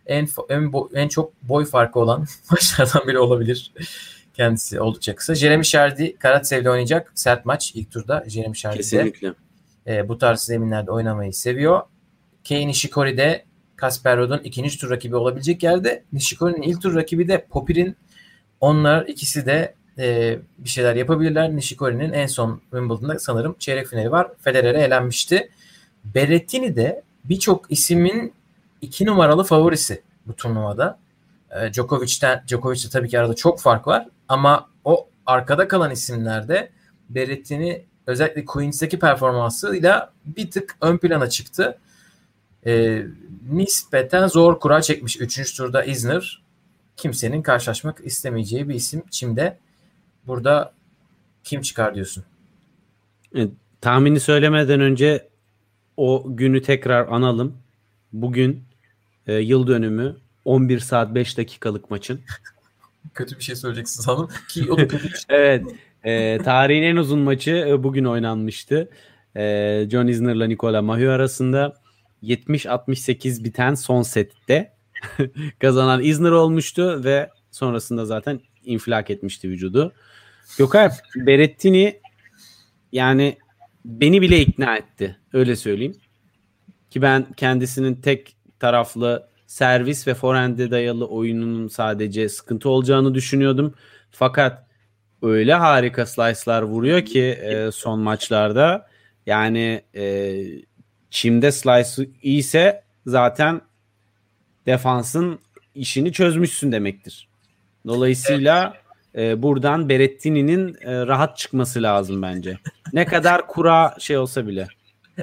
en 0.06 0.28
en, 0.48 0.72
en 0.94 1.08
çok 1.08 1.42
boy 1.42 1.64
farkı 1.64 2.00
olan 2.00 2.26
maçlardan 2.50 3.08
biri 3.08 3.18
olabilir. 3.18 3.72
Kendisi 4.38 4.80
oldukça 4.80 5.14
kısa. 5.14 5.34
Jeremy 5.34 5.64
Shardy 5.64 6.12
Karatsev'le 6.16 6.66
oynayacak. 6.66 7.12
Sert 7.14 7.44
maç 7.44 7.72
ilk 7.74 7.90
turda. 7.90 8.24
Jeremy 8.28 8.54
Shardy 8.54 8.76
de 8.76 8.82
Kesinlikle. 8.82 9.34
e, 9.86 10.08
bu 10.08 10.18
tarz 10.18 10.40
zeminlerde 10.40 10.90
oynamayı 10.90 11.32
seviyor. 11.32 11.80
Kei 12.44 12.68
Nishikori 12.68 13.16
de 13.16 13.44
Kasper 13.76 14.18
Ruud'un 14.18 14.38
ikinci 14.38 14.78
tur 14.78 14.90
rakibi 14.90 15.16
olabilecek 15.16 15.62
yerde. 15.62 16.02
Nishikori'nin 16.12 16.62
ilk 16.62 16.82
tur 16.82 16.94
rakibi 16.94 17.28
de 17.28 17.46
Popir'in. 17.50 17.96
Onlar 18.60 19.06
ikisi 19.06 19.46
de 19.46 19.74
e, 19.98 20.38
bir 20.58 20.68
şeyler 20.68 20.96
yapabilirler. 20.96 21.56
Nishikori'nin 21.56 22.12
en 22.12 22.26
son 22.26 22.60
Wimbledon'da 22.70 23.18
sanırım 23.18 23.56
çeyrek 23.58 23.86
finali 23.86 24.10
var. 24.10 24.28
Federer'e 24.40 24.82
elenmişti. 24.82 25.50
Berrettini 26.04 26.76
de 26.76 27.02
birçok 27.24 27.66
isimin 27.70 28.32
iki 28.80 29.06
numaralı 29.06 29.44
favorisi 29.44 30.02
bu 30.26 30.36
turnuvada. 30.36 30.98
E, 31.60 31.72
Djokovic'ten 31.72 32.42
Djokovic'te 32.48 32.88
tabii 32.90 33.08
ki 33.08 33.18
arada 33.20 33.34
çok 33.34 33.60
fark 33.60 33.86
var 33.86 34.08
ama 34.28 34.68
o 34.84 35.08
arkada 35.26 35.68
kalan 35.68 35.90
isimlerde 35.90 36.70
Berrettini 37.08 37.84
özellikle 38.06 38.44
Queens'teki 38.44 38.98
performansıyla 38.98 40.12
bir 40.24 40.50
tık 40.50 40.76
ön 40.80 40.98
plana 40.98 41.28
çıktı. 41.28 41.78
E, 42.66 43.02
nispeten 43.50 44.26
zor 44.26 44.60
kura 44.60 44.82
çekmiş. 44.82 45.20
Üçüncü 45.20 45.54
turda 45.56 45.84
Isner. 45.84 46.42
Kimsenin 46.96 47.42
karşılaşmak 47.42 48.00
istemeyeceği 48.04 48.68
bir 48.68 48.74
isim. 48.74 49.02
Çim'de. 49.10 49.58
Burada 50.26 50.72
kim 51.44 51.60
çıkar 51.60 51.94
diyorsun? 51.94 52.24
Tahmini 53.80 54.20
söylemeden 54.20 54.80
önce 54.80 55.28
o 55.96 56.24
günü 56.28 56.62
tekrar 56.62 57.08
analım. 57.08 57.56
Bugün 58.12 58.64
e, 59.26 59.34
yıl 59.34 59.66
dönümü 59.66 60.16
11 60.44 60.78
saat 60.78 61.14
5 61.14 61.38
dakikalık 61.38 61.90
maçın. 61.90 62.20
Kötü 63.14 63.38
bir 63.38 63.44
şey 63.44 63.56
söyleyeceksin 63.56 64.02
sanırım. 64.02 64.28
Ki 64.48 64.72
o 64.72 64.78
da 64.78 64.88
kötü 64.88 65.04
bir 65.04 65.08
şey. 65.08 65.24
Evet. 65.28 65.64
e, 66.04 66.38
tarihin 66.44 66.82
en 66.82 66.96
uzun 66.96 67.18
maçı 67.18 67.50
e, 67.50 67.82
bugün 67.82 68.04
oynanmıştı. 68.04 68.90
E, 69.36 69.86
John 69.90 70.06
Isner'la 70.06 70.46
Nikola 70.46 70.82
Mahü 70.82 71.08
arasında 71.08 71.74
70-68 72.22 73.44
biten 73.44 73.74
son 73.74 74.02
sette 74.02 74.72
kazanan 75.60 76.02
Isner 76.02 76.30
olmuştu 76.30 77.04
ve 77.04 77.30
sonrasında 77.50 78.04
zaten 78.04 78.40
infilak 78.64 79.10
etmişti 79.10 79.48
vücudu. 79.48 79.92
Gökalp 80.58 80.92
Berettini 81.16 82.00
yani 82.92 83.38
beni 83.84 84.22
bile 84.22 84.40
ikna 84.40 84.76
etti. 84.76 85.16
Öyle 85.32 85.56
söyleyeyim. 85.56 85.96
Ki 86.90 87.02
ben 87.02 87.32
kendisinin 87.36 87.94
tek 87.94 88.36
taraflı 88.58 89.27
servis 89.48 90.06
ve 90.06 90.14
forehande 90.14 90.70
dayalı 90.70 91.06
oyununun 91.06 91.68
sadece 91.68 92.28
sıkıntı 92.28 92.68
olacağını 92.68 93.14
düşünüyordum. 93.14 93.74
Fakat 94.10 94.66
öyle 95.22 95.54
harika 95.54 96.06
slice'lar 96.06 96.62
vuruyor 96.62 97.04
ki 97.04 97.22
e, 97.22 97.70
son 97.72 98.00
maçlarda 98.00 98.88
yani 99.26 99.82
e, 99.94 100.34
çimde 101.10 101.52
slice 101.52 102.10
iyiyse 102.22 102.82
zaten 103.06 103.60
defansın 104.66 105.38
işini 105.74 106.12
çözmüşsün 106.12 106.72
demektir. 106.72 107.28
Dolayısıyla 107.86 108.76
e, 109.14 109.42
buradan 109.42 109.88
Berrettini'nin 109.88 110.76
e, 110.80 111.06
rahat 111.06 111.36
çıkması 111.36 111.82
lazım 111.82 112.22
bence. 112.22 112.58
Ne 112.92 113.04
kadar 113.04 113.46
kura 113.46 113.96
şey 113.98 114.18
olsa 114.18 114.46
bile. 114.46 114.68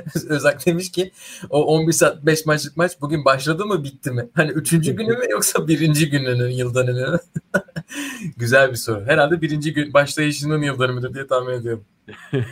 Özak 0.30 0.66
demiş 0.66 0.91
ki 0.91 1.12
o 1.50 1.64
11 1.64 1.93
saat 1.93 2.26
5 2.26 2.46
maçlık 2.46 2.78
maç 2.78 2.91
bugün 3.02 3.26
başladı 3.26 3.66
mı 3.66 3.84
bitti 3.84 4.12
mi? 4.12 4.30
Hani 4.34 4.52
üçüncü 4.52 4.91
günü 4.91 5.18
mü 5.18 5.26
yoksa 5.30 5.68
birinci 5.68 6.10
gününün 6.10 6.50
yıl 6.50 6.76
dönümü 6.76 7.12
mü? 7.12 7.20
Güzel 8.38 8.72
bir 8.72 8.76
soru. 8.76 9.06
Herhalde 9.06 9.41
birinci 9.41 9.74
gün 9.74 9.93
başlayışının 9.93 10.62
yıl 10.62 10.80
dönümüdür 10.80 11.14
diye 11.14 11.28
tahmin 11.28 11.54
ediyorum. 11.54 11.84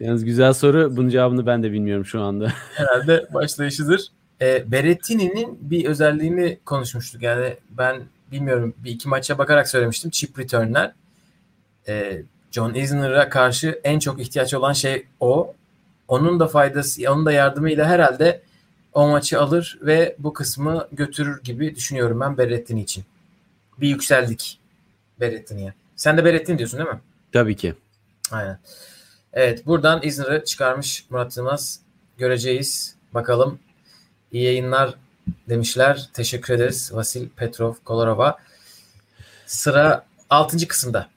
Yalnız 0.00 0.24
güzel 0.24 0.52
soru. 0.52 0.96
Bunun 0.96 1.08
cevabını 1.08 1.46
ben 1.46 1.62
de 1.62 1.72
bilmiyorum 1.72 2.04
şu 2.04 2.20
anda. 2.20 2.52
Herhalde 2.74 3.26
başlayışıdır. 3.34 4.08
E, 4.40 4.72
Berrettini'nin 4.72 5.58
bir 5.60 5.84
özelliğini 5.84 6.58
konuşmuştuk. 6.64 7.22
Yani 7.22 7.56
ben 7.70 8.02
bilmiyorum 8.32 8.74
bir 8.78 8.90
iki 8.90 9.08
maça 9.08 9.38
bakarak 9.38 9.68
söylemiştim. 9.68 10.10
Chip 10.10 10.38
return'ler. 10.38 10.92
E, 11.88 12.22
John 12.50 12.74
Isner'a 12.74 13.28
karşı 13.28 13.80
en 13.84 13.98
çok 13.98 14.20
ihtiyaç 14.20 14.54
olan 14.54 14.72
şey 14.72 15.06
o. 15.20 15.54
Onun 16.08 16.40
da 16.40 16.48
faydası, 16.48 17.12
onun 17.12 17.26
da 17.26 17.32
yardımıyla 17.32 17.86
herhalde 17.86 18.42
o 18.92 19.08
maçı 19.08 19.40
alır 19.40 19.78
ve 19.82 20.16
bu 20.18 20.32
kısmı 20.32 20.88
götürür 20.92 21.42
gibi 21.42 21.74
düşünüyorum 21.74 22.20
ben 22.20 22.38
Berrettini 22.38 22.82
için. 22.82 23.04
Bir 23.78 23.88
yükseldik 23.88 24.60
Berrettini'ye. 25.20 25.74
Sen 25.96 26.18
de 26.18 26.24
Berrettini 26.24 26.58
diyorsun 26.58 26.78
değil 26.78 26.90
mi? 26.90 27.00
Tabii 27.32 27.56
ki. 27.56 27.74
Aynen. 28.30 28.58
Evet 29.32 29.66
buradan 29.66 30.02
Isner'ı 30.02 30.44
çıkarmış 30.44 31.04
Murat 31.10 31.36
Yılmaz. 31.36 31.80
Göreceğiz. 32.18 32.94
Bakalım. 33.14 33.58
İyi 34.32 34.44
yayınlar 34.44 34.94
demişler. 35.48 36.08
Teşekkür 36.12 36.54
ederiz. 36.54 36.90
Vasil 36.94 37.28
Petrov 37.28 37.74
Kolarova. 37.84 38.38
Sıra 39.46 40.06
6. 40.30 40.68
kısımda. 40.68 41.08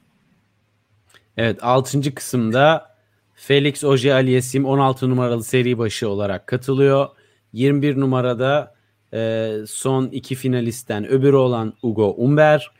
Evet 1.36 1.58
6. 1.64 2.14
kısımda 2.14 2.96
Felix 3.34 3.84
Oje 3.84 4.14
Aliyesim 4.14 4.64
16 4.64 5.10
numaralı 5.10 5.44
seri 5.44 5.78
başı 5.78 6.08
olarak 6.08 6.46
katılıyor. 6.46 7.08
21 7.52 8.00
numarada 8.00 8.74
e, 9.14 9.52
son 9.66 10.06
iki 10.06 10.34
finalistten 10.34 11.08
öbürü 11.08 11.36
olan 11.36 11.74
Ugo 11.82 12.14
Umber. 12.16 12.70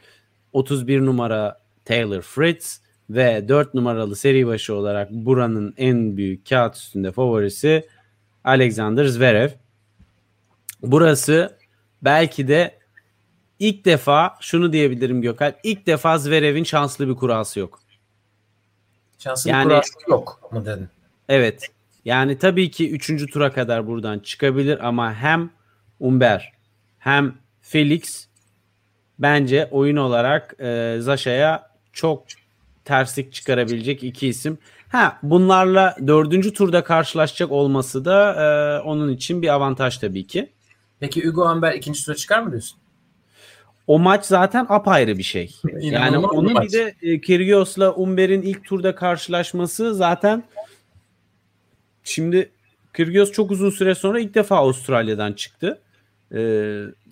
31 0.53 1.00
numara 1.00 1.59
Taylor 1.84 2.20
Fritz 2.20 2.80
ve 3.11 3.48
4 3.48 3.74
numaralı 3.74 4.16
seri 4.16 4.46
başı 4.46 4.74
olarak 4.74 5.11
buranın 5.11 5.74
en 5.76 6.16
büyük 6.16 6.48
kağıt 6.48 6.76
üstünde 6.76 7.12
favorisi 7.12 7.88
Alexander 8.44 9.05
Zverev. 9.05 9.50
Burası 10.82 11.59
belki 12.03 12.48
de 12.48 12.78
ilk 13.59 13.84
defa 13.84 14.36
şunu 14.40 14.72
diyebilirim 14.72 15.22
Gökalp. 15.22 15.57
ilk 15.62 15.86
defa 15.86 16.18
Zverev'in 16.18 16.64
şanslı 16.64 17.09
bir 17.09 17.14
kurası 17.14 17.61
yok. 17.61 17.82
Şanslı 19.23 19.51
Yani- 19.51 19.68
kurası 19.68 19.93
yok 20.09 20.53
mu 20.53 20.64
dedin? 20.66 20.89
Evet. 21.29 21.70
Yani 22.05 22.39
tabii 22.39 22.70
ki 22.70 22.91
3. 22.91 23.27
tura 23.27 23.53
kadar 23.53 23.87
buradan 23.87 24.18
çıkabilir 24.18 24.87
ama 24.89 25.14
hem 25.14 25.51
Umber 26.01 26.53
hem 26.99 27.35
Felix 27.61 28.27
bence 29.18 29.68
oyun 29.70 29.97
olarak 29.97 30.57
e, 30.61 30.97
Zaşa'ya 31.01 31.70
çok 31.93 32.25
terslik 32.85 33.33
çıkarabilecek 33.33 34.05
iki 34.05 34.29
isim. 34.29 34.59
Ha 34.89 35.18
bunlarla 35.23 35.97
dördüncü 36.07 36.53
turda 36.53 36.85
karşılaşacak 36.85 37.53
olması 37.53 38.05
da 38.05 38.35
e, 38.35 38.81
onun 38.83 39.12
için 39.12 39.43
bir 39.43 39.49
avantaj 39.49 39.99
tabii 39.99 40.27
ki. 40.27 40.51
Peki 41.01 41.27
Hugo 41.27 41.45
Amber 41.45 41.73
ikinci 41.73 42.05
tura 42.05 42.14
çıkar 42.14 42.41
mı 42.43 42.51
diyorsun? 42.51 42.79
O 43.93 43.99
maç 43.99 44.24
zaten 44.24 44.66
apayrı 44.68 45.18
bir 45.18 45.22
şey. 45.22 45.51
Yani 45.72 45.84
İnanılmaz 45.84 46.30
bir 46.32 46.36
onun 46.36 46.53
maç. 46.53 46.64
bir 46.64 46.72
de 46.72 46.95
e, 47.03 47.20
Kyrgios'la 47.20 47.95
Umber'in 47.95 48.43
ilk 48.43 48.64
turda 48.64 48.95
karşılaşması 48.95 49.95
zaten 49.95 50.43
şimdi 52.05 52.51
Kyrgios 52.95 53.32
çok 53.32 53.51
uzun 53.51 53.70
süre 53.70 53.95
sonra 53.95 54.20
ilk 54.20 54.34
defa 54.34 54.57
Avustralya'dan 54.57 55.32
çıktı. 55.32 55.78
E, 56.34 56.40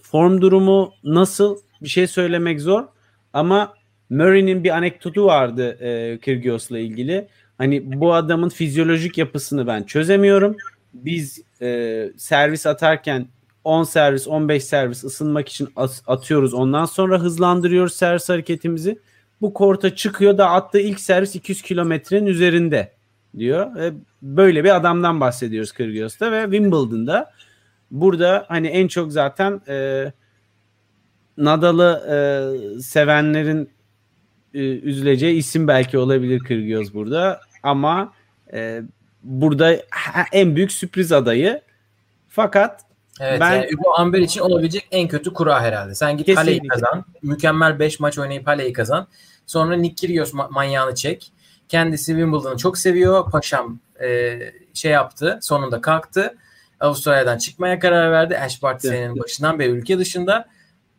form 0.03 0.41
durumu 0.41 0.93
nasıl 1.05 1.59
bir 1.83 1.89
şey 1.89 2.07
söylemek 2.07 2.61
zor 2.61 2.85
ama 3.33 3.75
Murray'nin 4.11 4.65
bir 4.65 4.71
anekdotu 4.71 5.25
vardı 5.25 5.79
e, 5.81 6.19
Kyrgios'la 6.19 6.79
ilgili. 6.79 7.29
Hani 7.59 8.01
bu 8.01 8.15
adamın 8.15 8.49
fizyolojik 8.49 9.19
yapısını 9.19 9.67
ben 9.67 9.83
çözemiyorum. 9.83 10.57
Biz 10.95 11.43
e, 11.63 12.11
servis 12.17 12.67
atarken 12.67 13.27
10 13.65 13.83
servis 13.83 14.29
15 14.29 14.65
servis 14.65 15.05
ısınmak 15.05 15.49
için 15.49 15.69
atıyoruz. 16.07 16.55
Ondan 16.55 16.85
sonra 16.85 17.19
hızlandırıyoruz 17.19 17.95
servis 17.95 18.29
hareketimizi. 18.29 18.99
Bu 19.41 19.55
korta 19.55 19.95
çıkıyor 19.95 20.39
da 20.39 20.51
attığı 20.51 20.81
ilk 20.81 21.01
servis 21.01 21.35
200 21.35 21.63
kilometrenin 21.63 22.27
üzerinde 22.27 22.93
diyor. 23.39 23.77
E, 23.77 23.93
böyle 24.23 24.65
bir 24.65 24.77
adamdan 24.77 25.21
bahsediyoruz 25.21 25.73
Kyrgios'ta 25.73 26.33
ve 26.33 26.43
Wimbledon'da. 26.43 27.33
Burada 27.91 28.45
hani 28.49 28.67
en 28.67 28.89
çok 28.89 29.13
zaten 29.13 29.61
e, 29.69 30.07
Nadal'ı 31.37 32.07
e, 32.09 32.81
sevenlerin 32.81 33.71
e, 34.55 34.61
üzüleceği 34.61 35.37
isim 35.37 35.69
belki 35.69 35.99
olabilir 35.99 36.41
Kyrgios 36.41 36.95
burada 36.95 37.41
ama 37.63 38.13
e, 38.53 38.83
burada 39.23 39.77
en 40.33 40.57
büyük 40.57 40.73
sürpriz 40.73 41.13
adayı. 41.13 41.61
Fakat 42.29 42.90
Evet 43.21 43.41
Ben- 43.41 43.53
yani 43.55 43.69
Hugo 43.73 43.91
Amber 43.95 44.19
için 44.19 44.41
olabilecek 44.41 44.89
en 44.91 45.09
kötü 45.09 45.33
kura 45.33 45.61
herhalde. 45.63 45.95
Sen 45.95 46.17
git 46.17 46.27
Kesinlikle. 46.27 46.53
Hale'yi 46.53 46.69
kazan. 46.69 47.05
Mükemmel 47.23 47.79
5 47.79 48.01
maç 48.01 48.19
oynayıp 48.19 48.47
Hale'yi 48.47 48.73
kazan. 48.73 49.07
Sonra 49.47 49.77
Nick 49.77 49.95
Kyrgios 49.95 50.35
ma- 50.35 50.53
manyağını 50.53 50.95
çek. 50.95 51.33
Kendisi 51.69 52.07
Wimbledon'ı 52.13 52.57
çok 52.57 52.79
seviyor. 52.79 53.31
Paşam 53.31 53.79
e, 54.03 54.39
şey 54.75 54.93
yaptı. 54.93 55.39
Sonunda 55.43 55.81
kalktı. 55.81 56.35
Avustralya'dan 56.81 57.39
çıkmaya 57.39 57.79
karar 57.79 58.13
verdi. 58.13 58.39
Ash 58.39 58.63
Barty 58.63 58.89
Evet. 58.89 58.97
senenin 58.99 59.19
başından 59.19 59.59
beri 59.59 59.69
ülke 59.69 59.99
dışında. 59.99 60.49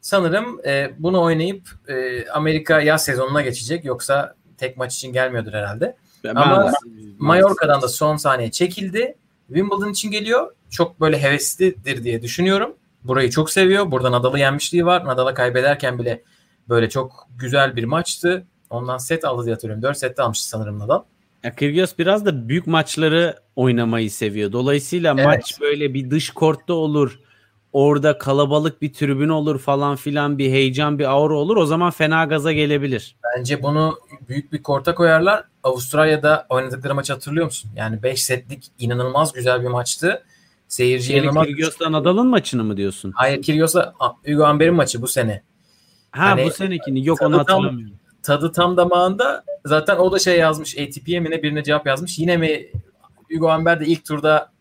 Sanırım 0.01 0.61
e, 0.65 0.91
bunu 0.99 1.22
oynayıp 1.22 1.69
e, 1.88 2.28
Amerika 2.30 2.82
yaz 2.82 3.03
sezonuna 3.05 3.41
geçecek. 3.41 3.86
Yoksa 3.86 4.36
tek 4.57 4.78
maç 4.78 4.95
için 4.95 5.13
gelmiyordur 5.13 5.53
herhalde. 5.53 5.95
ben- 6.24 6.36
Ama 6.36 6.72
Mallorca'dan 7.17 7.82
da 7.82 7.88
son 7.88 8.17
saniye 8.17 8.51
çekildi. 8.51 9.15
Wimbledon 9.53 9.91
için 9.91 10.11
geliyor. 10.11 10.51
Çok 10.69 11.01
böyle 11.01 11.21
heveslidir 11.23 12.03
diye 12.03 12.21
düşünüyorum. 12.21 12.75
Burayı 13.03 13.29
çok 13.29 13.51
seviyor. 13.51 13.91
Burada 13.91 14.11
Nadal'ı 14.11 14.39
yenmişliği 14.39 14.85
var. 14.85 15.05
Nadal'a 15.05 15.33
kaybederken 15.33 15.99
bile 15.99 16.23
böyle 16.69 16.89
çok 16.89 17.27
güzel 17.39 17.75
bir 17.75 17.83
maçtı. 17.83 18.47
Ondan 18.69 18.97
set 18.97 19.25
aldı 19.25 19.45
diye 19.45 19.53
hatırlıyorum. 19.53 19.83
4 19.83 19.97
sette 19.97 20.23
almıştı 20.23 20.49
sanırım 20.49 20.79
Nadal. 20.79 21.03
Ya 21.43 21.55
Kyrgios 21.55 21.93
biraz 21.99 22.25
da 22.25 22.49
büyük 22.49 22.67
maçları 22.67 23.35
oynamayı 23.55 24.11
seviyor. 24.11 24.51
Dolayısıyla 24.51 25.13
Evet. 25.13 25.25
maç 25.25 25.61
böyle 25.61 25.93
bir 25.93 26.11
dış 26.11 26.29
kortta 26.29 26.73
olur. 26.73 27.19
Orada 27.74 28.17
kalabalık 28.17 28.82
bir 28.82 28.93
tribün 28.93 29.30
olur 29.30 29.59
falan 29.59 29.95
filan 29.95 30.38
bir 30.38 30.51
heyecan 30.51 30.99
bir 30.99 31.05
aura 31.05 31.34
olur. 31.36 31.57
O 31.57 31.65
zaman 31.65 31.91
fena 31.91 32.26
gaza 32.26 32.51
gelebilir. 32.51 33.15
Bence 33.38 33.63
bunu 33.63 33.97
büyük 34.30 34.53
bir 34.53 34.63
korta 34.63 34.95
koyarlar. 34.95 35.43
Avustralya'da 35.63 36.45
oynadıkları 36.49 36.95
maçı 36.95 37.13
hatırlıyor 37.13 37.45
musun? 37.45 37.72
Yani 37.76 38.03
5 38.03 38.24
setlik 38.24 38.72
inanılmaz 38.80 39.34
güzel 39.34 39.63
bir 39.63 39.67
maçtı. 39.67 40.24
Seyirci 40.67 41.05
Şeyli 41.05 41.19
inanılmaz... 41.24 41.45
Kyrgios'la 41.47 41.91
Nadal'ın 41.91 42.28
maçını 42.28 42.63
mı 42.63 42.78
diyorsun? 42.78 43.11
Hayır 43.15 43.41
Kyrgios'la 43.41 43.93
Hugo 44.26 44.43
Amber'in 44.43 44.74
maçı 44.76 45.01
bu 45.01 45.07
sene. 45.07 45.43
Ha 46.11 46.26
Hani- 46.30 46.45
bu 46.45 46.51
senekini 46.51 47.07
yok 47.07 47.22
onu 47.22 47.38
Tadı 47.38 47.45
tam- 47.45 47.57
hatırlamıyorum. 47.63 47.95
tadı 48.24 48.51
tam 48.51 48.78
damağında. 48.78 49.43
Zaten 49.65 49.97
o 49.97 50.11
da 50.11 50.19
şey 50.19 50.39
yazmış. 50.39 50.78
ATP'ye 50.78 51.19
mi 51.19 51.30
ne 51.32 51.43
birine 51.43 51.63
cevap 51.63 51.88
yazmış. 51.88 52.19
Yine 52.19 52.38
mi 52.38 52.67
Hugo 53.34 53.49
Amber 53.49 53.80
de 53.80 53.86
ilk 53.86 54.05
turda 54.05 54.51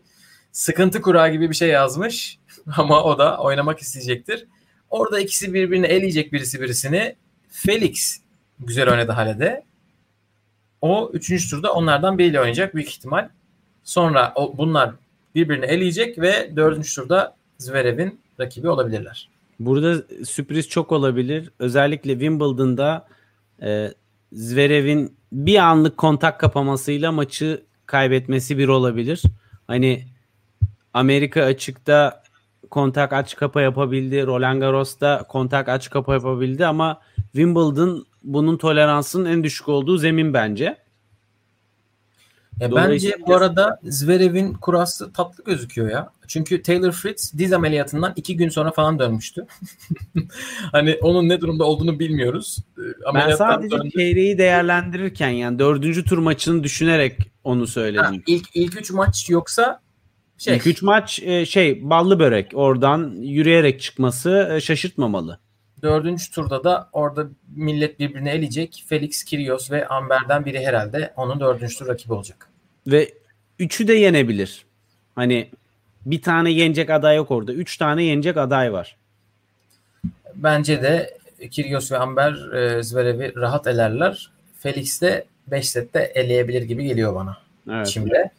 sıkıntı 0.51 1.01
kurağı 1.01 1.29
gibi 1.31 1.49
bir 1.49 1.55
şey 1.55 1.69
yazmış. 1.69 2.37
Ama 2.77 3.03
o 3.03 3.17
da 3.17 3.37
oynamak 3.37 3.79
isteyecektir. 3.79 4.45
Orada 4.89 5.19
ikisi 5.19 5.53
birbirini 5.53 5.85
eleyecek 5.85 6.33
birisi 6.33 6.61
birisini. 6.61 7.15
Felix 7.49 8.21
güzel 8.59 8.89
oynadı 8.91 9.11
halede. 9.11 9.63
O 10.81 11.11
üçüncü 11.13 11.49
turda 11.49 11.73
onlardan 11.73 12.17
biriyle 12.17 12.39
oynayacak 12.39 12.75
büyük 12.75 12.89
ihtimal. 12.89 13.29
Sonra 13.83 14.33
o, 14.35 14.57
bunlar 14.57 14.91
birbirini 15.35 15.65
eleyecek 15.65 16.19
ve 16.19 16.55
dördüncü 16.55 16.95
turda 16.95 17.35
Zverev'in 17.57 18.19
rakibi 18.39 18.69
olabilirler. 18.69 19.29
Burada 19.59 20.03
sürpriz 20.25 20.69
çok 20.69 20.91
olabilir. 20.91 21.51
Özellikle 21.59 22.11
Wimbledon'da 22.11 23.07
e, 23.61 23.93
Zverev'in 24.33 25.15
bir 25.31 25.57
anlık 25.57 25.97
kontak 25.97 26.39
kapamasıyla 26.39 27.11
maçı 27.11 27.63
kaybetmesi 27.85 28.57
bir 28.57 28.67
olabilir. 28.67 29.23
Hani 29.67 30.05
Amerika 30.93 31.43
açıkta 31.43 32.20
kontak 32.71 33.13
aç 33.13 33.35
kapa 33.35 33.61
yapabildi. 33.61 34.25
Roland 34.27 34.61
Garros'ta 34.61 35.23
kontak 35.23 35.69
aç 35.69 35.89
kapa 35.89 36.13
yapabildi 36.13 36.65
ama 36.65 37.01
Wimbledon 37.15 38.05
bunun 38.23 38.57
toleransının 38.57 39.25
en 39.25 39.43
düşük 39.43 39.69
olduğu 39.69 39.97
zemin 39.97 40.33
bence. 40.33 40.77
Ya 42.59 42.75
bence 42.75 43.15
bu 43.27 43.35
arada 43.35 43.79
Zverev'in 43.83 44.53
kurası 44.53 45.13
tatlı 45.13 45.43
gözüküyor 45.43 45.89
ya. 45.89 46.09
Çünkü 46.27 46.61
Taylor 46.61 46.91
Fritz 46.91 47.37
diz 47.37 47.53
ameliyatından 47.53 48.13
iki 48.15 48.37
gün 48.37 48.49
sonra 48.49 48.71
falan 48.71 48.99
dönmüştü. 48.99 49.45
hani 50.71 50.97
onun 51.01 51.29
ne 51.29 51.41
durumda 51.41 51.63
olduğunu 51.63 51.99
bilmiyoruz. 51.99 52.57
Ee, 52.77 53.13
ben 53.13 53.35
sadece 53.35 53.77
döndü. 53.77 53.89
çeyreği 53.91 54.37
değerlendirirken 54.37 55.29
yani 55.29 55.59
dördüncü 55.59 56.05
tur 56.05 56.17
maçını 56.17 56.63
düşünerek 56.63 57.17
onu 57.43 57.67
söyledim. 57.67 58.05
Ha, 58.05 58.11
ilk, 58.27 58.55
ilk 58.55 58.81
üç 58.81 58.91
maç 58.91 59.29
yoksa 59.29 59.81
şey. 60.41 60.57
İlk 60.57 60.67
üç 60.67 60.81
maç 60.81 61.19
e, 61.23 61.45
şey 61.45 61.89
ballı 61.89 62.19
börek 62.19 62.51
oradan 62.53 63.15
yürüyerek 63.21 63.81
çıkması 63.81 64.49
e, 64.51 64.61
şaşırtmamalı. 64.61 65.39
Dördüncü 65.81 66.31
turda 66.31 66.63
da 66.63 66.89
orada 66.93 67.27
millet 67.55 67.99
birbirini 67.99 68.29
eleyecek. 68.29 68.83
Felix, 68.87 69.23
Kyrgios 69.23 69.71
ve 69.71 69.87
Amber'den 69.87 70.45
biri 70.45 70.65
herhalde 70.65 71.13
onun 71.15 71.39
dördüncü 71.39 71.77
tur 71.77 71.87
rakibi 71.87 72.13
olacak. 72.13 72.49
Ve 72.87 73.11
üçü 73.59 73.87
de 73.87 73.93
yenebilir. 73.93 74.65
Hani 75.15 75.49
bir 76.05 76.21
tane 76.21 76.51
yenecek 76.51 76.89
aday 76.89 77.15
yok 77.15 77.31
orada. 77.31 77.53
Üç 77.53 77.77
tane 77.77 78.03
yenecek 78.03 78.37
aday 78.37 78.73
var. 78.73 78.97
Bence 80.35 80.81
de 80.81 81.17
Kyrgios 81.51 81.91
ve 81.91 81.97
Amber 81.97 82.53
e, 82.53 82.83
Zverev'i 82.83 83.35
rahat 83.35 83.67
elerler. 83.67 84.31
Felix 84.59 85.01
de 85.01 85.25
5 85.47 85.69
sette 85.69 85.99
eleyebilir 86.15 86.61
gibi 86.61 86.83
geliyor 86.83 87.15
bana. 87.15 87.37
Evet. 87.69 87.87
Şimdi. 87.87 88.31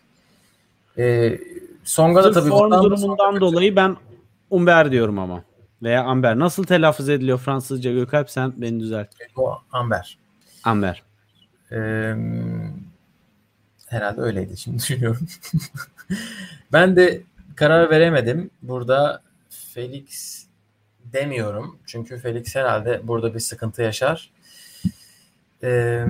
E, 0.99 1.39
Songa 1.85 2.25
da 2.25 2.33
tabii 2.33 2.51
form 2.51 2.73
durumundan 2.73 3.41
dolayı 3.41 3.77
ben 3.77 3.97
Umber 4.51 4.93
diyorum 4.93 5.19
ama. 5.19 5.45
Veya 5.83 6.05
Amber. 6.05 6.39
Nasıl 6.39 6.65
telaffuz 6.65 7.09
ediliyor 7.09 7.39
Fransızca 7.39 7.93
Gökalp 7.93 8.31
sen 8.31 8.53
beni 8.57 8.81
düzelt. 8.81 9.09
O 9.37 9.59
Amber. 9.73 10.19
Amber. 10.65 11.03
Ee, 11.73 12.15
herhalde 13.89 14.21
öyleydi 14.21 14.57
şimdi 14.57 14.79
düşünüyorum. 14.79 15.29
ben 16.73 16.97
de 16.97 17.23
karar 17.57 17.91
veremedim. 17.91 18.51
Burada 18.63 19.23
Felix 19.75 20.43
demiyorum. 21.05 21.79
Çünkü 21.87 22.19
Felix 22.19 22.57
herhalde 22.57 23.01
burada 23.05 23.35
bir 23.35 23.41
sıkıntı 23.41 23.83
yaşar. 23.83 24.31
Ee, 25.63 26.07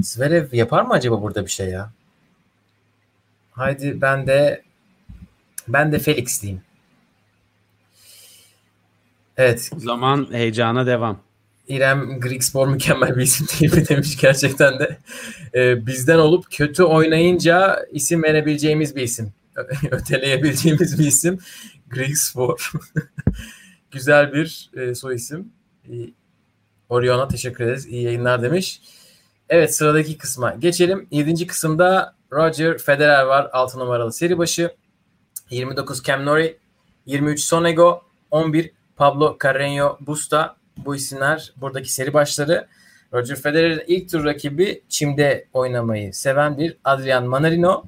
Zverev 0.00 0.52
yapar 0.52 0.82
mı 0.82 0.92
acaba 0.92 1.22
burada 1.22 1.44
bir 1.46 1.50
şey 1.50 1.68
ya? 1.68 1.90
Haydi 3.54 4.00
ben 4.00 4.26
de 4.26 4.62
ben 5.68 5.92
de 5.92 5.98
Felix 5.98 6.42
diyeyim. 6.42 6.62
Evet. 9.36 9.70
O 9.76 9.80
zaman 9.80 10.28
heyecana 10.32 10.86
devam. 10.86 11.20
İrem 11.68 12.20
Grigspor 12.20 12.68
mükemmel 12.68 13.16
bir 13.16 13.22
isim 13.22 13.46
değil 13.60 13.74
mi 13.74 13.88
demiş 13.88 14.16
gerçekten 14.16 14.78
de. 14.78 14.98
Ee, 15.54 15.86
bizden 15.86 16.18
olup 16.18 16.46
kötü 16.50 16.82
oynayınca 16.82 17.86
isim 17.92 18.22
verebileceğimiz 18.22 18.96
bir 18.96 19.02
isim. 19.02 19.32
Öteleyebileceğimiz 19.90 20.98
bir 20.98 21.06
isim. 21.06 21.38
Grigspor. 21.90 22.72
Güzel 23.90 24.32
bir 24.32 24.70
e, 24.76 24.94
soy 24.94 25.14
isim. 25.14 25.52
E, 25.88 25.92
Orion'a 26.88 27.28
teşekkür 27.28 27.64
ederiz. 27.64 27.86
İyi 27.86 28.02
yayınlar 28.02 28.42
demiş. 28.42 28.80
Evet 29.48 29.76
sıradaki 29.76 30.18
kısma 30.18 30.54
geçelim. 30.54 31.08
7. 31.10 31.46
kısımda 31.46 32.14
Roger 32.34 32.78
Federer 32.78 33.22
var 33.22 33.50
6 33.52 33.78
numaralı 33.78 34.12
seri 34.12 34.38
başı. 34.38 34.74
29 35.50 36.02
Cam 36.04 36.24
Nori, 36.24 36.58
23 37.06 37.40
Sonego, 37.40 38.02
11 38.30 38.70
Pablo 38.96 39.36
Carreño 39.40 40.06
Busta 40.06 40.56
bu 40.76 40.96
isimler 40.96 41.52
buradaki 41.56 41.92
seri 41.92 42.14
başları. 42.14 42.66
Roger 43.12 43.36
Federer'in 43.36 43.82
ilk 43.86 44.10
tur 44.10 44.24
rakibi 44.24 44.82
çimde 44.88 45.48
oynamayı 45.52 46.14
seven 46.14 46.58
bir 46.58 46.76
Adrian 46.84 47.26
Manarino. 47.26 47.84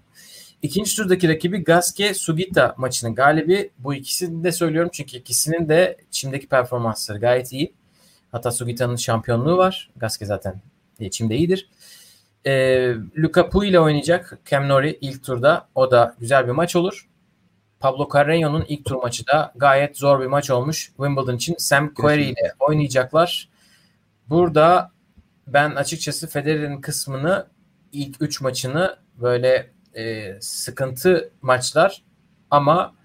İkinci 0.63 0.97
turdaki 0.97 1.29
rakibi 1.29 1.65
Gaske 1.65 2.15
Sugita 2.15 2.75
maçının 2.77 3.15
galibi. 3.15 3.71
Bu 3.79 3.95
ikisini 3.95 4.45
de 4.45 4.53
söylüyorum 4.53 4.91
çünkü 4.93 5.17
ikisinin 5.17 5.69
de 5.69 5.97
çimdeki 6.11 6.49
performansları 6.49 7.19
gayet 7.19 7.53
iyi. 7.53 7.75
Hatta 8.33 8.51
Sugita'nın 8.51 8.97
şampiyonluğu 8.97 9.57
var. 9.57 9.91
Gaske 9.97 10.27
zaten 10.27 10.61
çimde 11.11 11.37
iyidir. 11.37 11.69
E, 12.47 12.95
Luka 13.19 13.49
Pui 13.49 13.69
ile 13.69 13.81
oynayacak 13.81 14.39
Cam 14.51 14.69
Nori 14.69 14.99
ilk 15.01 15.25
turda. 15.25 15.69
O 15.75 15.91
da 15.91 16.15
güzel 16.19 16.47
bir 16.47 16.53
maç 16.53 16.77
olur. 16.77 17.09
Pablo 17.81 18.03
Carreño'nun 18.03 18.65
ilk 18.69 18.85
tur 18.85 18.97
maçı 18.97 19.27
da 19.27 19.53
gayet 19.57 19.99
zor 19.99 20.21
bir 20.21 20.27
maç 20.27 20.51
olmuş 20.51 20.87
Wimbledon 20.87 21.37
için. 21.37 21.55
Sam 21.59 21.95
Querrey 21.95 22.31
ile 22.31 22.53
oynayacaklar. 22.59 23.49
Burada 24.29 24.91
ben 25.47 25.71
açıkçası 25.71 26.27
Federer'in 26.27 26.81
kısmını 26.81 27.47
ilk 27.93 28.17
3 28.23 28.41
maçını 28.41 28.97
böyle 29.21 29.71
e, 29.95 30.37
sıkıntı 30.41 31.31
maçlar 31.43 32.03
ama 32.51 32.96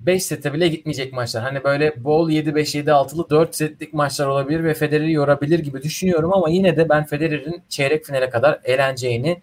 5 0.00 0.22
sete 0.22 0.52
bile 0.52 0.68
gitmeyecek 0.68 1.12
maçlar. 1.12 1.42
Hani 1.42 1.64
böyle 1.64 2.04
bol 2.04 2.30
7-5-7-6'lı 2.30 3.30
4 3.30 3.56
setlik 3.56 3.94
maçlar 3.94 4.26
olabilir 4.26 4.64
ve 4.64 4.74
Federer'i 4.74 5.12
yorabilir 5.12 5.58
gibi 5.58 5.82
düşünüyorum 5.82 6.32
ama 6.32 6.48
yine 6.48 6.76
de 6.76 6.88
ben 6.88 7.04
Federer'in 7.04 7.62
çeyrek 7.68 8.04
finale 8.04 8.30
kadar 8.30 8.60
eğleneceğini 8.64 9.42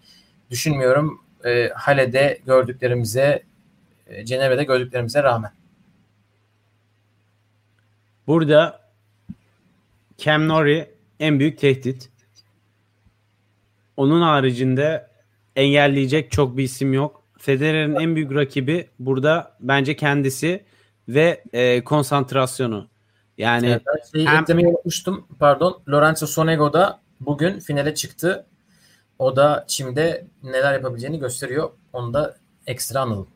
düşünmüyorum. 0.50 1.20
E, 1.44 1.70
Hale'de 1.74 2.40
gördüklerimize 2.46 3.42
e, 4.06 4.24
Cenevre'de 4.24 4.64
gördüklerimize 4.64 5.22
rağmen. 5.22 5.50
Burada 8.26 8.80
Cam 10.18 10.48
Nori 10.48 10.90
en 11.20 11.38
büyük 11.38 11.58
tehdit. 11.58 12.08
Onun 13.96 14.22
haricinde 14.22 15.06
engelleyecek 15.56 16.30
çok 16.30 16.56
bir 16.56 16.64
isim 16.64 16.92
yok. 16.92 17.21
Federer'in 17.42 17.94
en 17.94 18.16
büyük 18.16 18.34
rakibi 18.34 18.88
burada 18.98 19.56
bence 19.60 19.96
kendisi 19.96 20.64
ve 21.08 21.44
e, 21.52 21.84
konsantrasyonu. 21.84 22.88
Yani 23.38 23.66
evet, 23.66 23.82
şeyi 24.12 24.28
hem... 24.28 24.42
eklemeyi 24.42 24.68
unutmuştum. 24.68 25.28
Pardon. 25.38 25.82
Lorenzo 25.88 26.26
Sonego 26.26 26.72
da 26.72 27.00
bugün 27.20 27.60
finale 27.60 27.94
çıktı. 27.94 28.46
O 29.18 29.36
da 29.36 29.64
çimde 29.68 30.26
neler 30.42 30.72
yapabileceğini 30.72 31.18
gösteriyor. 31.18 31.70
Onu 31.92 32.14
da 32.14 32.36
ekstra 32.66 33.00
analım. 33.00 33.28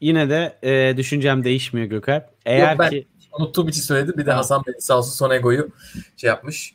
Yine 0.00 0.30
de 0.30 0.58
e, 0.62 0.96
düşüncem 0.96 1.44
değişmiyor 1.44 1.86
Gökhan. 1.86 2.22
Eğer 2.46 2.70
Yok, 2.70 2.78
ben 2.78 2.90
ki 2.90 3.06
unuttuğum 3.38 3.68
için 3.68 3.82
söyledi. 3.82 4.18
Bir 4.18 4.26
de 4.26 4.32
Hasan 4.32 4.62
Bey 4.66 4.74
sağ 4.78 4.98
olsun 4.98 5.12
Sonego'yu 5.12 5.70
şey 6.16 6.28
yapmış. 6.28 6.74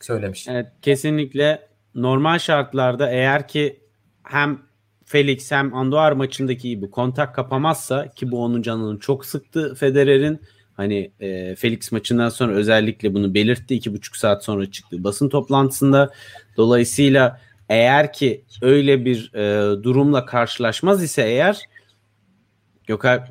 Söylemiş. 0.00 0.48
Evet 0.48 0.66
kesinlikle 0.82 1.68
normal 1.94 2.38
şartlarda 2.38 3.10
eğer 3.10 3.48
ki 3.48 3.81
hem 4.22 4.58
Felix 5.04 5.50
hem 5.50 5.74
Andoar 5.74 6.12
maçındaki 6.12 6.68
gibi 6.68 6.90
kontak 6.90 7.34
kapamazsa 7.34 8.08
ki 8.08 8.30
bu 8.30 8.44
onun 8.44 8.62
canını 8.62 8.98
çok 8.98 9.26
sıktı 9.26 9.74
Federer'in 9.74 10.40
hani 10.74 11.10
e, 11.20 11.54
Felix 11.54 11.92
maçından 11.92 12.28
sonra 12.28 12.52
özellikle 12.52 13.14
bunu 13.14 13.34
belirtti 13.34 13.74
iki 13.74 13.94
buçuk 13.94 14.16
saat 14.16 14.44
sonra 14.44 14.70
çıktı 14.70 15.04
basın 15.04 15.28
toplantısında 15.28 16.12
dolayısıyla 16.56 17.40
eğer 17.68 18.12
ki 18.12 18.44
öyle 18.62 19.04
bir 19.04 19.34
e, 19.34 19.82
durumla 19.82 20.26
karşılaşmaz 20.26 21.02
ise 21.02 21.22
eğer 21.22 21.62
Gökhan 22.86 23.26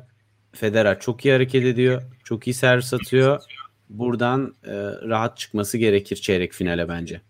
Federer 0.52 1.00
çok 1.00 1.24
iyi 1.24 1.32
hareket 1.32 1.64
ediyor. 1.64 2.02
Çok 2.24 2.46
iyi 2.46 2.54
servis 2.54 2.94
atıyor. 2.94 3.42
Buradan 3.88 4.54
e, 4.64 4.72
rahat 5.08 5.36
çıkması 5.36 5.78
gerekir 5.78 6.16
çeyrek 6.16 6.52
finale 6.52 6.88
bence. 6.88 7.20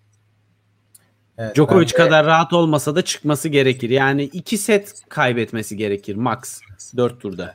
Evet, 1.39 1.57
Djokovic 1.57 1.85
bence... 1.85 1.97
kadar 1.97 2.27
rahat 2.27 2.53
olmasa 2.53 2.95
da 2.95 3.03
çıkması 3.03 3.49
gerekir. 3.49 3.91
Yani 3.91 4.23
iki 4.23 4.59
set 4.59 4.95
kaybetmesi 5.09 5.77
gerekir 5.77 6.17
max 6.17 6.61
4 6.97 7.21
turda. 7.21 7.55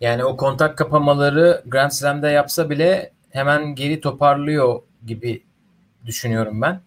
Yani 0.00 0.24
o 0.24 0.36
kontak 0.36 0.78
kapamaları 0.78 1.62
Grand 1.66 1.90
Slam'de 1.90 2.28
yapsa 2.28 2.70
bile 2.70 3.12
hemen 3.30 3.74
geri 3.74 4.00
toparlıyor 4.00 4.82
gibi 5.06 5.42
düşünüyorum 6.06 6.62
ben. 6.62 6.80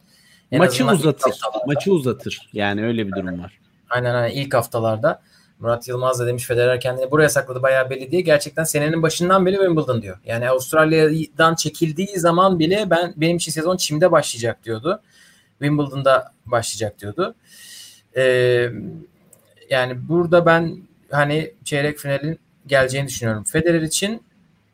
En 0.51 0.59
Maçı 0.59 0.87
uzatır. 0.87 1.33
Maçı 1.67 1.93
uzatır. 1.93 2.49
Yani 2.53 2.85
öyle 2.85 3.07
bir 3.07 3.11
durum 3.11 3.43
var. 3.43 3.59
Aynen 3.89 4.15
aynen 4.15 4.35
ilk 4.35 4.53
haftalarda. 4.53 5.21
Murat 5.59 5.87
Yılmaz 5.87 6.19
da 6.19 6.27
demiş 6.27 6.43
Federer 6.43 6.79
kendini 6.79 7.11
buraya 7.11 7.29
sakladı 7.29 7.61
bayağı 7.61 7.89
belli 7.89 8.11
diye. 8.11 8.21
Gerçekten 8.21 8.63
senenin 8.63 9.01
başından 9.01 9.45
beri 9.45 9.55
Wimbledon 9.55 10.01
diyor. 10.01 10.17
Yani 10.25 10.49
Avustralya'dan 10.49 11.55
çekildiği 11.55 12.19
zaman 12.19 12.59
bile 12.59 12.89
ben 12.89 13.13
benim 13.17 13.37
için 13.37 13.51
sezon 13.51 13.77
çimde 13.77 14.11
başlayacak 14.11 14.63
diyordu. 14.65 15.01
Wimbledon'da 15.60 16.34
başlayacak 16.45 16.99
diyordu. 16.99 17.36
Ee, 18.18 18.70
yani 19.70 20.10
burada 20.10 20.45
ben 20.45 20.78
hani 21.12 21.53
çeyrek 21.64 21.97
finalin 21.97 22.39
geleceğini 22.68 23.07
düşünüyorum. 23.07 23.43
Federer 23.43 23.82
için 23.82 24.24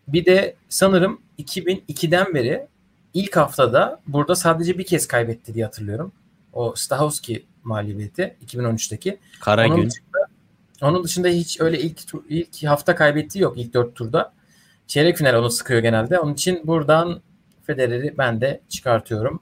bir 0.08 0.26
de 0.26 0.56
sanırım 0.70 1.22
2002'den 1.40 2.34
beri 2.34 2.68
ilk 3.14 3.38
haftada 3.38 4.02
burada 4.08 4.36
sadece 4.36 4.78
bir 4.78 4.86
kez 4.86 5.08
kaybetti 5.08 5.54
diye 5.54 5.66
hatırlıyorum. 5.66 6.12
O 6.54 6.74
Stahowski 6.76 7.46
mağlubiyeti 7.64 8.36
2013'teki. 8.46 9.18
Kara 9.42 9.68
Onun. 9.68 9.90
Dışında, 9.90 10.18
onun 10.82 11.04
dışında 11.04 11.28
hiç 11.28 11.62
öyle 11.62 11.80
ilk 11.80 12.02
ilk 12.30 12.64
hafta 12.64 12.96
kaybettiği 12.96 13.44
yok 13.44 13.58
ilk 13.58 13.74
dört 13.74 13.96
turda. 13.96 14.34
Çeyrek 14.88 15.18
final 15.18 15.34
onu 15.34 15.50
sıkıyor 15.50 15.80
genelde. 15.80 16.20
Onun 16.20 16.34
için 16.34 16.68
buradan 16.68 17.22
Federer'i 17.64 18.18
ben 18.18 18.42
de 18.42 18.62
çıkartıyorum. 18.70 19.40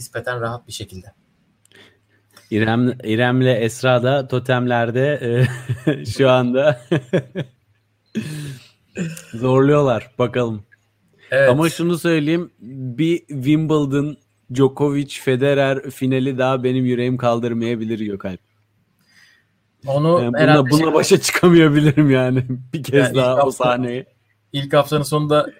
Nispeten 0.00 0.40
rahat 0.40 0.68
bir 0.68 0.72
şekilde. 0.72 1.06
İrem 2.50 2.88
İrem'le 3.04 3.46
Esra 3.62 4.02
da 4.02 4.28
totemlerde 4.28 5.20
e, 5.86 6.04
şu 6.16 6.30
anda 6.30 6.80
zorluyorlar 9.34 10.10
bakalım. 10.18 10.62
Evet. 11.30 11.50
Ama 11.50 11.68
şunu 11.68 11.98
söyleyeyim 11.98 12.50
bir 12.60 13.18
Wimbledon 13.18 14.16
Djokovic 14.54 15.08
Federer 15.20 15.90
finali 15.90 16.38
daha 16.38 16.64
benim 16.64 16.84
yüreğim 16.84 17.16
kaldırmayabilir 17.16 17.98
Gökalp. 18.00 18.40
onu 19.86 20.22
Yani 20.22 20.32
buna, 20.34 20.70
buna 20.70 20.78
şey- 20.84 20.94
başa 20.94 21.20
çıkamayabilirim 21.20 22.10
yani 22.10 22.44
bir 22.72 22.82
kez 22.82 22.94
Yani 22.94 23.14
daha 23.14 23.34
o 23.34 23.38
hafta- 23.38 23.52
sahneyi. 23.64 24.06
ilk 24.52 24.72
haftanın 24.72 25.02
sonunda 25.02 25.50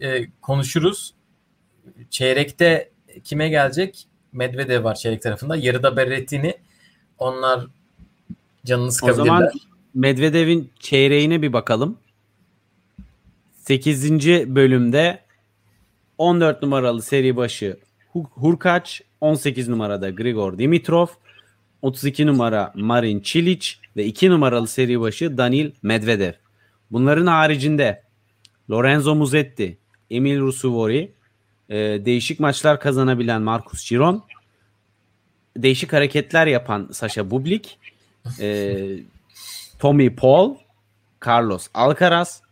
e, 0.00 0.30
konuşuruz. 0.40 1.14
Çeyrekte 2.10 2.89
kime 3.24 3.48
gelecek? 3.48 4.06
Medvedev 4.32 4.84
var 4.84 4.94
çeyrek 4.94 5.22
tarafında. 5.22 5.56
Yarıda 5.56 5.96
Berrettini. 5.96 6.54
Onlar 7.18 7.66
canını 8.66 8.86
O 8.86 8.90
sıkabilirler. 8.90 9.24
zaman 9.26 9.50
Medvedev'in 9.94 10.70
çeyreğine 10.80 11.42
bir 11.42 11.52
bakalım. 11.52 11.98
8. 13.56 14.10
bölümde 14.54 15.20
14 16.18 16.62
numaralı 16.62 17.02
seri 17.02 17.36
başı 17.36 17.76
Hu- 18.14 18.26
Hurkaç, 18.30 19.02
18 19.20 19.68
numarada 19.68 20.10
Grigor 20.10 20.58
Dimitrov, 20.58 21.06
32 21.82 22.26
numara 22.26 22.72
Marin 22.74 23.20
Cilic 23.24 23.68
ve 23.96 24.04
2 24.04 24.30
numaralı 24.30 24.66
seri 24.68 25.00
başı 25.00 25.38
Danil 25.38 25.70
Medvedev. 25.82 26.32
Bunların 26.90 27.26
haricinde 27.26 28.02
Lorenzo 28.70 29.14
Musetti, 29.14 29.78
Emil 30.10 30.40
Rusuvori, 30.40 31.12
e, 31.70 31.76
değişik 32.04 32.40
maçlar 32.40 32.80
kazanabilen 32.80 33.42
Marcus 33.42 33.90
Giron, 33.90 34.24
değişik 35.56 35.92
hareketler 35.92 36.46
yapan 36.46 36.88
Sasha 36.92 37.30
Bublik, 37.30 37.78
e, 38.40 38.76
Tommy 39.78 40.16
Paul, 40.16 40.56
Carlos 41.26 41.68
Alcaraz 41.74 42.42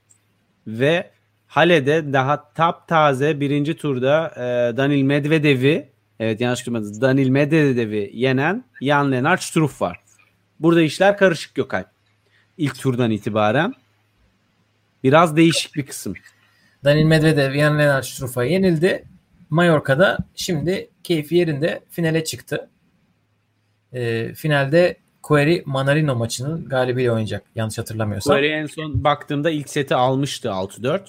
ve 0.66 1.10
Hale'de 1.46 2.12
daha 2.12 2.52
taptaze 2.52 3.40
birinci 3.40 3.76
turda 3.76 4.32
e, 4.36 4.76
Danil 4.76 5.02
Medvedev'i 5.02 5.88
evet 6.20 6.40
yanlış 6.40 6.66
duymadınız 6.66 7.00
Danil 7.00 7.28
Medvedev'i 7.28 8.10
yenen 8.14 8.64
Jan 8.82 9.12
Lennart 9.12 9.42
Struff 9.42 9.82
var. 9.82 10.00
Burada 10.60 10.82
işler 10.82 11.16
karışık 11.16 11.54
Gökalp. 11.54 11.88
İlk 12.58 12.78
turdan 12.80 13.10
itibaren 13.10 13.74
biraz 15.04 15.36
değişik 15.36 15.74
bir 15.74 15.86
kısım. 15.86 16.14
Daniil 16.84 17.04
Medvedev, 17.04 17.54
Jan 17.54 17.78
Lennart 17.78 18.06
Struff'a 18.06 18.44
yenildi. 18.44 19.04
Mallorca'da 19.50 20.18
şimdi 20.34 20.90
keyfi 21.02 21.36
yerinde 21.36 21.80
finale 21.90 22.24
çıktı. 22.24 22.70
E, 23.92 24.34
finalde 24.34 24.96
Query 25.22 25.62
Manarino 25.64 26.16
maçının 26.16 26.68
galibiyle 26.68 27.12
oynayacak. 27.12 27.44
Yanlış 27.54 27.78
hatırlamıyorsam. 27.78 28.36
Query 28.36 28.52
en 28.52 28.66
son 28.66 29.04
baktığımda 29.04 29.50
ilk 29.50 29.68
seti 29.68 29.94
almıştı 29.94 30.48
6-4. 30.48 31.00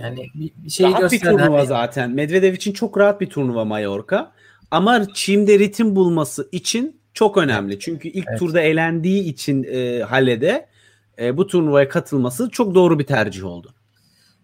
Yani 0.00 0.26
bir, 0.34 0.70
şey 0.70 0.86
rahat 0.86 1.12
bir 1.12 1.20
turnuva 1.20 1.58
hani- 1.58 1.66
zaten. 1.66 2.10
Medvedev 2.10 2.54
için 2.54 2.72
çok 2.72 2.98
rahat 2.98 3.20
bir 3.20 3.30
turnuva 3.30 3.64
Mallorca. 3.64 4.32
Ama 4.70 5.06
Çim'de 5.14 5.58
ritim 5.58 5.96
bulması 5.96 6.48
için 6.52 7.00
çok 7.14 7.36
önemli. 7.36 7.78
Çünkü 7.78 8.08
ilk 8.08 8.26
Evet. 8.28 8.38
turda 8.38 8.60
elendiği 8.60 9.22
için 9.24 9.64
e, 9.64 10.02
Hale'de 10.02 10.66
e, 11.18 11.36
bu 11.36 11.46
turnuvaya 11.46 11.88
katılması 11.88 12.50
çok 12.50 12.74
doğru 12.74 12.98
bir 12.98 13.06
tercih 13.06 13.44
oldu. 13.44 13.74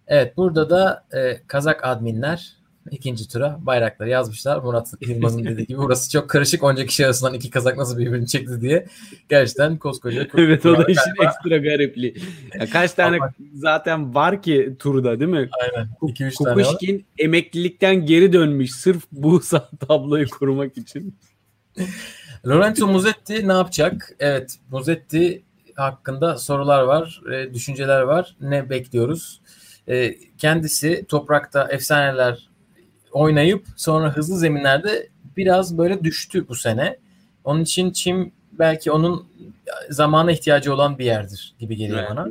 Evet 0.07 0.37
burada 0.37 0.71
da 0.71 1.07
e, 1.13 1.47
Kazak 1.47 1.85
adminler 1.85 2.56
ikinci 2.91 3.29
tura 3.29 3.59
bayrakları 3.61 4.09
yazmışlar. 4.09 4.59
Murat 4.63 4.93
Yılmaz'ın 5.01 5.45
dediği 5.45 5.67
gibi 5.67 5.79
burası 5.79 6.11
çok 6.11 6.31
karışık. 6.31 6.63
Onca 6.63 6.87
kişi 6.87 7.07
arasından 7.07 7.35
iki 7.35 7.51
Kazak 7.51 7.77
nasıl 7.77 7.99
birbirini 7.99 8.27
çekti 8.27 8.61
diye. 8.61 8.87
Gerçekten 9.29 9.77
koskoca. 9.77 10.27
evet 10.37 10.67
o 10.67 10.73
da 10.79 10.83
Galiba- 10.83 10.91
işin 10.91 11.27
ekstra 11.27 11.57
garipliği. 11.57 12.17
Ya 12.61 12.71
kaç 12.71 12.93
tane 12.93 13.17
Ama- 13.17 13.33
zaten 13.55 14.15
var 14.15 14.43
ki 14.43 14.77
turda 14.79 15.21
değil 15.21 15.31
mi? 15.31 15.51
Aynen. 15.63 15.89
2-3 16.03 16.45
tane. 16.45 16.63
Kukuşkin 16.63 17.07
emeklilikten 17.19 18.07
geri 18.07 18.33
dönmüş 18.33 18.71
sırf 18.71 19.03
bu 19.13 19.41
tabloyu 19.89 20.29
kurmak 20.31 20.79
için. 20.79 21.15
Lorenzo 22.47 22.87
Musetti 22.87 23.49
ne 23.49 23.53
yapacak? 23.53 24.17
Evet 24.19 24.57
Musetti 24.71 25.43
hakkında 25.75 26.39
sorular 26.39 26.83
var, 26.83 27.21
e, 27.33 27.55
düşünceler 27.55 28.01
var. 28.01 28.37
Ne 28.41 28.71
bekliyoruz? 28.71 29.41
E, 29.89 30.15
kendisi 30.39 31.05
toprakta 31.09 31.69
efsaneler 31.71 32.49
oynayıp 33.17 33.67
sonra 33.77 34.17
hızlı 34.17 34.39
zeminlerde 34.39 35.09
biraz 35.37 35.79
böyle 35.79 36.05
düştü 36.05 36.49
bu 36.49 36.55
sene. 36.55 36.97
Onun 37.45 37.61
için 37.61 37.91
Çim 37.91 38.33
belki 38.53 38.91
onun 38.93 39.27
zamana 39.91 40.33
ihtiyacı 40.33 40.75
olan 40.75 40.99
bir 40.99 41.05
yerdir 41.05 41.55
gibi 41.59 41.77
geliyor 41.77 41.99
Evet. 41.99 42.11
bana. 42.11 42.29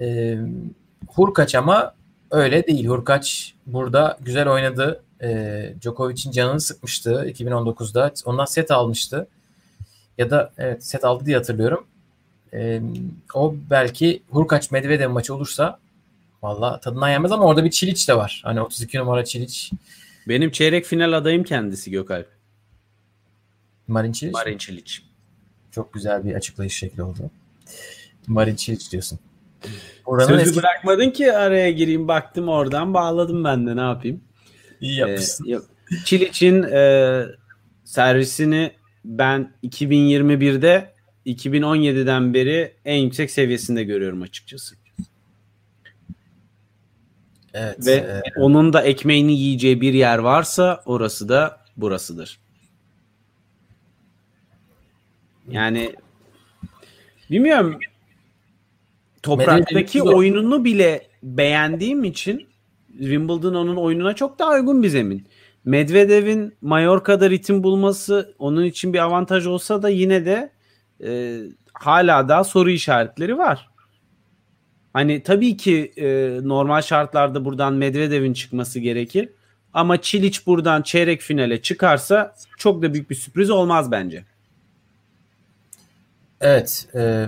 E, 0.00 0.38
Hurkaç 1.08 1.54
ama 1.54 1.94
öyle 2.30 2.66
değil. 2.66 2.86
Hurkaç 2.86 3.54
burada 3.66 4.18
güzel 4.20 4.48
oynadı. 4.48 5.02
E, 5.22 5.72
Djokovic'in 5.82 6.30
canını 6.30 6.60
sıkmıştı 6.60 7.10
2019'da. 7.28 8.12
Ondan 8.24 8.44
set 8.44 8.70
almıştı. 8.70 9.26
Ya 10.18 10.30
da 10.30 10.52
evet 10.58 10.84
set 10.84 11.04
aldı 11.04 11.26
diye 11.26 11.36
hatırlıyorum. 11.36 11.86
E, 12.52 12.80
o 13.34 13.54
belki 13.70 14.22
Hurkaç 14.30 14.70
Medvedev 14.70 15.10
maçı 15.10 15.34
olursa 15.34 15.78
valla 16.46 16.80
tadından 16.80 17.08
yenmez 17.08 17.32
ama 17.32 17.44
orada 17.44 17.64
bir 17.64 17.70
Çiliç 17.70 18.08
de 18.08 18.16
var. 18.16 18.42
Hani 18.44 18.60
32 18.60 18.98
numara 18.98 19.24
Çiliç. 19.24 19.72
Benim 20.28 20.50
çeyrek 20.50 20.84
final 20.84 21.12
adayım 21.12 21.44
kendisi 21.44 21.90
Gökalp. 21.90 22.28
Marin 23.88 24.12
Çiliç. 24.12 24.34
Marin 24.34 24.58
Cilic. 24.58 24.92
Çok 25.70 25.92
güzel 25.92 26.24
bir 26.24 26.34
açıklayış 26.34 26.76
şekli 26.76 27.02
oldu. 27.02 27.30
Marin 28.26 28.56
Çiliç 28.56 28.92
diyorsun. 28.92 29.18
Oranın 30.06 30.28
Sözü 30.28 30.42
eski... 30.42 30.56
bırakmadın 30.56 31.10
ki 31.10 31.32
araya 31.32 31.70
gireyim 31.70 32.08
baktım 32.08 32.48
oradan 32.48 32.94
bağladım 32.94 33.44
ben 33.44 33.66
de 33.66 33.76
ne 33.76 33.80
yapayım. 33.80 34.20
iyi 34.80 34.98
yapmışsın. 34.98 35.50
Ee. 35.50 35.58
Çiliç'in 36.04 36.62
e, 36.62 37.22
servisini 37.84 38.72
ben 39.04 39.52
2021'de 39.64 40.94
2017'den 41.26 42.34
beri 42.34 42.72
en 42.84 42.96
yüksek 42.96 43.30
seviyesinde 43.30 43.84
görüyorum 43.84 44.22
açıkçası. 44.22 44.76
Evet. 47.56 47.86
Ve 47.86 47.92
e, 47.92 48.22
onun 48.40 48.72
da 48.72 48.82
ekmeğini 48.82 49.32
yiyeceği 49.32 49.80
bir 49.80 49.94
yer 49.94 50.18
varsa 50.18 50.82
orası 50.86 51.28
da 51.28 51.60
burasıdır. 51.76 52.38
Yani 55.48 55.94
bilmiyorum 57.30 57.78
topraktaki 59.22 60.02
oyununu 60.02 60.64
bile 60.64 61.06
beğendiğim 61.22 62.04
için 62.04 62.48
Wimbledon 62.98 63.54
onun 63.54 63.76
oyununa 63.76 64.14
çok 64.14 64.38
daha 64.38 64.52
uygun 64.52 64.82
bir 64.82 64.88
zemin. 64.88 65.26
Medvedev'in 65.64 66.54
Mallorca'da 66.60 67.30
ritim 67.30 67.62
bulması 67.62 68.34
onun 68.38 68.64
için 68.64 68.92
bir 68.92 68.98
avantaj 68.98 69.46
olsa 69.46 69.82
da 69.82 69.88
yine 69.88 70.26
de 70.26 70.52
e, 71.04 71.40
hala 71.72 72.28
daha 72.28 72.44
soru 72.44 72.70
işaretleri 72.70 73.38
var. 73.38 73.68
Hani 74.96 75.22
tabii 75.22 75.56
ki 75.56 75.92
e, 75.96 76.38
normal 76.42 76.82
şartlarda 76.82 77.44
buradan 77.44 77.74
Medvedev'in 77.74 78.32
çıkması 78.32 78.80
gerekir. 78.80 79.28
Ama 79.72 80.00
Çiliç 80.00 80.46
buradan 80.46 80.82
çeyrek 80.82 81.20
finale 81.20 81.62
çıkarsa 81.62 82.34
çok 82.58 82.82
da 82.82 82.94
büyük 82.94 83.10
bir 83.10 83.14
sürpriz 83.14 83.50
olmaz 83.50 83.90
bence. 83.90 84.24
Evet. 86.40 86.86
e, 86.94 87.26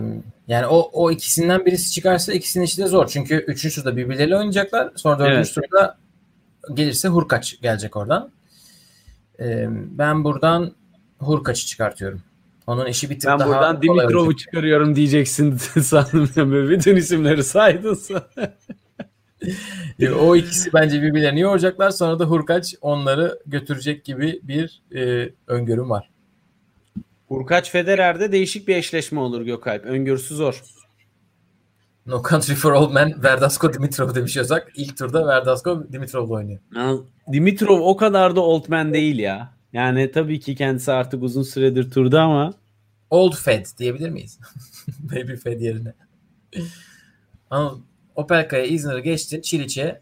yani 0.49 0.67
o, 0.67 0.91
o 0.93 1.11
ikisinden 1.11 1.67
birisi 1.67 1.93
çıkarsa 1.93 2.33
ikisinin 2.33 2.65
işi 2.65 2.79
de 2.79 2.87
zor. 2.87 3.07
Çünkü 3.07 3.35
üçüncü 3.35 3.75
turda 3.75 3.97
birbirleriyle 3.97 4.37
oynayacaklar. 4.37 4.91
Sonra 4.97 5.19
dördüncü 5.19 5.37
Evet. 5.37 5.55
turda 5.55 5.99
gelirse 6.75 7.09
Hurkaç 7.09 7.61
gelecek 7.61 7.97
oradan. 7.97 8.31
E, 9.41 9.67
ben 9.71 10.25
buradan 10.25 10.73
Hurkaç'ı 11.19 11.67
çıkartıyorum. 11.67 12.23
Onun 12.69 12.87
işi 12.87 13.11
bir 13.11 13.19
tık 13.19 13.31
Ben 13.31 13.39
daha 13.39 13.49
buradan 13.49 13.83
Dimitrov'u 13.83 14.37
çıkarıyorum 14.37 14.97
diyeceksin 14.97 15.57
sandım. 15.83 16.53
Böyle 16.53 16.71
Bütün 16.71 16.97
isimleri 16.97 17.45
saydın 17.45 17.99
E, 20.01 20.11
O 20.11 20.37
ikisi 20.37 20.73
bence 20.73 21.03
birbirlerini 21.03 21.41
yoracaklar. 21.41 21.91
Sonra 21.91 22.19
da 22.19 22.25
Hurkaç 22.25 22.75
onları 22.81 23.39
götürecek 23.47 24.05
gibi 24.05 24.41
bir 24.43 24.83
e, 24.95 25.33
öngörüm 25.47 25.91
var. 25.91 26.11
Urkaç 27.29 27.71
Federer'de 27.71 28.33
değişik 28.33 28.69
bir 28.69 28.77
eşleşme 28.77 29.21
olur 29.21 29.43
Gökalp. 29.43 29.85
Öngörüsü 29.85 30.35
zor. 30.35 30.63
No 32.07 32.23
Country 32.31 32.55
for 32.55 32.73
Old 32.73 32.93
Men 32.93 33.23
Verdasco 33.23 33.73
Dimitrov 33.73 34.15
demiş 34.15 34.37
yazak. 34.37 34.73
İlk 34.77 34.99
turda 34.99 35.27
Verdasco 35.27 35.93
Dimitrov'la 35.93 36.35
oynuyor. 36.35 36.61
Dimitrov 37.33 37.81
o 37.81 37.97
kadar 37.97 38.37
da 38.37 38.41
old 38.41 38.69
man 38.69 38.95
değil 38.95 39.19
ya. 39.19 39.58
Yani 39.79 40.11
tabii 40.11 40.41
ki 40.41 40.55
kendisi 40.55 40.93
artık 40.93 41.23
uzun 41.23 41.43
süredir 41.43 41.91
turda 41.91 42.23
ama 42.23 42.53
Old 43.11 43.35
Fed 43.37 43.67
diyebilir 43.79 44.11
miyiz? 44.11 44.39
Baby 44.99 45.35
Fed 45.35 45.61
yerine. 45.61 45.95
Ama 47.51 47.79
Opelka'ya 48.15 48.65
İzmir'e 48.65 49.01
geçtin. 49.01 49.41
Çiliç'e 49.41 50.01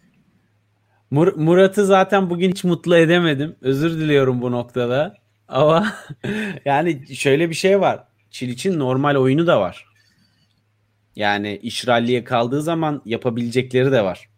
Mur- 1.13 1.37
Murat'ı 1.37 1.87
zaten 1.87 2.31
bugün 2.31 2.51
hiç 2.51 2.65
mutlu 2.65 2.97
edemedim. 2.97 3.57
Özür 3.61 3.91
diliyorum 3.91 4.43
bu 4.43 4.53
noktada. 4.53 5.15
Ama 5.49 5.93
yani 6.65 7.17
şöyle 7.17 7.51
bir 7.51 7.55
şey 7.55 7.81
var. 7.81 8.05
Çiliç'in 8.31 8.79
normal 8.79 9.17
oyunu 9.17 9.47
da 9.47 9.61
var. 9.61 9.87
Yani 11.17 11.57
iş 11.63 11.89
ralliye 11.89 12.25
kaldığı 12.25 12.63
zaman 12.63 13.03
yapabilecekleri 13.05 13.93
de 13.93 14.05
var. 14.05 14.29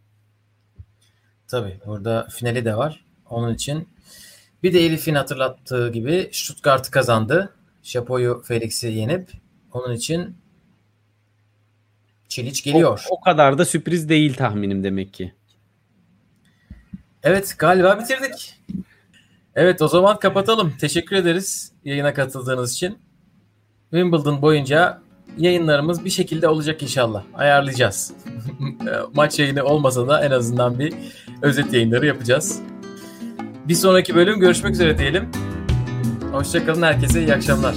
Tabii 1.49 1.81
burada 1.87 2.27
finali 2.31 2.65
de 2.65 2.77
var. 2.77 3.05
Onun 3.31 3.55
için 3.55 3.89
bir 4.63 4.73
de 4.73 4.81
Elif'in 4.81 5.15
hatırlattığı 5.15 5.93
gibi 5.93 6.31
Stuttgart'ı 6.33 6.91
kazandı. 6.91 7.55
Şapo'yu 7.83 8.43
Felix'i 8.47 8.89
yenip 8.89 9.31
onun 9.73 9.95
için 9.95 10.37
Çiliç 12.29 12.65
geliyor. 12.65 13.05
O, 13.11 13.15
o 13.15 13.21
kadar 13.21 13.59
da 13.59 13.65
sürpriz 13.65 14.09
değil 14.09 14.35
tahminim 14.35 14.85
demek 14.85 15.15
ki. 15.15 15.33
Evet 17.23 17.55
galiba 17.59 17.99
bitirdik. 18.01 18.61
Evet 19.55 19.83
o 19.83 19.89
zaman 19.89 20.19
kapatalım. 20.19 20.75
Teşekkür 20.81 21.17
ederiz 21.17 21.73
yayına 21.85 22.15
katıldığınız 22.15 22.73
için. 22.73 22.99
Wimbledon 23.91 24.43
boyunca 24.43 25.01
yayınlarımız 25.39 26.05
bir 26.05 26.11
şekilde 26.11 26.49
olacak 26.49 26.83
inşallah. 26.83 27.23
Ayarlayacağız. 27.35 28.13
Maç 29.15 29.39
yayını 29.39 29.65
olmasa 29.65 30.09
da 30.09 30.25
en 30.25 30.31
azından 30.31 30.79
bir 30.79 30.95
özet 31.43 31.73
yayınları 31.73 32.07
yapacağız. 32.07 32.63
Bir 33.69 33.75
sonraki 33.75 34.15
bölüm 34.15 34.41
görüşmek 34.41 34.73
üzere 34.73 34.99
diyelim. 34.99 35.29
Hoşçakalın 36.33 36.83
herkese 36.83 37.21
iyi 37.21 37.35
akşamlar. 37.35 37.75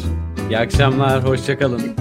İyi 0.49 0.57
akşamlar, 0.57 1.23
hoşçakalın. 1.23 2.00